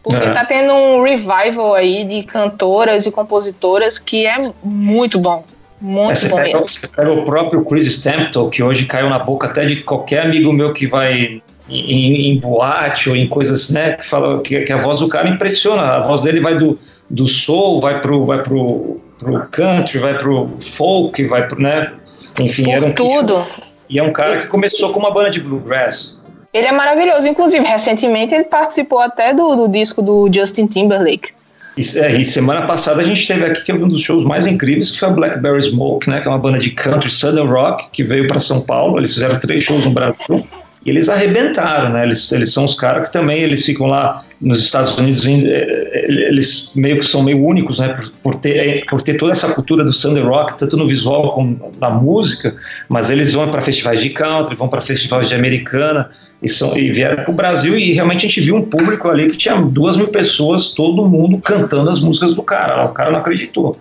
Porque 0.04 0.28
é. 0.28 0.32
tá 0.32 0.46
tendo 0.46 0.72
um 0.72 1.02
revival 1.02 1.74
aí 1.74 2.04
de 2.04 2.22
cantoras 2.22 3.08
e 3.08 3.12
compositoras 3.12 3.98
que 3.98 4.28
é 4.28 4.38
muito 4.64 5.18
bom. 5.20 5.44
Muito 5.82 6.26
é, 6.26 6.30
bom 6.30 6.36
pega, 6.36 6.60
Você 6.60 6.88
pega 6.88 7.12
o 7.12 7.26
próprio 7.26 7.66
Chris 7.66 7.86
Stampton, 7.86 8.50
que 8.50 8.62
hoje 8.62 8.86
caiu 8.86 9.10
na 9.10 9.18
boca 9.18 9.48
até 9.48 9.66
de 9.66 9.78
qualquer 9.78 10.26
amigo 10.26 10.54
meu 10.54 10.74
que 10.74 10.86
vai 10.86 11.42
em, 11.68 12.30
em 12.30 12.40
boate 12.40 13.10
ou 13.10 13.16
em 13.16 13.28
coisas, 13.28 13.72
né? 13.72 13.94
Que, 13.94 14.06
fala, 14.06 14.42
que, 14.42 14.62
que, 14.62 14.72
a 14.72 14.78
voz 14.78 15.00
do 15.00 15.08
cara 15.08 15.28
impressiona. 15.28 15.82
A 15.82 16.00
voz 16.02 16.22
dele 16.22 16.40
vai 16.40 16.56
do, 16.56 16.78
do 17.10 17.26
soul, 17.26 17.82
vai 17.82 18.00
pro, 18.00 18.26
vai 18.26 18.44
pro 18.44 19.02
pro 19.18 19.48
country, 19.52 20.00
vai 20.00 20.18
pro 20.18 20.50
folk, 20.60 21.24
vai 21.26 21.48
pro, 21.48 21.62
né? 21.62 21.94
Enfim, 22.40 22.66
Por 22.66 22.72
era 22.72 22.86
um 22.86 22.94
tudo. 22.94 23.46
E 23.90 24.00
é 24.00 24.04
um 24.04 24.12
cara 24.12 24.38
que 24.38 24.48
começou 24.48 24.92
com 24.92 25.00
uma 25.00 25.12
banda 25.12 25.30
de 25.30 25.40
bluegrass. 25.40 26.24
Ele 26.54 26.68
é 26.68 26.72
maravilhoso. 26.72 27.28
Inclusive, 27.28 27.66
recentemente 27.66 28.34
ele 28.34 28.46
participou 28.46 29.00
até 29.00 29.34
do, 29.34 29.56
do 29.56 29.68
disco 29.68 30.02
do 30.02 30.30
Justin 30.34 30.68
Timberlake. 30.68 31.32
E, 31.78 32.00
é, 32.00 32.22
e 32.22 32.26
semana 32.26 32.66
passada 32.66 33.02
a 33.02 33.04
gente 33.04 33.28
teve 33.28 33.44
aqui 33.46 33.64
que 33.64 33.72
é 33.72 33.76
um 33.76 33.88
dos 33.88 34.00
shows 34.00 34.24
mais 34.24 34.48
incríveis, 34.48 34.92
que 34.92 35.00
foi 35.00 35.10
a 35.10 35.12
Blackberry 35.12 35.62
Smoke, 35.62 36.10
né? 36.10 36.22
Que 36.22 36.28
é 36.28 36.32
uma 36.32 36.40
banda 36.40 36.58
de 36.58 36.72
country 36.72 37.12
southern 37.12 37.50
rock 37.50 37.90
que 37.92 38.04
veio 38.04 38.28
para 38.28 38.40
São 38.40 38.62
Paulo. 38.66 38.98
Eles 38.98 39.14
fizeram 39.14 39.38
três 39.38 39.64
shows 39.64 39.86
no 39.86 39.92
Brasil. 39.92 40.48
E 40.86 40.90
eles 40.90 41.10
arrebentaram, 41.10 41.90
né? 41.90 42.04
Eles, 42.04 42.32
eles 42.32 42.54
são 42.54 42.64
os 42.64 42.76
caras 42.76 43.10
que 43.10 43.14
também 43.14 43.42
eles 43.42 43.66
ficam 43.66 43.88
lá 43.88 44.24
nos 44.46 44.60
Estados 44.60 44.96
Unidos, 44.96 45.26
eh, 45.26 46.06
eles 46.08 46.74
meio 46.76 47.00
que 47.00 47.06
são 47.06 47.24
meio 47.24 47.44
únicos, 47.44 47.80
né? 47.80 48.00
Por, 48.22 48.36
ter, 48.36 48.58
eh, 48.58 48.86
por 48.88 49.02
ter 49.02 49.18
toda 49.18 49.32
essa 49.32 49.52
cultura 49.52 49.84
do 49.84 49.92
Thunder 49.92 50.24
Rock, 50.24 50.56
tanto 50.56 50.78
no 50.78 50.86
visual 50.86 51.34
como 51.34 51.72
na 51.82 51.90
música, 51.90 52.56
mas 52.88 53.10
eles 53.10 53.34
vão 53.34 53.50
para 53.50 53.60
festivais 53.60 54.04
de 54.04 54.12
country, 54.12 54.56
vão 54.56 54.68
para 54.68 54.80
festivais 54.82 55.30
de 55.30 55.34
americana 55.34 56.10
e, 56.44 56.48
são, 56.48 56.78
e 56.78 56.92
vieram 56.92 57.24
para 57.24 57.32
o 57.32 57.34
Brasil 57.34 57.76
e 57.76 57.92
realmente 57.94 58.28
a 58.28 58.30
gente 58.30 58.42
viu 58.42 58.56
um 58.56 58.62
público 58.62 59.10
ali 59.10 59.32
que 59.32 59.38
tinha 59.38 59.56
duas 59.60 59.98
mil 59.98 60.10
pessoas, 60.10 60.76
todo 60.76 61.08
mundo 61.08 61.40
cantando 61.40 61.90
as 61.90 62.00
músicas 62.00 62.36
do 62.36 62.44
cara. 62.44 62.86
O 62.86 62.94
cara 62.94 63.10
não 63.10 63.20
acreditou. 63.22 63.80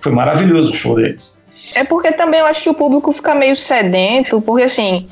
Foi 0.00 0.10
maravilhoso 0.10 0.72
o 0.72 0.74
show 0.76 0.96
deles. 0.96 1.39
É 1.74 1.84
porque 1.84 2.12
também 2.12 2.40
eu 2.40 2.46
acho 2.46 2.62
que 2.62 2.70
o 2.70 2.74
público 2.74 3.12
fica 3.12 3.34
meio 3.34 3.54
sedento, 3.54 4.40
porque 4.40 4.64
assim, 4.64 5.08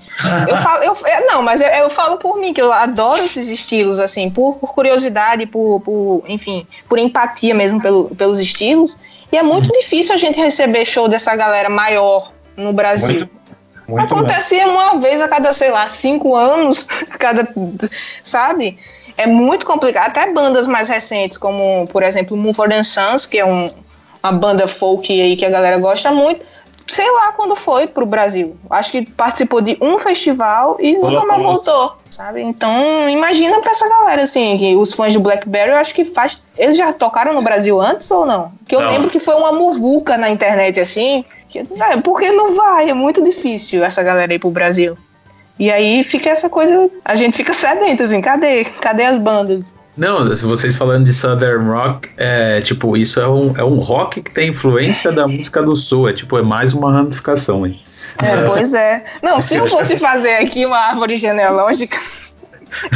eu 0.48 0.56
falo, 0.59 0.82
eu, 0.82 0.96
é, 1.04 1.24
não, 1.26 1.42
mas 1.42 1.61
eu, 1.61 1.68
eu, 1.68 1.90
falo 1.90 2.16
por 2.16 2.38
mim, 2.38 2.52
que 2.52 2.61
eu 2.61 2.72
adoro 2.72 3.24
esses 3.24 3.48
estilos, 3.48 4.00
assim, 4.00 4.30
por, 4.30 4.54
por 4.56 4.74
curiosidade, 4.74 5.46
por, 5.46 5.80
por, 5.80 6.24
enfim, 6.28 6.66
por 6.88 6.98
empatia 6.98 7.54
mesmo 7.54 7.80
pelo, 7.80 8.04
pelos 8.14 8.40
estilos. 8.40 8.96
E 9.30 9.36
é 9.36 9.42
muito 9.42 9.66
uhum. 9.66 9.80
difícil 9.80 10.14
a 10.14 10.18
gente 10.18 10.40
receber 10.40 10.84
show 10.84 11.09
dessa 11.09 11.34
galera 11.36 11.68
maior 11.68 12.32
no 12.56 12.72
Brasil. 12.72 13.20
Muito, 13.20 13.30
muito 13.88 14.14
Acontecia 14.14 14.66
uma 14.66 14.98
vez 14.98 15.20
a 15.20 15.28
cada, 15.28 15.52
sei 15.52 15.70
lá, 15.70 15.86
cinco 15.86 16.34
anos, 16.34 16.86
cada, 17.18 17.46
sabe? 18.22 18.78
É 19.16 19.26
muito 19.26 19.66
complicado. 19.66 20.09
Até 20.09 20.32
bandas 20.32 20.66
mais 20.66 20.88
recentes, 20.88 21.36
como, 21.36 21.86
por 21.88 22.02
exemplo, 22.02 22.36
Mumford 22.36 22.84
Sons, 22.84 23.26
que 23.26 23.38
é 23.38 23.44
um, 23.44 23.68
uma 24.22 24.32
banda 24.32 24.66
folk 24.66 25.20
aí 25.20 25.36
que 25.36 25.44
a 25.44 25.50
galera 25.50 25.78
gosta 25.78 26.10
muito. 26.12 26.44
Sei 26.86 27.08
lá 27.10 27.32
quando 27.32 27.54
foi 27.54 27.86
pro 27.86 28.06
Brasil. 28.06 28.56
Acho 28.70 28.92
que 28.92 29.10
participou 29.10 29.60
de 29.60 29.76
um 29.80 29.98
festival 29.98 30.78
e 30.80 30.96
nunca 30.96 31.26
mais 31.26 31.42
voltou. 31.42 31.96
Sabe? 32.10 32.42
Então, 32.42 33.08
imagina 33.08 33.60
pra 33.60 33.72
essa 33.72 33.88
galera, 33.88 34.22
assim, 34.22 34.56
que 34.56 34.74
os 34.74 34.94
fãs 34.94 35.12
de 35.12 35.18
Blackberry, 35.18 35.70
eu 35.70 35.76
acho 35.76 35.94
que 35.94 36.04
faz. 36.04 36.42
Eles 36.56 36.76
já 36.76 36.92
tocaram 36.92 37.34
no 37.34 37.42
Brasil 37.42 37.80
antes 37.80 38.10
ou 38.10 38.24
não? 38.24 38.50
Que 38.66 38.74
eu 38.74 38.80
não. 38.80 38.90
lembro 38.90 39.10
que 39.10 39.20
foi 39.20 39.34
uma 39.34 39.52
muvuca 39.52 40.16
na 40.16 40.30
internet, 40.30 40.80
assim. 40.80 41.24
Que, 41.48 41.60
é, 41.60 41.96
porque 42.02 42.30
não 42.30 42.54
vai, 42.54 42.90
é 42.90 42.94
muito 42.94 43.22
difícil 43.22 43.84
essa 43.84 44.02
galera 44.02 44.32
ir 44.32 44.38
pro 44.38 44.50
Brasil. 44.50 44.96
E 45.58 45.70
aí 45.70 46.04
fica 46.04 46.30
essa 46.30 46.48
coisa, 46.48 46.90
a 47.04 47.14
gente 47.14 47.36
fica 47.36 47.52
sedento, 47.52 48.02
assim, 48.02 48.20
cadê? 48.20 48.64
Cadê 48.64 49.04
as 49.04 49.20
bandas? 49.20 49.74
Não, 49.99 50.34
se 50.36 50.44
vocês 50.44 50.76
falando 50.76 51.05
de 51.05 51.12
Southern 51.12 51.68
Rock, 51.68 52.09
é 52.16 52.61
tipo, 52.61 52.96
isso 52.96 53.18
é 53.20 53.28
um, 53.28 53.57
é 53.57 53.64
um 53.64 53.78
rock 53.78 54.22
que 54.22 54.30
tem 54.30 54.51
influência 54.51 55.11
da 55.11 55.26
música 55.26 55.61
do 55.61 55.74
Sul, 55.74 56.09
é 56.09 56.12
tipo, 56.12 56.38
é 56.38 56.42
mais 56.42 56.72
uma 56.72 56.92
ramificação, 56.92 57.66
hein? 57.66 57.80
É, 58.22 58.44
pois 58.46 58.74
é. 58.74 59.03
Não, 59.20 59.40
se 59.40 59.57
eu 59.57 59.66
fosse 59.66 59.96
fazer 59.96 60.36
aqui 60.36 60.64
uma 60.64 60.78
árvore 60.78 61.16
genealógica, 61.16 61.99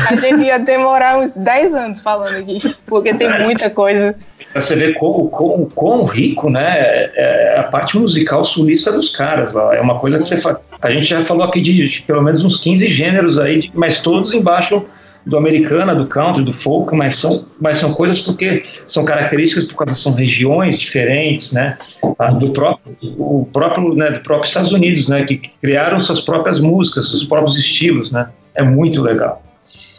a 0.09 0.15
gente 0.15 0.45
ia 0.45 0.61
demorar 0.61 1.19
uns 1.19 1.33
10 1.33 1.75
anos 1.75 2.01
falando 2.01 2.37
aqui, 2.37 2.61
porque 2.87 3.13
tem 3.13 3.29
muita 3.41 3.69
coisa. 3.69 4.15
Pra 4.53 4.61
você 4.61 4.77
ver 4.77 4.95
quão, 4.95 5.27
quão, 5.27 5.69
quão 5.75 6.05
rico, 6.05 6.51
né, 6.51 7.11
é 7.17 7.57
a 7.59 7.65
parte 7.65 7.99
musical 7.99 8.45
sulista 8.45 8.93
dos 8.93 9.17
caras. 9.17 9.57
Ó. 9.57 9.73
É 9.73 9.81
uma 9.81 9.99
coisa 9.99 10.21
que 10.21 10.29
você 10.29 10.37
faz. 10.37 10.57
A 10.81 10.91
gente 10.91 11.07
já 11.07 11.25
falou 11.25 11.45
aqui 11.45 11.61
de, 11.61 11.89
de 11.89 12.03
pelo 12.03 12.23
menos 12.23 12.45
uns 12.45 12.59
15 12.59 12.87
gêneros 12.87 13.41
aí, 13.41 13.71
mas 13.75 14.01
todos 14.01 14.33
embaixo 14.33 14.87
do 15.25 15.37
americana, 15.37 15.95
do 15.95 16.07
country, 16.07 16.43
do 16.43 16.53
folk, 16.53 16.95
mas 16.95 17.15
são, 17.15 17.45
mas 17.61 17.77
são 17.77 17.95
coisas 17.95 18.19
porque 18.21 18.65
são 18.87 19.05
características 19.05 19.65
por 19.65 19.77
causa 19.77 19.95
são 19.95 20.15
regiões 20.15 20.77
diferentes, 20.77 21.53
né? 21.53 21.79
Ah, 22.19 22.33
do 22.33 22.51
próprio, 22.51 22.97
o 23.19 23.49
próprio, 23.53 23.95
né, 23.95 24.11
do 24.11 24.21
próprio 24.21 24.49
Estados 24.49 24.73
Unidos, 24.73 25.09
né? 25.09 25.25
Que 25.25 25.39
criaram 25.39 26.01
suas 26.01 26.21
próprias 26.21 26.59
músicas, 26.59 27.11
seus 27.11 27.25
próprios 27.25 27.57
estilos, 27.57 28.11
né? 28.11 28.29
É 28.55 28.63
muito 28.63 29.01
legal. 29.01 29.43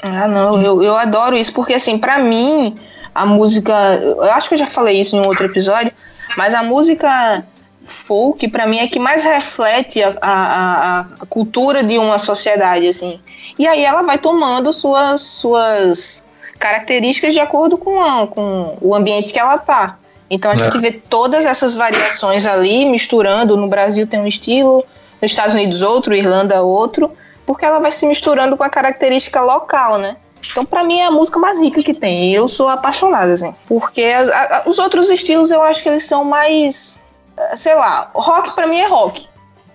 Ah, 0.01 0.27
não, 0.27 0.61
eu, 0.61 0.83
eu 0.83 0.95
adoro 0.95 1.35
isso 1.35 1.53
porque 1.53 1.73
assim, 1.73 1.97
para 1.97 2.19
mim 2.19 2.75
a 3.15 3.25
música, 3.25 3.73
eu 4.01 4.31
acho 4.33 4.49
que 4.49 4.55
eu 4.55 4.59
já 4.59 4.67
falei 4.67 4.99
isso 4.99 5.15
em 5.15 5.19
um 5.19 5.25
outro 5.25 5.45
episódio, 5.45 5.91
mas 6.35 6.53
a 6.53 6.63
música 6.63 7.45
folk 7.85 8.47
para 8.49 8.65
mim 8.65 8.79
é 8.79 8.87
que 8.87 8.99
mais 8.99 9.23
reflete 9.23 10.01
a, 10.03 10.15
a, 10.21 10.99
a 10.99 11.25
cultura 11.27 11.83
de 11.83 11.97
uma 11.97 12.17
sociedade 12.17 12.87
assim 12.87 13.19
e 13.57 13.67
aí 13.67 13.83
ela 13.83 14.01
vai 14.01 14.17
tomando 14.17 14.73
suas, 14.73 15.21
suas 15.21 16.25
características 16.59 17.33
de 17.33 17.39
acordo 17.39 17.77
com, 17.77 18.01
a, 18.01 18.27
com 18.27 18.77
o 18.81 18.95
ambiente 18.95 19.31
que 19.31 19.39
ela 19.39 19.57
tá. 19.57 19.97
Então 20.29 20.49
a 20.49 20.53
é. 20.53 20.57
gente 20.57 20.77
vê 20.79 20.91
todas 20.91 21.45
essas 21.45 21.75
variações 21.75 22.45
ali, 22.45 22.85
misturando. 22.85 23.57
No 23.57 23.67
Brasil 23.67 24.07
tem 24.07 24.19
um 24.19 24.27
estilo, 24.27 24.83
nos 25.21 25.31
Estados 25.31 25.53
Unidos 25.53 25.81
outro, 25.81 26.15
Irlanda 26.15 26.61
outro, 26.61 27.11
porque 27.45 27.65
ela 27.65 27.79
vai 27.79 27.91
se 27.91 28.05
misturando 28.05 28.57
com 28.57 28.63
a 28.63 28.69
característica 28.69 29.41
local, 29.41 29.97
né? 29.97 30.17
Então, 30.51 30.65
para 30.65 30.83
mim, 30.83 30.99
é 30.99 31.05
a 31.05 31.11
música 31.11 31.39
mais 31.39 31.59
rica 31.59 31.81
que 31.81 31.93
tem. 31.93 32.33
Eu 32.33 32.49
sou 32.49 32.67
apaixonada, 32.67 33.33
assim. 33.33 33.53
Porque 33.65 34.03
as, 34.03 34.29
a, 34.29 34.63
os 34.65 34.77
outros 34.77 35.09
estilos 35.09 35.51
eu 35.51 35.61
acho 35.61 35.81
que 35.81 35.87
eles 35.87 36.05
são 36.05 36.25
mais. 36.25 36.99
Eh, 37.37 37.55
sei 37.55 37.75
lá, 37.75 38.11
rock 38.13 38.53
para 38.53 38.67
mim 38.67 38.79
é 38.79 38.87
rock 38.87 39.27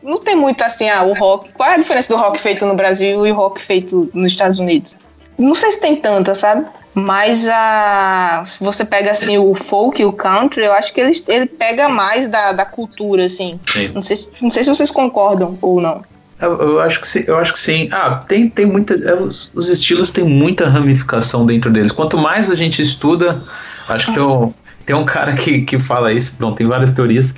não 0.03 0.18
tem 0.18 0.36
muito 0.36 0.62
assim, 0.62 0.88
ah, 0.88 1.03
o 1.03 1.12
rock. 1.12 1.51
Qual 1.53 1.68
é 1.68 1.74
a 1.74 1.78
diferença 1.78 2.09
do 2.09 2.20
rock 2.20 2.40
feito 2.40 2.64
no 2.66 2.74
Brasil 2.74 3.26
e 3.26 3.32
o 3.32 3.34
rock 3.34 3.61
feito 3.61 4.11
nos 4.14 4.32
Estados 4.32 4.59
Unidos? 4.59 4.96
Não 5.38 5.55
sei 5.55 5.70
se 5.72 5.80
tem 5.80 5.96
tanta, 5.96 6.34
sabe? 6.34 6.66
Mas 6.94 7.49
a, 7.49 8.42
se 8.46 8.62
você 8.62 8.84
pega 8.84 9.12
assim 9.12 9.38
o 9.38 9.55
folk 9.55 10.01
e 10.03 10.05
o 10.05 10.12
country, 10.12 10.64
eu 10.64 10.72
acho 10.72 10.92
que 10.92 11.01
ele, 11.01 11.12
ele 11.28 11.46
pega 11.46 11.88
mais 11.88 12.28
da, 12.28 12.53
da 12.53 12.64
cultura, 12.64 13.24
assim. 13.24 13.61
Sim. 13.70 13.92
Não, 13.94 14.03
sei, 14.03 14.16
não 14.40 14.51
sei 14.51 14.64
se 14.64 14.70
vocês 14.70 14.90
concordam 14.90 15.57
ou 15.62 15.80
não. 15.80 16.03
Eu, 16.40 16.61
eu, 16.61 16.80
acho 16.80 17.01
que 17.01 17.09
sim, 17.09 17.24
eu 17.26 17.36
acho 17.36 17.53
que 17.53 17.59
sim. 17.59 17.88
Ah, 17.92 18.22
tem, 18.26 18.49
tem 18.49 18.66
muita. 18.66 18.94
É, 18.94 19.14
os, 19.14 19.53
os, 19.55 19.68
estilos 19.68 20.11
têm 20.11 20.24
muita 20.24 20.68
ramificação 20.68 21.44
dentro 21.44 21.70
deles. 21.70 21.92
Quanto 21.92 22.16
mais 22.16 22.51
a 22.51 22.55
gente 22.55 22.80
estuda, 22.80 23.42
acho 23.88 24.07
que 24.07 24.14
tem 24.14 24.22
um, 24.22 24.55
tem 24.86 24.96
um 24.96 25.05
cara 25.05 25.34
que, 25.34 25.62
que 25.62 25.78
fala 25.78 26.12
isso, 26.12 26.36
bom, 26.38 26.53
tem 26.53 26.66
várias 26.66 26.92
teorias, 26.92 27.34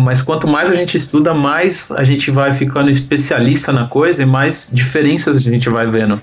mas 0.00 0.22
quanto 0.22 0.46
mais 0.46 0.70
a 0.70 0.74
gente 0.74 0.96
estuda, 0.96 1.34
mais 1.34 1.90
a 1.92 2.04
gente 2.04 2.30
vai 2.30 2.52
ficando 2.52 2.88
especialista 2.88 3.72
na 3.72 3.86
coisa 3.86 4.22
e 4.22 4.26
mais 4.26 4.70
diferenças 4.72 5.36
a 5.36 5.40
gente 5.40 5.68
vai 5.68 5.86
vendo 5.86 6.20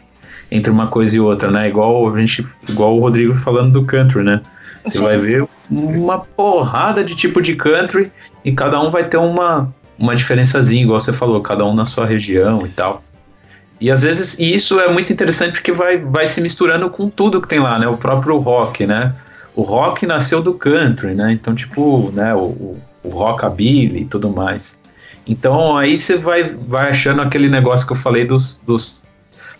entre 0.49 0.71
uma 0.71 0.87
coisa 0.87 1.15
e 1.15 1.19
outra, 1.19 1.49
né? 1.49 1.69
Igual 1.69 2.13
a 2.13 2.19
gente, 2.19 2.45
igual 2.67 2.97
o 2.97 2.99
Rodrigo 2.99 3.33
falando 3.33 3.71
do 3.71 3.85
country, 3.85 4.23
né? 4.23 4.41
Você 4.85 4.97
Sim. 4.97 5.03
vai 5.03 5.17
ver 5.17 5.47
uma 5.69 6.19
porrada 6.19 7.03
de 7.03 7.15
tipo 7.15 7.41
de 7.41 7.55
country 7.55 8.11
e 8.43 8.51
cada 8.51 8.79
um 8.81 8.89
vai 8.89 9.05
ter 9.05 9.17
uma 9.17 9.73
uma 9.97 10.15
diferençazinha, 10.15 10.81
igual 10.81 10.99
você 10.99 11.13
falou, 11.13 11.39
cada 11.41 11.63
um 11.63 11.75
na 11.75 11.85
sua 11.85 12.07
região 12.07 12.65
e 12.65 12.69
tal. 12.69 13.03
E 13.79 13.91
às 13.91 14.01
vezes 14.01 14.39
e 14.39 14.53
isso 14.53 14.79
é 14.79 14.91
muito 14.91 15.13
interessante 15.13 15.53
porque 15.53 15.71
vai, 15.71 15.97
vai 15.97 16.27
se 16.27 16.41
misturando 16.41 16.89
com 16.89 17.09
tudo 17.09 17.41
que 17.41 17.47
tem 17.47 17.59
lá, 17.59 17.77
né? 17.77 17.87
O 17.87 17.97
próprio 17.97 18.37
rock, 18.37 18.85
né? 18.85 19.13
O 19.55 19.61
rock 19.61 20.05
nasceu 20.07 20.41
do 20.41 20.53
country, 20.53 21.13
né? 21.13 21.31
Então, 21.31 21.53
tipo, 21.53 22.11
né, 22.13 22.33
o, 22.33 22.39
o 22.39 22.81
rockabilly 23.05 24.01
e 24.01 24.05
tudo 24.05 24.29
mais. 24.29 24.79
Então 25.27 25.77
aí 25.77 25.97
você 25.97 26.17
vai, 26.17 26.43
vai 26.43 26.89
achando 26.89 27.21
aquele 27.21 27.49
negócio 27.49 27.85
que 27.85 27.93
eu 27.93 27.97
falei 27.97 28.25
dos, 28.25 28.61
dos, 28.65 29.05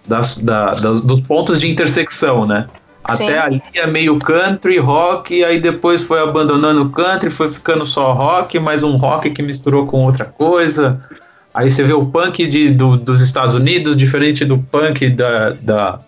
das, 0.07 0.39
da, 0.39 0.71
das, 0.71 1.01
dos 1.01 1.21
pontos 1.21 1.59
de 1.59 1.69
intersecção, 1.69 2.45
né? 2.45 2.67
Sim. 3.15 3.25
Até 3.25 3.39
ali 3.39 3.61
é 3.73 3.87
meio 3.87 4.17
country, 4.19 4.77
rock, 4.77 5.35
e 5.35 5.43
aí 5.43 5.59
depois 5.59 6.03
foi 6.03 6.19
abandonando 6.21 6.83
o 6.83 6.89
country, 6.89 7.29
foi 7.29 7.49
ficando 7.49 7.85
só 7.85 8.13
rock, 8.13 8.59
mas 8.59 8.83
um 8.83 8.95
rock 8.95 9.29
que 9.31 9.41
misturou 9.41 9.87
com 9.87 10.05
outra 10.05 10.25
coisa. 10.25 11.03
Aí 11.53 11.69
você 11.69 11.83
vê 11.83 11.93
o 11.93 12.05
punk 12.05 12.47
de, 12.47 12.69
do, 12.69 12.95
dos 12.95 13.19
Estados 13.21 13.55
Unidos, 13.55 13.97
diferente 13.97 14.45
do 14.45 14.57
punk 14.57 15.09
da, 15.09 15.49
da, 15.49 15.99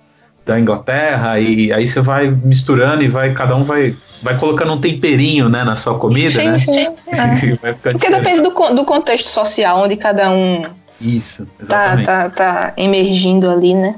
da 0.46 0.60
Inglaterra, 0.60 1.40
e 1.40 1.72
aí 1.72 1.88
você 1.88 2.02
vai 2.02 2.30
misturando 2.30 3.02
e 3.02 3.08
vai, 3.08 3.34
cada 3.34 3.56
um 3.56 3.64
vai 3.64 3.96
vai 4.22 4.38
colocando 4.38 4.72
um 4.72 4.80
temperinho, 4.80 5.50
né, 5.50 5.64
na 5.66 5.76
sua 5.76 6.00
comida, 6.00 6.30
sim, 6.30 6.48
né? 6.48 6.60
Sim, 6.60 6.88
é. 7.62 7.74
Porque 7.74 8.10
depende 8.10 8.42
do, 8.42 8.52
do 8.74 8.86
contexto 8.86 9.28
social, 9.28 9.84
onde 9.84 9.98
cada 9.98 10.30
um 10.32 10.64
Isso, 11.00 11.46
tá, 11.68 11.98
tá, 12.04 12.30
tá 12.30 12.74
emergindo 12.78 13.50
ali, 13.50 13.76
né? 13.76 13.96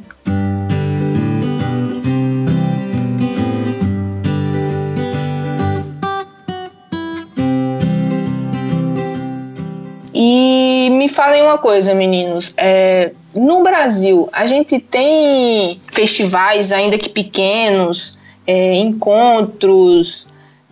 E 10.17 10.89
me 10.91 11.09
falem 11.09 11.43
uma 11.43 11.57
coisa, 11.57 11.93
meninos. 11.93 12.53
É, 12.57 13.11
no 13.35 13.61
Brasil, 13.61 14.29
a 14.31 14.45
gente 14.45 14.79
tem 14.79 15.81
festivais, 15.91 16.71
ainda 16.71 16.97
que 16.97 17.09
pequenos, 17.09 18.17
é, 18.47 18.75
encontros, 18.75 20.27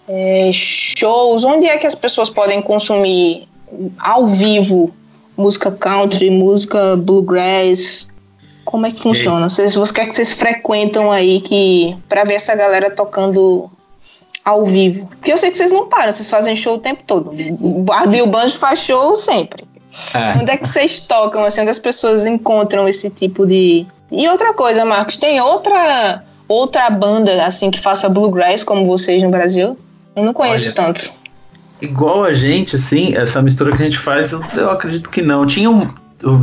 é, 0.07 0.49
shows, 0.51 1.43
onde 1.43 1.65
é 1.65 1.77
que 1.77 1.85
as 1.85 1.95
pessoas 1.95 2.29
podem 2.29 2.61
consumir 2.61 3.47
ao 3.99 4.27
vivo 4.27 4.93
música 5.35 5.71
country, 5.71 6.29
música 6.29 6.95
bluegrass? 6.95 8.07
Como 8.63 8.85
é 8.85 8.91
que 8.91 9.01
funciona? 9.01 9.49
Vocês, 9.49 9.75
o 9.75 9.83
que 9.93 10.01
é 10.01 10.05
que 10.05 10.15
vocês 10.15 10.31
frequentam 10.31 11.11
aí 11.11 11.41
que 11.41 11.95
para 12.07 12.23
ver 12.23 12.35
essa 12.35 12.55
galera 12.55 12.89
tocando 12.89 13.69
ao 14.45 14.65
vivo? 14.65 15.07
Porque 15.19 15.33
eu 15.33 15.37
sei 15.37 15.51
que 15.51 15.57
vocês 15.57 15.71
não 15.71 15.89
param, 15.89 16.13
vocês 16.13 16.29
fazem 16.29 16.55
show 16.55 16.75
o 16.75 16.79
tempo 16.79 17.03
todo. 17.05 17.31
O 17.59 17.81
Barbie 17.81 18.19
e 18.19 18.21
o 18.21 18.27
Banjo 18.27 18.57
faz 18.57 18.79
show 18.79 19.17
sempre. 19.17 19.65
É. 20.13 20.39
Onde 20.41 20.51
é 20.51 20.57
que 20.57 20.67
vocês 20.67 20.99
tocam, 20.99 21.43
assim, 21.43 21.61
onde 21.61 21.69
as 21.69 21.79
pessoas 21.79 22.25
encontram 22.25 22.87
esse 22.87 23.09
tipo 23.09 23.45
de... 23.45 23.85
E 24.11 24.27
outra 24.27 24.53
coisa, 24.53 24.85
Marcos, 24.85 25.17
tem 25.17 25.41
outra 25.41 26.23
outra 26.47 26.89
banda 26.89 27.45
assim 27.45 27.71
que 27.71 27.79
faça 27.79 28.09
bluegrass 28.09 28.63
como 28.63 28.85
vocês 28.85 29.23
no 29.23 29.29
Brasil? 29.29 29.77
Eu 30.15 30.23
não 30.23 30.33
conheço 30.33 30.67
Olha, 30.67 30.75
tanto. 30.75 31.13
Igual 31.81 32.23
a 32.23 32.33
gente, 32.33 32.75
assim, 32.75 33.15
essa 33.15 33.41
mistura 33.41 33.75
que 33.75 33.81
a 33.81 33.85
gente 33.85 33.97
faz, 33.97 34.31
eu, 34.31 34.41
eu 34.55 34.69
acredito 34.69 35.09
que 35.09 35.21
não. 35.21 35.45
Tinha 35.45 35.69
um. 35.69 35.89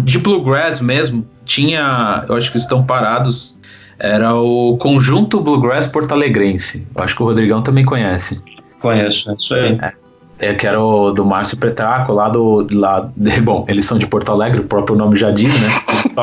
De 0.05 0.19
bluegrass 0.19 0.81
mesmo, 0.81 1.27
tinha. 1.45 2.25
Eu 2.29 2.37
acho 2.37 2.51
que 2.51 2.59
estão 2.59 2.85
parados. 2.85 3.59
Era 3.99 4.35
o 4.35 4.77
Conjunto 4.79 5.41
Bluegrass 5.41 5.87
Porto 5.87 6.13
Alegrense. 6.13 6.87
Eu 6.95 7.05
acho 7.05 7.15
que 7.15 7.23
o 7.23 7.27
Rodrigão 7.27 7.63
também 7.63 7.85
conhece. 7.85 8.43
Conheço, 8.81 9.31
é 9.31 9.35
isso 9.35 9.55
aí. 9.55 9.79
É. 9.81 9.93
É, 10.41 10.55
que 10.55 10.67
era 10.67 10.83
o 10.83 11.11
do 11.13 11.25
Márcio 11.25 11.57
Petraco, 11.57 12.13
lá 12.13 12.29
do. 12.29 12.67
Lá, 12.73 13.11
bom, 13.45 13.65
eles 13.69 13.85
são 13.85 13.99
de 13.99 14.07
Porto 14.07 14.33
Alegre, 14.33 14.61
o 14.61 14.65
próprio 14.65 14.97
nome 14.97 15.17
já 15.17 15.31
diz, 15.31 15.55
né? 15.61 15.69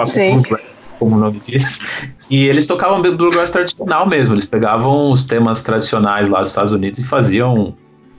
Sim. 0.06 0.44
Como 0.98 1.16
o 1.16 1.20
nome 1.20 1.40
diz. 1.46 1.80
E 2.30 2.48
eles 2.48 2.66
tocavam 2.66 3.02
bluegrass 3.02 3.52
tradicional 3.52 4.08
mesmo. 4.08 4.34
Eles 4.34 4.46
pegavam 4.46 5.12
os 5.12 5.26
temas 5.26 5.62
tradicionais 5.62 6.28
lá 6.28 6.40
dos 6.40 6.50
Estados 6.50 6.72
Unidos 6.72 6.98
e 6.98 7.04
faziam 7.04 7.76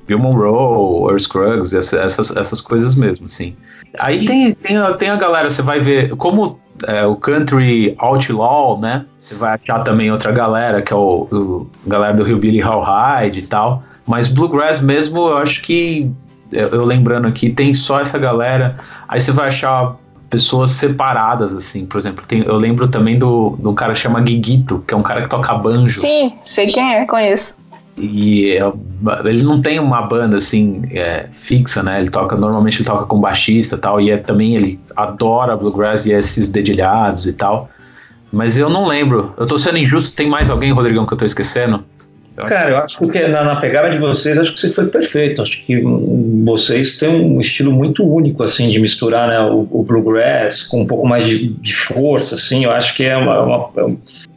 Bill 0.07 0.19
Monroe, 0.19 1.11
Earl 1.11 1.19
Scruggs, 1.19 1.75
essas, 1.75 2.35
essas 2.35 2.61
coisas 2.61 2.95
mesmo, 2.95 3.29
sim. 3.29 3.55
Aí 3.99 4.25
tem, 4.25 4.55
tem, 4.55 4.77
a, 4.77 4.95
tem 4.95 5.11
a 5.11 5.17
galera, 5.17 5.51
você 5.51 5.61
vai 5.61 5.81
ver, 5.81 6.17
como 6.17 6.59
é, 6.87 7.05
o 7.05 7.15
country 7.17 7.95
outlaw, 7.99 8.81
né? 8.81 9.05
Você 9.21 9.35
vai 9.35 9.55
achar 9.55 9.81
também 9.85 10.11
outra 10.11 10.33
galera, 10.33 10.81
que 10.81 10.93
é 10.93 10.97
o, 10.97 11.29
o 11.31 11.71
galera 11.87 12.17
do 12.17 12.23
Rio 12.23 12.39
Billy 12.39 12.63
Howhide 12.63 13.41
e 13.41 13.43
tal. 13.43 13.83
Mas 14.09 14.27
Bluegrass 14.27 14.81
mesmo, 14.81 15.19
eu 15.19 15.37
acho 15.37 15.61
que, 15.61 16.11
eu, 16.51 16.69
eu 16.69 16.85
lembrando 16.87 17.29
aqui, 17.29 17.51
tem 17.51 17.75
só 17.75 18.01
essa 18.01 18.19
galera. 18.19 18.79
Aí 19.07 19.21
você 19.21 19.31
vai 19.31 19.49
achar 19.49 19.97
pessoas 20.31 20.71
separadas, 20.71 21.55
assim. 21.55 21.85
Por 21.85 21.99
exemplo, 21.99 22.25
tem, 22.27 22.43
eu 22.43 22.57
lembro 22.57 22.89
também 22.89 23.19
do, 23.19 23.51
do 23.59 23.75
cara 23.75 23.93
que 23.93 23.99
chama 23.99 24.19
Guiguito, 24.23 24.83
que 24.89 24.95
é 24.95 24.97
um 24.97 25.03
cara 25.03 25.21
que 25.21 25.29
toca 25.29 25.55
banjo. 25.55 26.01
Sim, 26.01 26.33
sei 26.41 26.69
quem 26.69 26.95
é, 26.95 27.05
conheço. 27.05 27.57
E 27.99 28.53
é, 28.53 28.73
ele 29.29 29.43
não 29.43 29.61
tem 29.61 29.79
uma 29.79 30.01
banda 30.01 30.39
assim 30.39 30.83
é, 30.91 31.27
fixa, 31.31 31.83
né? 31.83 32.01
Ele 32.01 32.09
toca 32.09 32.35
normalmente 32.35 32.79
ele 32.79 32.87
toca 32.87 33.05
com 33.05 33.21
baixista 33.21 33.77
e 33.77 33.79
tal. 33.79 34.01
E 34.01 34.11
é, 34.11 34.17
também 34.17 34.55
ele 34.55 34.81
adora 34.97 35.55
bluegrass 35.55 36.07
e 36.07 36.13
esses 36.13 36.49
dedilhados 36.49 37.27
e 37.27 37.35
tal. 37.35 37.69
Mas 38.33 38.57
eu 38.57 38.71
não 38.71 38.87
lembro. 38.87 39.35
Eu 39.37 39.47
tô 39.47 39.59
sendo 39.59 39.77
injusto. 39.77 40.17
Tem 40.17 40.29
mais 40.29 40.49
alguém, 40.49 40.73
Rodrigão, 40.73 41.05
que 41.05 41.13
eu 41.13 41.19
tô 41.19 41.27
esquecendo? 41.27 41.85
Cara, 42.47 42.71
eu 42.71 42.79
acho 42.79 42.99
que 43.09 43.27
na, 43.27 43.43
na, 43.43 43.57
pegada 43.57 43.91
de 43.91 43.99
vocês, 43.99 44.39
acho 44.39 44.55
que 44.55 44.61
você 44.61 44.71
foi 44.71 44.87
perfeito. 44.87 45.43
Acho 45.43 45.63
que 45.63 45.83
vocês 46.45 46.99
têm 46.99 47.09
um 47.09 47.41
estilo 47.41 47.73
muito 47.73 48.07
único, 48.07 48.43
assim, 48.43 48.69
de 48.69 48.79
misturar 48.79 49.29
né, 49.29 49.41
o, 49.41 49.67
o 49.71 49.83
bluegrass 49.83 50.63
com 50.63 50.83
um 50.83 50.87
pouco 50.87 51.07
mais 51.07 51.25
de, 51.27 51.49
de, 51.49 51.75
força, 51.75 52.35
assim. 52.35 52.65
Eu 52.65 52.71
acho 52.71 52.95
que 52.95 53.05
é, 53.05 53.17
uma, 53.17 53.41
uma, 53.43 53.71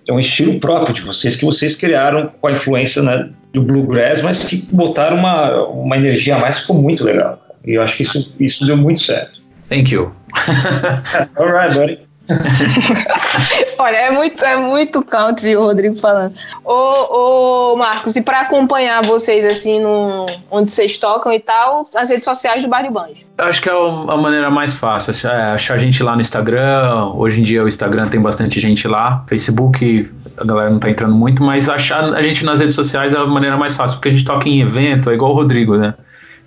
é 0.07 0.13
um 0.13 0.19
estilo 0.19 0.59
próprio 0.59 0.93
de 0.93 1.01
vocês, 1.01 1.35
que 1.35 1.45
vocês 1.45 1.75
criaram 1.75 2.31
com 2.39 2.47
a 2.47 2.51
influência 2.51 3.01
né, 3.03 3.29
do 3.53 3.61
bluegrass, 3.61 4.21
mas 4.21 4.45
que 4.45 4.67
botaram 4.71 5.17
uma, 5.17 5.65
uma 5.67 5.97
energia 5.97 6.35
a 6.35 6.39
mais, 6.39 6.59
ficou 6.59 6.81
muito 6.81 7.03
legal. 7.03 7.39
E 7.65 7.73
eu 7.73 7.81
acho 7.81 7.97
que 7.97 8.03
isso, 8.03 8.35
isso 8.39 8.65
deu 8.65 8.77
muito 8.77 9.01
certo. 9.01 9.41
Thank 9.69 9.93
you. 9.93 10.11
All 11.37 11.51
right, 11.51 11.73
buddy. 11.73 11.99
Olha, 13.81 13.97
é 13.97 14.11
muito, 14.11 14.45
é 14.45 14.55
muito 14.55 15.03
country 15.03 15.55
o 15.55 15.63
Rodrigo 15.63 15.95
falando. 15.95 16.35
Ô, 16.63 17.71
ô 17.71 17.75
Marcos, 17.75 18.15
e 18.15 18.21
para 18.21 18.41
acompanhar 18.41 19.01
vocês 19.03 19.43
assim, 19.43 19.79
no, 19.79 20.27
onde 20.51 20.69
vocês 20.69 20.99
tocam 20.99 21.33
e 21.33 21.39
tal, 21.39 21.83
as 21.95 22.11
redes 22.11 22.25
sociais 22.25 22.61
do 22.61 22.69
Barrio 22.69 22.91
Banjo? 22.91 23.25
Acho 23.39 23.59
que 23.59 23.67
é 23.67 23.73
a 23.73 24.17
maneira 24.17 24.51
mais 24.51 24.75
fácil, 24.75 25.27
é 25.27 25.53
achar 25.53 25.73
a 25.73 25.77
gente 25.79 26.03
lá 26.03 26.13
no 26.13 26.21
Instagram. 26.21 27.11
Hoje 27.15 27.41
em 27.41 27.43
dia 27.43 27.63
o 27.63 27.67
Instagram 27.67 28.07
tem 28.07 28.21
bastante 28.21 28.59
gente 28.59 28.87
lá. 28.87 29.25
Facebook, 29.27 30.07
a 30.37 30.45
galera 30.45 30.69
não 30.69 30.77
tá 30.77 30.87
entrando 30.87 31.15
muito, 31.15 31.43
mas 31.43 31.67
achar 31.67 32.03
a 32.13 32.21
gente 32.21 32.45
nas 32.45 32.59
redes 32.59 32.75
sociais 32.75 33.15
é 33.15 33.17
a 33.17 33.25
maneira 33.25 33.57
mais 33.57 33.73
fácil, 33.73 33.97
porque 33.97 34.09
a 34.09 34.11
gente 34.11 34.25
toca 34.25 34.47
em 34.47 34.61
evento, 34.61 35.09
é 35.09 35.15
igual 35.15 35.31
o 35.31 35.33
Rodrigo, 35.33 35.75
né? 35.75 35.95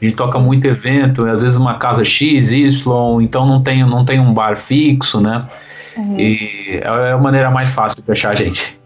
A 0.01 0.05
gente 0.05 0.15
toca 0.15 0.39
muito 0.39 0.69
evento, 0.69 1.27
às 1.27 1.43
vezes 1.43 1.57
uma 1.57 1.75
casa 1.75 2.05
X, 2.05 2.53
Y, 2.53 3.21
então 3.21 3.45
não 3.45 3.61
tem, 3.61 3.85
não 3.85 4.05
tem 4.05 4.21
um 4.21 4.33
bar 4.33 4.57
fixo, 4.57 5.21
né? 5.21 5.45
Uhum. 5.97 6.19
E 6.19 6.81
é 6.83 7.13
a 7.13 7.19
maneira 7.19 7.51
mais 7.51 7.71
fácil 7.71 8.03
de 8.03 8.13
achar 8.13 8.31
a 8.31 8.35
gente. 8.35 8.79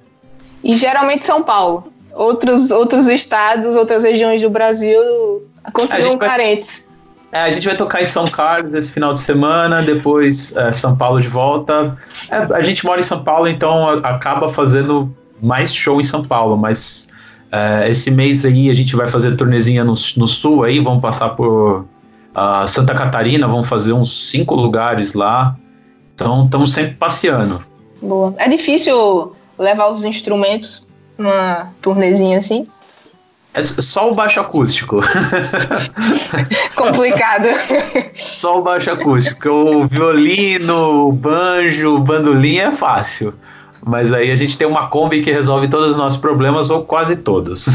E 0.62 0.76
geralmente 0.76 1.24
São 1.24 1.42
Paulo. 1.42 1.92
Outros, 2.12 2.70
outros 2.70 3.06
estados, 3.06 3.76
outras 3.76 4.02
regiões 4.02 4.42
do 4.42 4.50
Brasil 4.50 5.00
continuam 5.72 6.18
carentes. 6.18 6.88
É, 7.30 7.42
a 7.42 7.50
gente 7.52 7.66
vai 7.66 7.76
tocar 7.76 8.00
em 8.00 8.06
São 8.06 8.26
Carlos 8.26 8.74
esse 8.74 8.90
final 8.90 9.12
de 9.12 9.20
semana, 9.20 9.82
depois 9.82 10.56
é, 10.56 10.72
São 10.72 10.96
Paulo 10.96 11.20
de 11.20 11.28
volta. 11.28 11.96
É, 12.30 12.36
a 12.36 12.62
gente 12.62 12.84
mora 12.84 13.00
em 13.00 13.04
São 13.04 13.22
Paulo, 13.22 13.46
então 13.46 13.88
acaba 14.02 14.48
fazendo 14.48 15.14
mais 15.40 15.72
show 15.72 16.00
em 16.00 16.04
São 16.04 16.22
Paulo, 16.22 16.56
mas 16.56 17.08
é, 17.52 17.88
esse 17.88 18.10
mês 18.10 18.44
aí 18.44 18.70
a 18.70 18.74
gente 18.74 18.96
vai 18.96 19.06
fazer 19.06 19.36
turnezinha 19.36 19.84
no, 19.84 19.94
no 20.16 20.26
sul 20.26 20.64
aí, 20.64 20.80
vamos 20.80 21.02
passar 21.02 21.30
por 21.30 21.86
uh, 22.34 22.66
Santa 22.66 22.94
Catarina, 22.94 23.46
vamos 23.46 23.68
fazer 23.68 23.92
uns 23.92 24.30
cinco 24.30 24.54
lugares 24.54 25.14
lá. 25.14 25.56
Então 26.18 26.46
estamos 26.46 26.72
sempre 26.72 26.94
passeando. 26.96 27.62
Boa. 28.02 28.34
É 28.38 28.48
difícil 28.48 29.36
levar 29.56 29.86
os 29.86 30.02
instrumentos 30.02 30.84
numa 31.16 31.72
turnezinha 31.80 32.38
assim? 32.38 32.66
É 33.54 33.62
só 33.62 34.10
o 34.10 34.14
baixo 34.14 34.40
acústico. 34.40 35.00
Complicado. 36.74 37.46
só 38.18 38.58
o 38.58 38.62
baixo 38.62 38.90
acústico. 38.90 39.48
O 39.48 39.86
violino, 39.86 41.06
o 41.06 41.12
banjo, 41.12 41.94
o 41.94 42.00
bandolim 42.00 42.58
é 42.58 42.72
fácil. 42.72 43.32
Mas 43.80 44.12
aí 44.12 44.32
a 44.32 44.36
gente 44.36 44.58
tem 44.58 44.66
uma 44.66 44.88
Kombi 44.88 45.22
que 45.22 45.30
resolve 45.30 45.68
todos 45.68 45.92
os 45.92 45.96
nossos 45.96 46.18
problemas, 46.18 46.68
ou 46.68 46.82
quase 46.82 47.14
todos. 47.14 47.66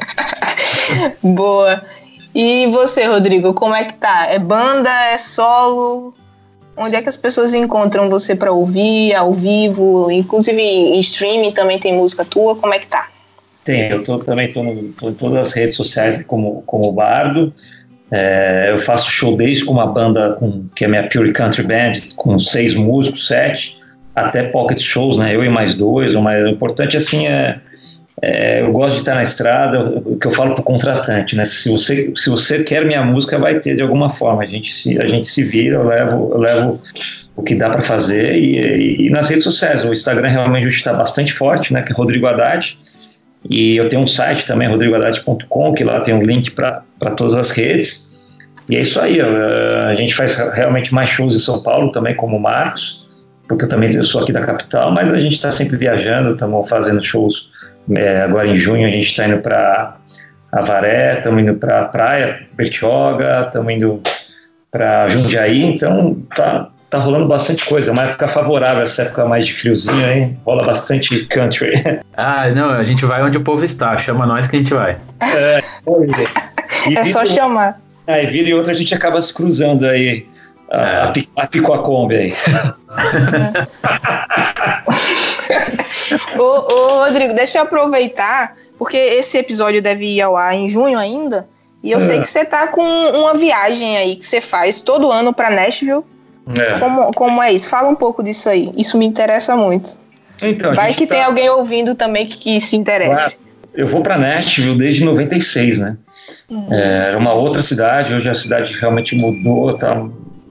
Boa. 1.24 1.82
E 2.34 2.66
você, 2.66 3.06
Rodrigo, 3.06 3.54
como 3.54 3.74
é 3.74 3.84
que 3.84 3.94
tá? 3.94 4.26
É 4.26 4.38
banda, 4.38 4.90
é 4.90 5.16
solo? 5.16 6.14
Onde 6.82 6.96
é 6.96 7.02
que 7.02 7.10
as 7.10 7.16
pessoas 7.16 7.52
encontram 7.52 8.08
você 8.08 8.34
para 8.34 8.50
ouvir 8.50 9.14
ao 9.14 9.34
vivo? 9.34 10.10
Inclusive 10.10 10.62
em 10.62 10.98
streaming 11.00 11.52
também 11.52 11.78
tem 11.78 11.94
música 11.94 12.24
tua, 12.24 12.56
como 12.56 12.72
é 12.72 12.78
que 12.78 12.86
tá? 12.86 13.10
Tem, 13.62 13.90
eu 13.90 14.02
tô, 14.02 14.18
também 14.18 14.46
estou 14.46 14.64
em 14.64 15.12
todas 15.12 15.48
as 15.48 15.52
redes 15.52 15.76
sociais 15.76 16.22
como, 16.22 16.62
como 16.64 16.90
Bardo. 16.90 17.52
É, 18.10 18.70
eu 18.70 18.78
faço 18.78 19.10
show 19.10 19.36
desde 19.36 19.62
com 19.66 19.74
uma 19.74 19.86
banda 19.86 20.32
com, 20.40 20.64
que 20.74 20.86
é 20.86 20.88
minha 20.88 21.06
Pure 21.06 21.34
Country 21.34 21.64
Band, 21.64 21.92
com 22.16 22.38
seis 22.38 22.74
músicos, 22.74 23.26
sete, 23.26 23.78
até 24.16 24.44
pocket 24.44 24.80
shows, 24.80 25.18
né? 25.18 25.36
Eu 25.36 25.44
e 25.44 25.50
mais 25.50 25.74
dois. 25.74 26.14
Mas 26.14 26.42
o 26.42 26.48
importante 26.48 26.96
assim 26.96 27.26
é 27.26 27.60
é, 28.22 28.60
eu 28.60 28.70
gosto 28.70 28.96
de 28.96 29.00
estar 29.00 29.14
na 29.14 29.22
estrada, 29.22 29.80
o 30.04 30.16
que 30.16 30.26
eu 30.26 30.30
falo 30.30 30.52
para 30.52 30.60
o 30.60 30.64
contratante, 30.64 31.34
né? 31.34 31.44
Se 31.46 31.70
você, 31.70 32.12
se 32.14 32.28
você 32.28 32.62
quer 32.62 32.84
minha 32.84 33.02
música, 33.02 33.38
vai 33.38 33.58
ter 33.58 33.74
de 33.74 33.82
alguma 33.82 34.10
forma. 34.10 34.42
A 34.42 34.46
gente 34.46 34.72
se, 34.72 35.00
a 35.00 35.06
gente 35.06 35.26
se 35.26 35.42
vira, 35.42 35.76
eu 35.76 35.86
levo, 35.86 36.30
eu 36.32 36.38
levo 36.38 36.80
o 37.34 37.42
que 37.42 37.54
dá 37.54 37.70
para 37.70 37.80
fazer. 37.80 38.36
E, 38.36 38.58
e, 38.58 39.06
e, 39.06 39.10
nas 39.10 39.30
redes 39.30 39.44
sociais, 39.44 39.82
o 39.84 39.92
Instagram 39.92 40.28
realmente 40.28 40.66
está 40.66 40.92
bastante 40.92 41.32
forte, 41.32 41.72
né? 41.72 41.80
Que 41.80 41.92
é 41.92 41.94
Rodrigo 41.94 42.26
Haddad. 42.26 42.78
E 43.48 43.76
eu 43.76 43.88
tenho 43.88 44.02
um 44.02 44.06
site 44.06 44.46
também, 44.46 44.68
rodrigohaddad.com, 44.68 45.72
que 45.72 45.82
lá 45.82 46.00
tem 46.00 46.12
um 46.12 46.22
link 46.22 46.50
para 46.50 46.82
todas 47.16 47.34
as 47.34 47.50
redes. 47.50 48.18
E 48.68 48.76
é 48.76 48.80
isso 48.82 49.00
aí, 49.00 49.18
a 49.20 49.94
gente 49.94 50.14
faz 50.14 50.36
realmente 50.54 50.94
mais 50.94 51.08
shows 51.08 51.34
em 51.34 51.38
São 51.38 51.62
Paulo 51.62 51.90
também, 51.90 52.14
como 52.14 52.36
o 52.36 52.40
Marcos, 52.40 53.08
porque 53.48 53.64
eu 53.64 53.68
também 53.68 53.90
sou 54.04 54.22
aqui 54.22 54.32
da 54.32 54.42
capital, 54.42 54.92
mas 54.92 55.12
a 55.12 55.18
gente 55.18 55.32
está 55.32 55.50
sempre 55.50 55.76
viajando, 55.76 56.32
estamos 56.32 56.68
fazendo 56.68 57.02
shows 57.02 57.50
é, 57.96 58.22
agora 58.22 58.48
em 58.48 58.54
junho 58.54 58.86
a 58.86 58.90
gente 58.90 59.06
está 59.06 59.26
indo 59.26 59.38
para 59.38 59.96
Avaré, 60.52 61.18
estamos 61.18 61.42
indo 61.42 61.54
para 61.54 61.84
Praia, 61.86 62.40
Bertioga, 62.52 63.44
estamos 63.46 63.72
indo 63.72 64.00
para 64.70 65.08
Jundiaí, 65.08 65.62
então 65.62 66.16
tá, 66.34 66.68
tá 66.88 66.98
rolando 66.98 67.26
bastante 67.26 67.64
coisa. 67.64 67.90
É 67.90 67.92
uma 67.92 68.04
época 68.04 68.28
favorável, 68.28 68.82
essa 68.82 69.02
época 69.02 69.26
mais 69.26 69.46
de 69.46 69.52
friozinho 69.52 70.06
aí, 70.06 70.32
rola 70.44 70.64
bastante 70.64 71.24
country. 71.26 71.82
Ah, 72.22 72.50
não, 72.50 72.68
a 72.68 72.84
gente 72.84 73.02
vai 73.06 73.22
onde 73.22 73.38
o 73.38 73.40
povo 73.40 73.64
está, 73.64 73.96
chama 73.96 74.26
nós 74.26 74.46
que 74.46 74.56
a 74.56 74.58
gente 74.58 74.74
vai. 74.74 74.98
É, 75.22 75.62
é 76.94 77.04
só 77.06 77.24
chamar. 77.24 77.80
Aí, 78.06 78.24
é, 78.24 78.26
vida 78.26 78.50
e 78.50 78.52
outra 78.52 78.72
a 78.72 78.74
gente 78.74 78.94
acaba 78.94 79.22
se 79.22 79.32
cruzando 79.32 79.86
aí. 79.86 80.26
A, 80.70 80.76
é. 80.76 81.02
a, 81.02 81.14
a 81.42 81.46
Picó 81.46 81.78
Kombi 81.78 82.16
aí. 82.16 82.34
ô, 86.38 86.42
ô, 86.42 87.04
Rodrigo, 87.04 87.34
deixa 87.34 87.58
eu 87.58 87.62
aproveitar, 87.62 88.56
porque 88.78 88.96
esse 88.96 89.38
episódio 89.38 89.82
deve 89.82 90.06
ir 90.06 90.20
ao 90.20 90.36
ar 90.36 90.54
em 90.54 90.68
junho 90.68 90.98
ainda. 90.98 91.48
E 91.82 91.90
eu 91.90 91.98
é. 91.98 92.00
sei 92.00 92.20
que 92.20 92.28
você 92.28 92.44
tá 92.44 92.68
com 92.68 92.82
uma 92.82 93.34
viagem 93.34 93.96
aí 93.96 94.16
que 94.16 94.24
você 94.24 94.40
faz 94.40 94.80
todo 94.80 95.10
ano 95.10 95.32
para 95.32 95.50
Nashville. 95.50 96.04
É. 96.56 96.78
Como, 96.78 97.12
como 97.12 97.42
é 97.42 97.52
isso? 97.52 97.68
Fala 97.68 97.88
um 97.88 97.94
pouco 97.94 98.22
disso 98.22 98.48
aí. 98.48 98.70
Isso 98.76 98.98
me 98.98 99.06
interessa 99.06 99.56
muito. 99.56 99.98
Então, 100.42 100.74
Vai 100.74 100.94
que 100.94 101.06
tá... 101.06 101.14
tem 101.14 101.24
alguém 101.24 101.48
ouvindo 101.48 101.94
também 101.94 102.26
que, 102.26 102.36
que 102.36 102.60
se 102.60 102.76
interesse. 102.76 103.36
Claro. 103.36 103.50
Eu 103.72 103.86
vou 103.86 104.02
para 104.02 104.18
Nashville 104.18 104.76
desde 104.76 105.04
96, 105.04 105.78
né? 105.78 105.96
Uhum. 106.48 106.72
É, 106.72 107.08
era 107.08 107.18
uma 107.18 107.32
outra 107.32 107.62
cidade, 107.62 108.12
hoje 108.12 108.28
a 108.28 108.34
cidade 108.34 108.76
realmente 108.78 109.14
mudou, 109.14 109.72
tá, 109.74 110.06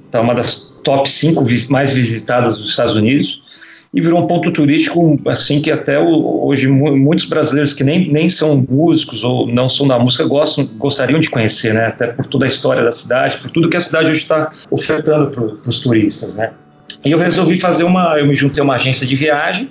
tá 0.09 0.21
uma 0.21 0.33
das 0.33 0.79
top 0.83 1.09
5 1.09 1.43
mais 1.69 1.91
visitadas 1.91 2.57
dos 2.57 2.69
Estados 2.69 2.95
Unidos 2.95 3.43
e 3.93 4.01
virou 4.01 4.23
um 4.23 4.27
ponto 4.27 4.51
turístico 4.51 5.19
assim 5.25 5.61
que 5.61 5.71
até 5.71 5.99
hoje 5.99 6.67
muitos 6.67 7.25
brasileiros 7.25 7.73
que 7.73 7.83
nem, 7.83 8.11
nem 8.11 8.29
são 8.29 8.65
músicos 8.69 9.23
ou 9.23 9.47
não 9.47 9.67
são 9.67 9.87
da 9.87 9.97
música 9.97 10.25
gostam, 10.25 10.65
gostariam 10.77 11.19
de 11.19 11.29
conhecer, 11.29 11.73
né? 11.73 11.87
Até 11.87 12.07
por 12.07 12.25
toda 12.27 12.45
a 12.45 12.47
história 12.47 12.83
da 12.83 12.91
cidade, 12.91 13.37
por 13.37 13.49
tudo 13.49 13.67
que 13.67 13.77
a 13.77 13.79
cidade 13.79 14.11
hoje 14.11 14.21
está 14.21 14.51
ofertando 14.69 15.31
para 15.31 15.69
os 15.69 15.81
turistas, 15.81 16.35
né? 16.35 16.51
E 17.03 17.11
eu 17.11 17.17
resolvi 17.17 17.59
fazer 17.59 17.83
uma, 17.83 18.19
eu 18.19 18.27
me 18.27 18.35
juntei 18.35 18.61
a 18.61 18.63
uma 18.63 18.75
agência 18.75 19.07
de 19.07 19.15
viagem 19.15 19.69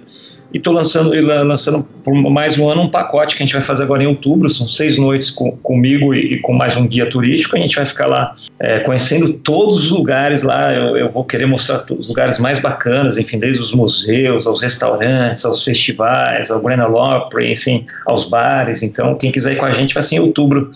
e 0.52 0.56
estou 0.56 0.72
lançando, 0.72 1.10
lançando 1.44 1.86
por 2.02 2.14
mais 2.14 2.58
um 2.58 2.68
ano 2.70 2.82
um 2.82 2.88
pacote 2.88 3.36
que 3.36 3.42
a 3.42 3.46
gente 3.46 3.52
vai 3.52 3.60
fazer 3.60 3.82
agora 3.82 4.02
em 4.02 4.06
outubro. 4.06 4.48
São 4.48 4.66
seis 4.66 4.96
noites 4.96 5.30
com, 5.30 5.52
comigo 5.58 6.14
e, 6.14 6.34
e, 6.34 6.40
com 6.40 6.54
mais 6.54 6.74
um 6.76 6.86
guia 6.86 7.06
turístico. 7.06 7.56
A 7.56 7.60
gente 7.60 7.76
vai 7.76 7.84
ficar 7.84 8.06
lá 8.06 8.34
é, 8.58 8.80
conhecendo 8.80 9.34
todos 9.34 9.76
os 9.76 9.90
lugares 9.90 10.42
lá. 10.42 10.72
Eu, 10.72 10.96
eu, 10.96 11.10
vou 11.10 11.22
querer 11.22 11.44
mostrar 11.44 11.84
os 11.92 12.08
lugares 12.08 12.38
mais 12.38 12.58
bacanas, 12.58 13.18
enfim, 13.18 13.38
desde 13.38 13.62
os 13.62 13.72
museus, 13.72 14.46
aos 14.46 14.62
restaurantes, 14.62 15.44
aos 15.44 15.62
festivais, 15.62 16.50
ao 16.50 16.62
Opry, 16.94 17.52
enfim, 17.52 17.84
aos 18.06 18.24
bares. 18.24 18.82
Então, 18.82 19.14
quem 19.16 19.30
quiser 19.30 19.52
ir 19.52 19.56
com 19.56 19.66
a 19.66 19.72
gente 19.72 19.92
vai 19.92 20.02
ser 20.02 20.16
em 20.16 20.20
outubro. 20.20 20.70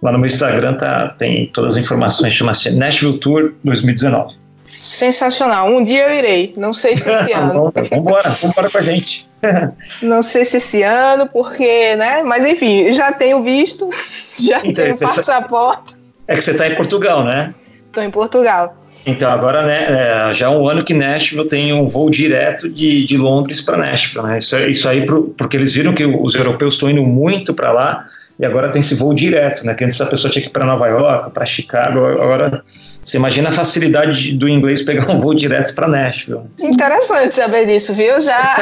Lá 0.00 0.12
no 0.12 0.18
meu 0.18 0.26
Instagram 0.26 0.74
tá, 0.74 1.08
tem 1.18 1.50
todas 1.52 1.72
as 1.72 1.82
informações, 1.82 2.32
chama-se 2.32 2.70
Nashville 2.70 3.18
Tour 3.18 3.54
2019. 3.64 4.45
Sensacional. 4.80 5.68
Um 5.68 5.82
dia 5.82 6.08
eu 6.08 6.14
irei. 6.14 6.54
Não 6.56 6.72
sei 6.72 6.96
se 6.96 7.10
esse 7.10 7.32
ano. 7.34 7.72
vamos 7.72 8.42
embora 8.42 8.70
com 8.70 8.78
a 8.78 8.82
gente. 8.82 9.28
Não 10.02 10.22
sei 10.22 10.44
se 10.44 10.56
esse 10.56 10.82
ano, 10.82 11.28
porque, 11.28 11.94
né? 11.96 12.22
Mas 12.22 12.44
enfim, 12.44 12.92
já 12.92 13.12
tenho 13.12 13.42
visto, 13.42 13.88
já 14.38 14.58
então, 14.58 14.84
tenho 14.84 14.98
passaporte. 14.98 15.96
É 16.26 16.34
que 16.34 16.42
você 16.42 16.52
está 16.52 16.66
em 16.66 16.74
Portugal, 16.74 17.24
né? 17.24 17.54
Estou 17.86 18.02
em 18.02 18.10
Portugal. 18.10 18.76
Então, 19.06 19.30
agora, 19.30 19.64
né, 19.64 20.30
é, 20.30 20.34
já 20.34 20.48
há 20.48 20.50
um 20.50 20.68
ano 20.68 20.82
que 20.82 20.92
Nashville 20.92 21.48
tem 21.48 21.72
um 21.72 21.86
voo 21.86 22.10
direto 22.10 22.68
de, 22.68 23.04
de 23.04 23.16
Londres 23.16 23.60
para 23.60 23.76
Nashville, 23.76 24.26
né? 24.26 24.38
Isso, 24.38 24.58
isso 24.58 24.88
aí, 24.88 25.06
pro, 25.06 25.28
porque 25.38 25.56
eles 25.56 25.72
viram 25.72 25.94
que 25.94 26.04
os 26.04 26.34
europeus 26.34 26.74
estão 26.74 26.90
indo 26.90 27.02
muito 27.04 27.54
para 27.54 27.70
lá 27.70 28.04
e 28.38 28.44
agora 28.44 28.70
tem 28.70 28.80
esse 28.80 28.94
voo 28.94 29.14
direto, 29.14 29.64
né? 29.64 29.74
Que 29.74 29.84
antes 29.84 30.00
a 30.00 30.06
pessoa 30.06 30.30
tinha 30.30 30.42
que 30.42 30.48
ir 30.48 30.52
para 30.52 30.64
Nova 30.64 30.86
York, 30.86 31.30
para 31.30 31.46
Chicago, 31.46 32.04
agora 32.04 32.62
você 33.02 33.16
imagina 33.16 33.48
a 33.48 33.52
facilidade 33.52 34.32
do 34.32 34.48
inglês 34.48 34.82
pegar 34.82 35.10
um 35.10 35.20
voo 35.20 35.32
direto 35.32 35.74
para 35.74 35.88
Nashville. 35.88 36.42
Interessante 36.60 37.34
saber 37.34 37.66
disso, 37.66 37.94
viu? 37.94 38.20
Já 38.20 38.56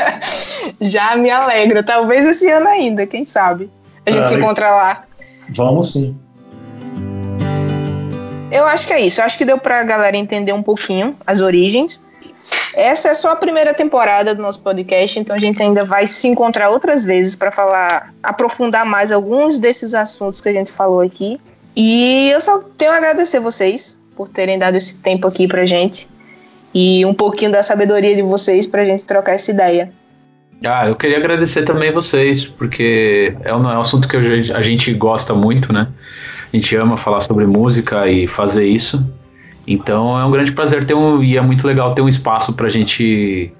já 0.80 1.16
me 1.16 1.30
alegra. 1.30 1.82
Talvez 1.82 2.26
esse 2.26 2.50
ano 2.50 2.68
ainda, 2.68 3.06
quem 3.06 3.26
sabe? 3.26 3.68
A 4.06 4.10
gente 4.10 4.22
ah, 4.22 4.24
se 4.24 4.34
encontra 4.36 4.70
lá. 4.70 5.02
Vamos 5.50 5.92
sim. 5.92 6.16
Eu 8.50 8.64
acho 8.66 8.86
que 8.86 8.92
é 8.92 9.00
isso. 9.00 9.20
Eu 9.20 9.24
acho 9.24 9.36
que 9.36 9.44
deu 9.44 9.58
para 9.58 9.80
a 9.80 9.84
galera 9.84 10.16
entender 10.16 10.52
um 10.52 10.62
pouquinho 10.62 11.16
as 11.26 11.40
origens. 11.40 12.02
Essa 12.74 13.08
é 13.08 13.14
só 13.14 13.32
a 13.32 13.36
primeira 13.36 13.74
temporada 13.74 14.34
do 14.34 14.40
nosso 14.40 14.60
podcast, 14.60 15.18
então 15.18 15.34
a 15.34 15.38
gente 15.38 15.62
ainda 15.62 15.84
vai 15.84 16.06
se 16.06 16.28
encontrar 16.28 16.70
outras 16.70 17.04
vezes 17.04 17.36
para 17.36 17.50
falar, 17.50 18.12
aprofundar 18.22 18.86
mais 18.86 19.12
alguns 19.12 19.58
desses 19.58 19.94
assuntos 19.94 20.40
que 20.40 20.48
a 20.48 20.52
gente 20.52 20.70
falou 20.70 21.00
aqui. 21.00 21.40
E 21.76 22.30
eu 22.30 22.40
só 22.40 22.58
tenho 22.78 22.92
a 22.92 22.96
agradecer 22.96 23.40
vocês 23.40 24.00
por 24.16 24.28
terem 24.28 24.58
dado 24.58 24.76
esse 24.76 24.98
tempo 24.98 25.26
aqui 25.26 25.46
pra 25.46 25.64
gente 25.66 26.08
e 26.74 27.04
um 27.04 27.14
pouquinho 27.14 27.50
da 27.50 27.62
sabedoria 27.62 28.14
de 28.14 28.22
vocês 28.22 28.66
pra 28.66 28.84
gente 28.84 29.04
trocar 29.04 29.32
essa 29.32 29.50
ideia. 29.50 29.90
Ah, 30.64 30.86
eu 30.86 30.94
queria 30.94 31.16
agradecer 31.16 31.64
também 31.64 31.90
vocês, 31.90 32.44
porque 32.44 33.34
é 33.42 33.54
um, 33.54 33.70
é 33.70 33.76
um 33.76 33.80
assunto 33.80 34.06
que 34.06 34.16
a 34.16 34.62
gente 34.62 34.92
gosta 34.92 35.32
muito, 35.34 35.72
né? 35.72 35.88
A 36.52 36.56
gente 36.56 36.76
ama 36.76 36.96
falar 36.96 37.22
sobre 37.22 37.46
música 37.46 38.08
e 38.08 38.26
fazer 38.26 38.66
isso. 38.66 39.04
Então 39.72 40.18
é 40.18 40.24
um 40.24 40.30
grande 40.32 40.50
prazer 40.50 40.84
ter 40.84 40.94
um 40.94 41.22
e 41.22 41.36
é 41.36 41.40
muito 41.40 41.64
legal 41.64 41.94
ter 41.94 42.02
um 42.02 42.08
espaço 42.08 42.52
para 42.54 42.66
a 42.66 42.70
gente 42.70 43.52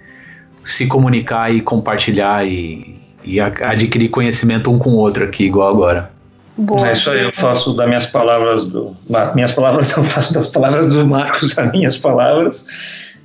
se 0.64 0.86
comunicar 0.88 1.54
e 1.54 1.60
compartilhar 1.60 2.44
e, 2.44 2.96
e 3.24 3.40
adquirir 3.40 4.08
conhecimento 4.08 4.72
um 4.72 4.78
com 4.78 4.90
o 4.90 4.96
outro 4.96 5.22
aqui, 5.22 5.44
igual 5.44 5.68
agora. 5.68 6.10
Boa, 6.58 6.88
é 6.88 6.92
isso 6.92 7.10
aí, 7.12 7.22
eu 7.22 7.32
faço 7.32 7.74
das 7.74 7.86
minhas 7.86 8.06
palavras 8.06 8.66
do 8.66 8.92
minhas 9.34 9.52
palavras 9.52 9.90
eu 9.96 10.02
faço 10.02 10.34
das 10.34 10.48
palavras 10.48 10.92
do 10.92 11.06
Marcos 11.06 11.56
as 11.56 11.70
minhas 11.70 11.96
palavras 11.96 12.66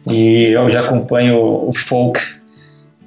e 0.08 0.52
eu 0.52 0.70
já 0.70 0.82
acompanho 0.82 1.36
o 1.38 1.72
folk 1.74 2.20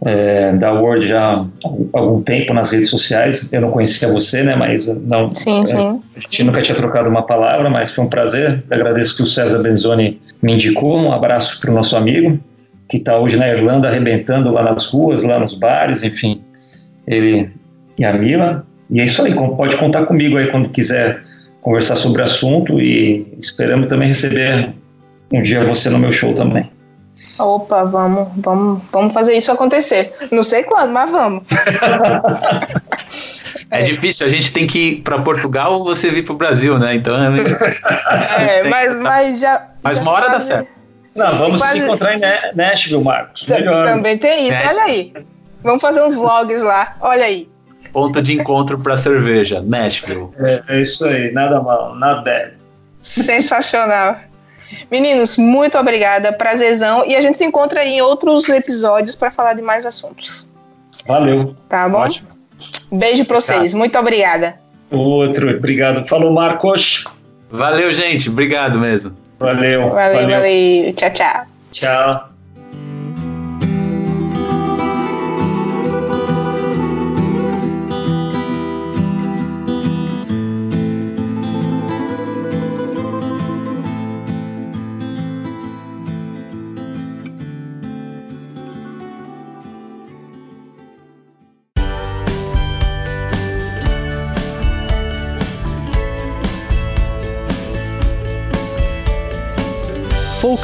é, 0.05 0.53
da 0.53 0.72
Word 0.72 1.07
já 1.07 1.34
há 1.34 1.46
algum 1.92 2.22
tempo 2.22 2.55
nas 2.55 2.72
redes 2.72 2.88
sociais. 2.88 3.49
Eu 3.53 3.61
não 3.61 3.70
conhecia 3.70 4.09
você, 4.09 4.42
né? 4.42 4.55
Mas 4.55 4.86
não. 4.86 5.34
Sim, 5.34 5.62
é, 5.62 5.66
sim. 5.66 6.03
A 6.16 6.20
gente 6.20 6.44
nunca 6.44 6.62
tinha 6.62 6.76
trocado 6.76 7.09
uma 7.09 7.22
palavra, 7.22 7.68
mas 7.68 7.92
foi 7.92 8.05
um 8.05 8.09
prazer. 8.09 8.62
Eu 8.70 8.76
agradeço 8.76 9.16
que 9.16 9.22
o 9.22 9.26
César 9.26 9.62
Benzoni 9.62 10.20
me 10.42 10.53
indicou. 10.53 10.99
Um 10.99 11.12
abraço 11.12 11.61
para 11.61 11.70
o 11.70 11.74
nosso 11.74 11.96
amigo 11.96 12.38
que 12.88 12.96
está 12.96 13.18
hoje 13.18 13.36
na 13.36 13.46
Irlanda 13.46 13.86
arrebentando 13.86 14.51
lá 14.51 14.62
nas 14.62 14.86
ruas, 14.86 15.22
lá 15.22 15.38
nos 15.38 15.55
bares, 15.55 16.03
enfim. 16.03 16.40
Ele 17.07 17.51
e 17.99 18.05
a 18.05 18.12
Mila. 18.12 18.66
E 18.90 19.01
é 19.01 19.05
isso 19.05 19.22
aí. 19.22 19.34
Pode 19.34 19.76
contar 19.76 20.07
comigo 20.07 20.36
aí 20.36 20.46
quando 20.46 20.68
quiser 20.70 21.22
conversar 21.61 21.96
sobre 21.96 22.22
o 22.22 22.24
assunto 22.24 22.80
e 22.80 23.26
esperamos 23.38 23.88
também 23.88 24.09
receber 24.09 24.70
um 25.30 25.42
dia 25.42 25.62
você 25.64 25.90
no 25.90 25.99
meu 25.99 26.12
show 26.12 26.32
também. 26.32 26.70
Opa, 27.38 27.84
vamos, 27.84 28.28
vamos, 28.36 28.82
vamos 28.92 29.14
fazer 29.14 29.36
isso 29.36 29.52
acontecer. 29.52 30.12
Não 30.30 30.42
sei 30.42 30.64
quando, 30.64 30.92
mas 30.92 31.10
vamos. 31.10 31.44
É, 33.70 33.78
é, 33.80 33.82
difícil, 33.82 34.26
a 34.26 34.30
gente 34.30 34.52
tem 34.52 34.66
que 34.66 34.78
ir 34.78 35.00
para 35.02 35.20
Portugal 35.20 35.74
ou 35.74 35.84
você 35.84 36.10
vir 36.10 36.24
para 36.24 36.34
o 36.34 36.36
Brasil, 36.36 36.78
né? 36.78 36.96
Então 36.96 37.16
é, 37.16 37.30
meio... 37.30 37.46
é 38.38 38.64
mas, 38.64 38.96
mas 38.96 39.40
já. 39.40 39.68
Mas 39.82 39.98
já 39.98 40.02
uma 40.02 40.12
hora 40.12 40.26
quase... 40.26 40.48
dá 40.48 40.56
certo. 40.56 40.78
Não, 41.14 41.36
vamos 41.36 41.60
quase... 41.60 41.78
se 41.78 41.84
encontrar 41.84 42.16
em 42.16 42.20
Nashville, 42.54 43.02
Marcos. 43.02 43.46
Melhor. 43.46 43.86
Também 43.86 44.18
tem 44.18 44.48
isso, 44.48 44.58
Nashville. 44.58 44.80
olha 44.80 44.84
aí. 44.84 45.12
Vamos 45.62 45.82
fazer 45.82 46.02
uns 46.02 46.14
vlogs 46.14 46.62
lá, 46.62 46.96
olha 47.00 47.24
aí. 47.24 47.48
Ponta 47.92 48.22
de 48.22 48.32
encontro 48.34 48.78
para 48.78 48.96
cerveja, 48.96 49.60
Nashville. 49.60 50.28
É, 50.38 50.62
é 50.68 50.80
isso 50.82 51.04
aí, 51.04 51.32
nada 51.32 51.60
mal, 51.60 51.94
nada 51.94 52.22
bad. 52.22 52.52
Sensacional. 53.02 54.16
Meninos, 54.90 55.36
muito 55.36 55.78
obrigada, 55.78 56.32
prazerzão. 56.32 57.04
E 57.06 57.16
a 57.16 57.20
gente 57.20 57.38
se 57.38 57.44
encontra 57.44 57.84
em 57.84 58.00
outros 58.00 58.48
episódios 58.48 59.14
para 59.14 59.30
falar 59.30 59.54
de 59.54 59.62
mais 59.62 59.86
assuntos. 59.86 60.46
Valeu. 61.06 61.54
Tá 61.68 61.88
bom? 61.88 61.98
Ótimo. 61.98 62.28
Beijo 62.90 63.24
para 63.24 63.40
vocês. 63.40 63.72
Muito 63.74 63.98
obrigada. 63.98 64.56
Outro, 64.90 65.56
obrigado. 65.56 66.06
Falou, 66.06 66.32
Marcos. 66.32 67.04
Valeu, 67.50 67.92
gente. 67.92 68.28
Obrigado 68.28 68.78
mesmo. 68.78 69.16
Valeu. 69.38 69.90
Valeu, 69.90 70.22
valeu. 70.22 70.38
valeu. 70.38 70.92
Tchau, 70.94 71.10
tchau. 71.10 71.46
Tchau. 71.72 72.38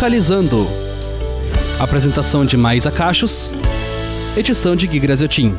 Focalizando. 0.05 0.69
Apresentação 1.81 2.45
de 2.45 2.59
Maísa 2.59 2.91
Cachos. 2.91 3.55
Edição 4.37 4.77
de 4.77 4.87
Gui 4.87 5.01
Graziotin. 5.01 5.57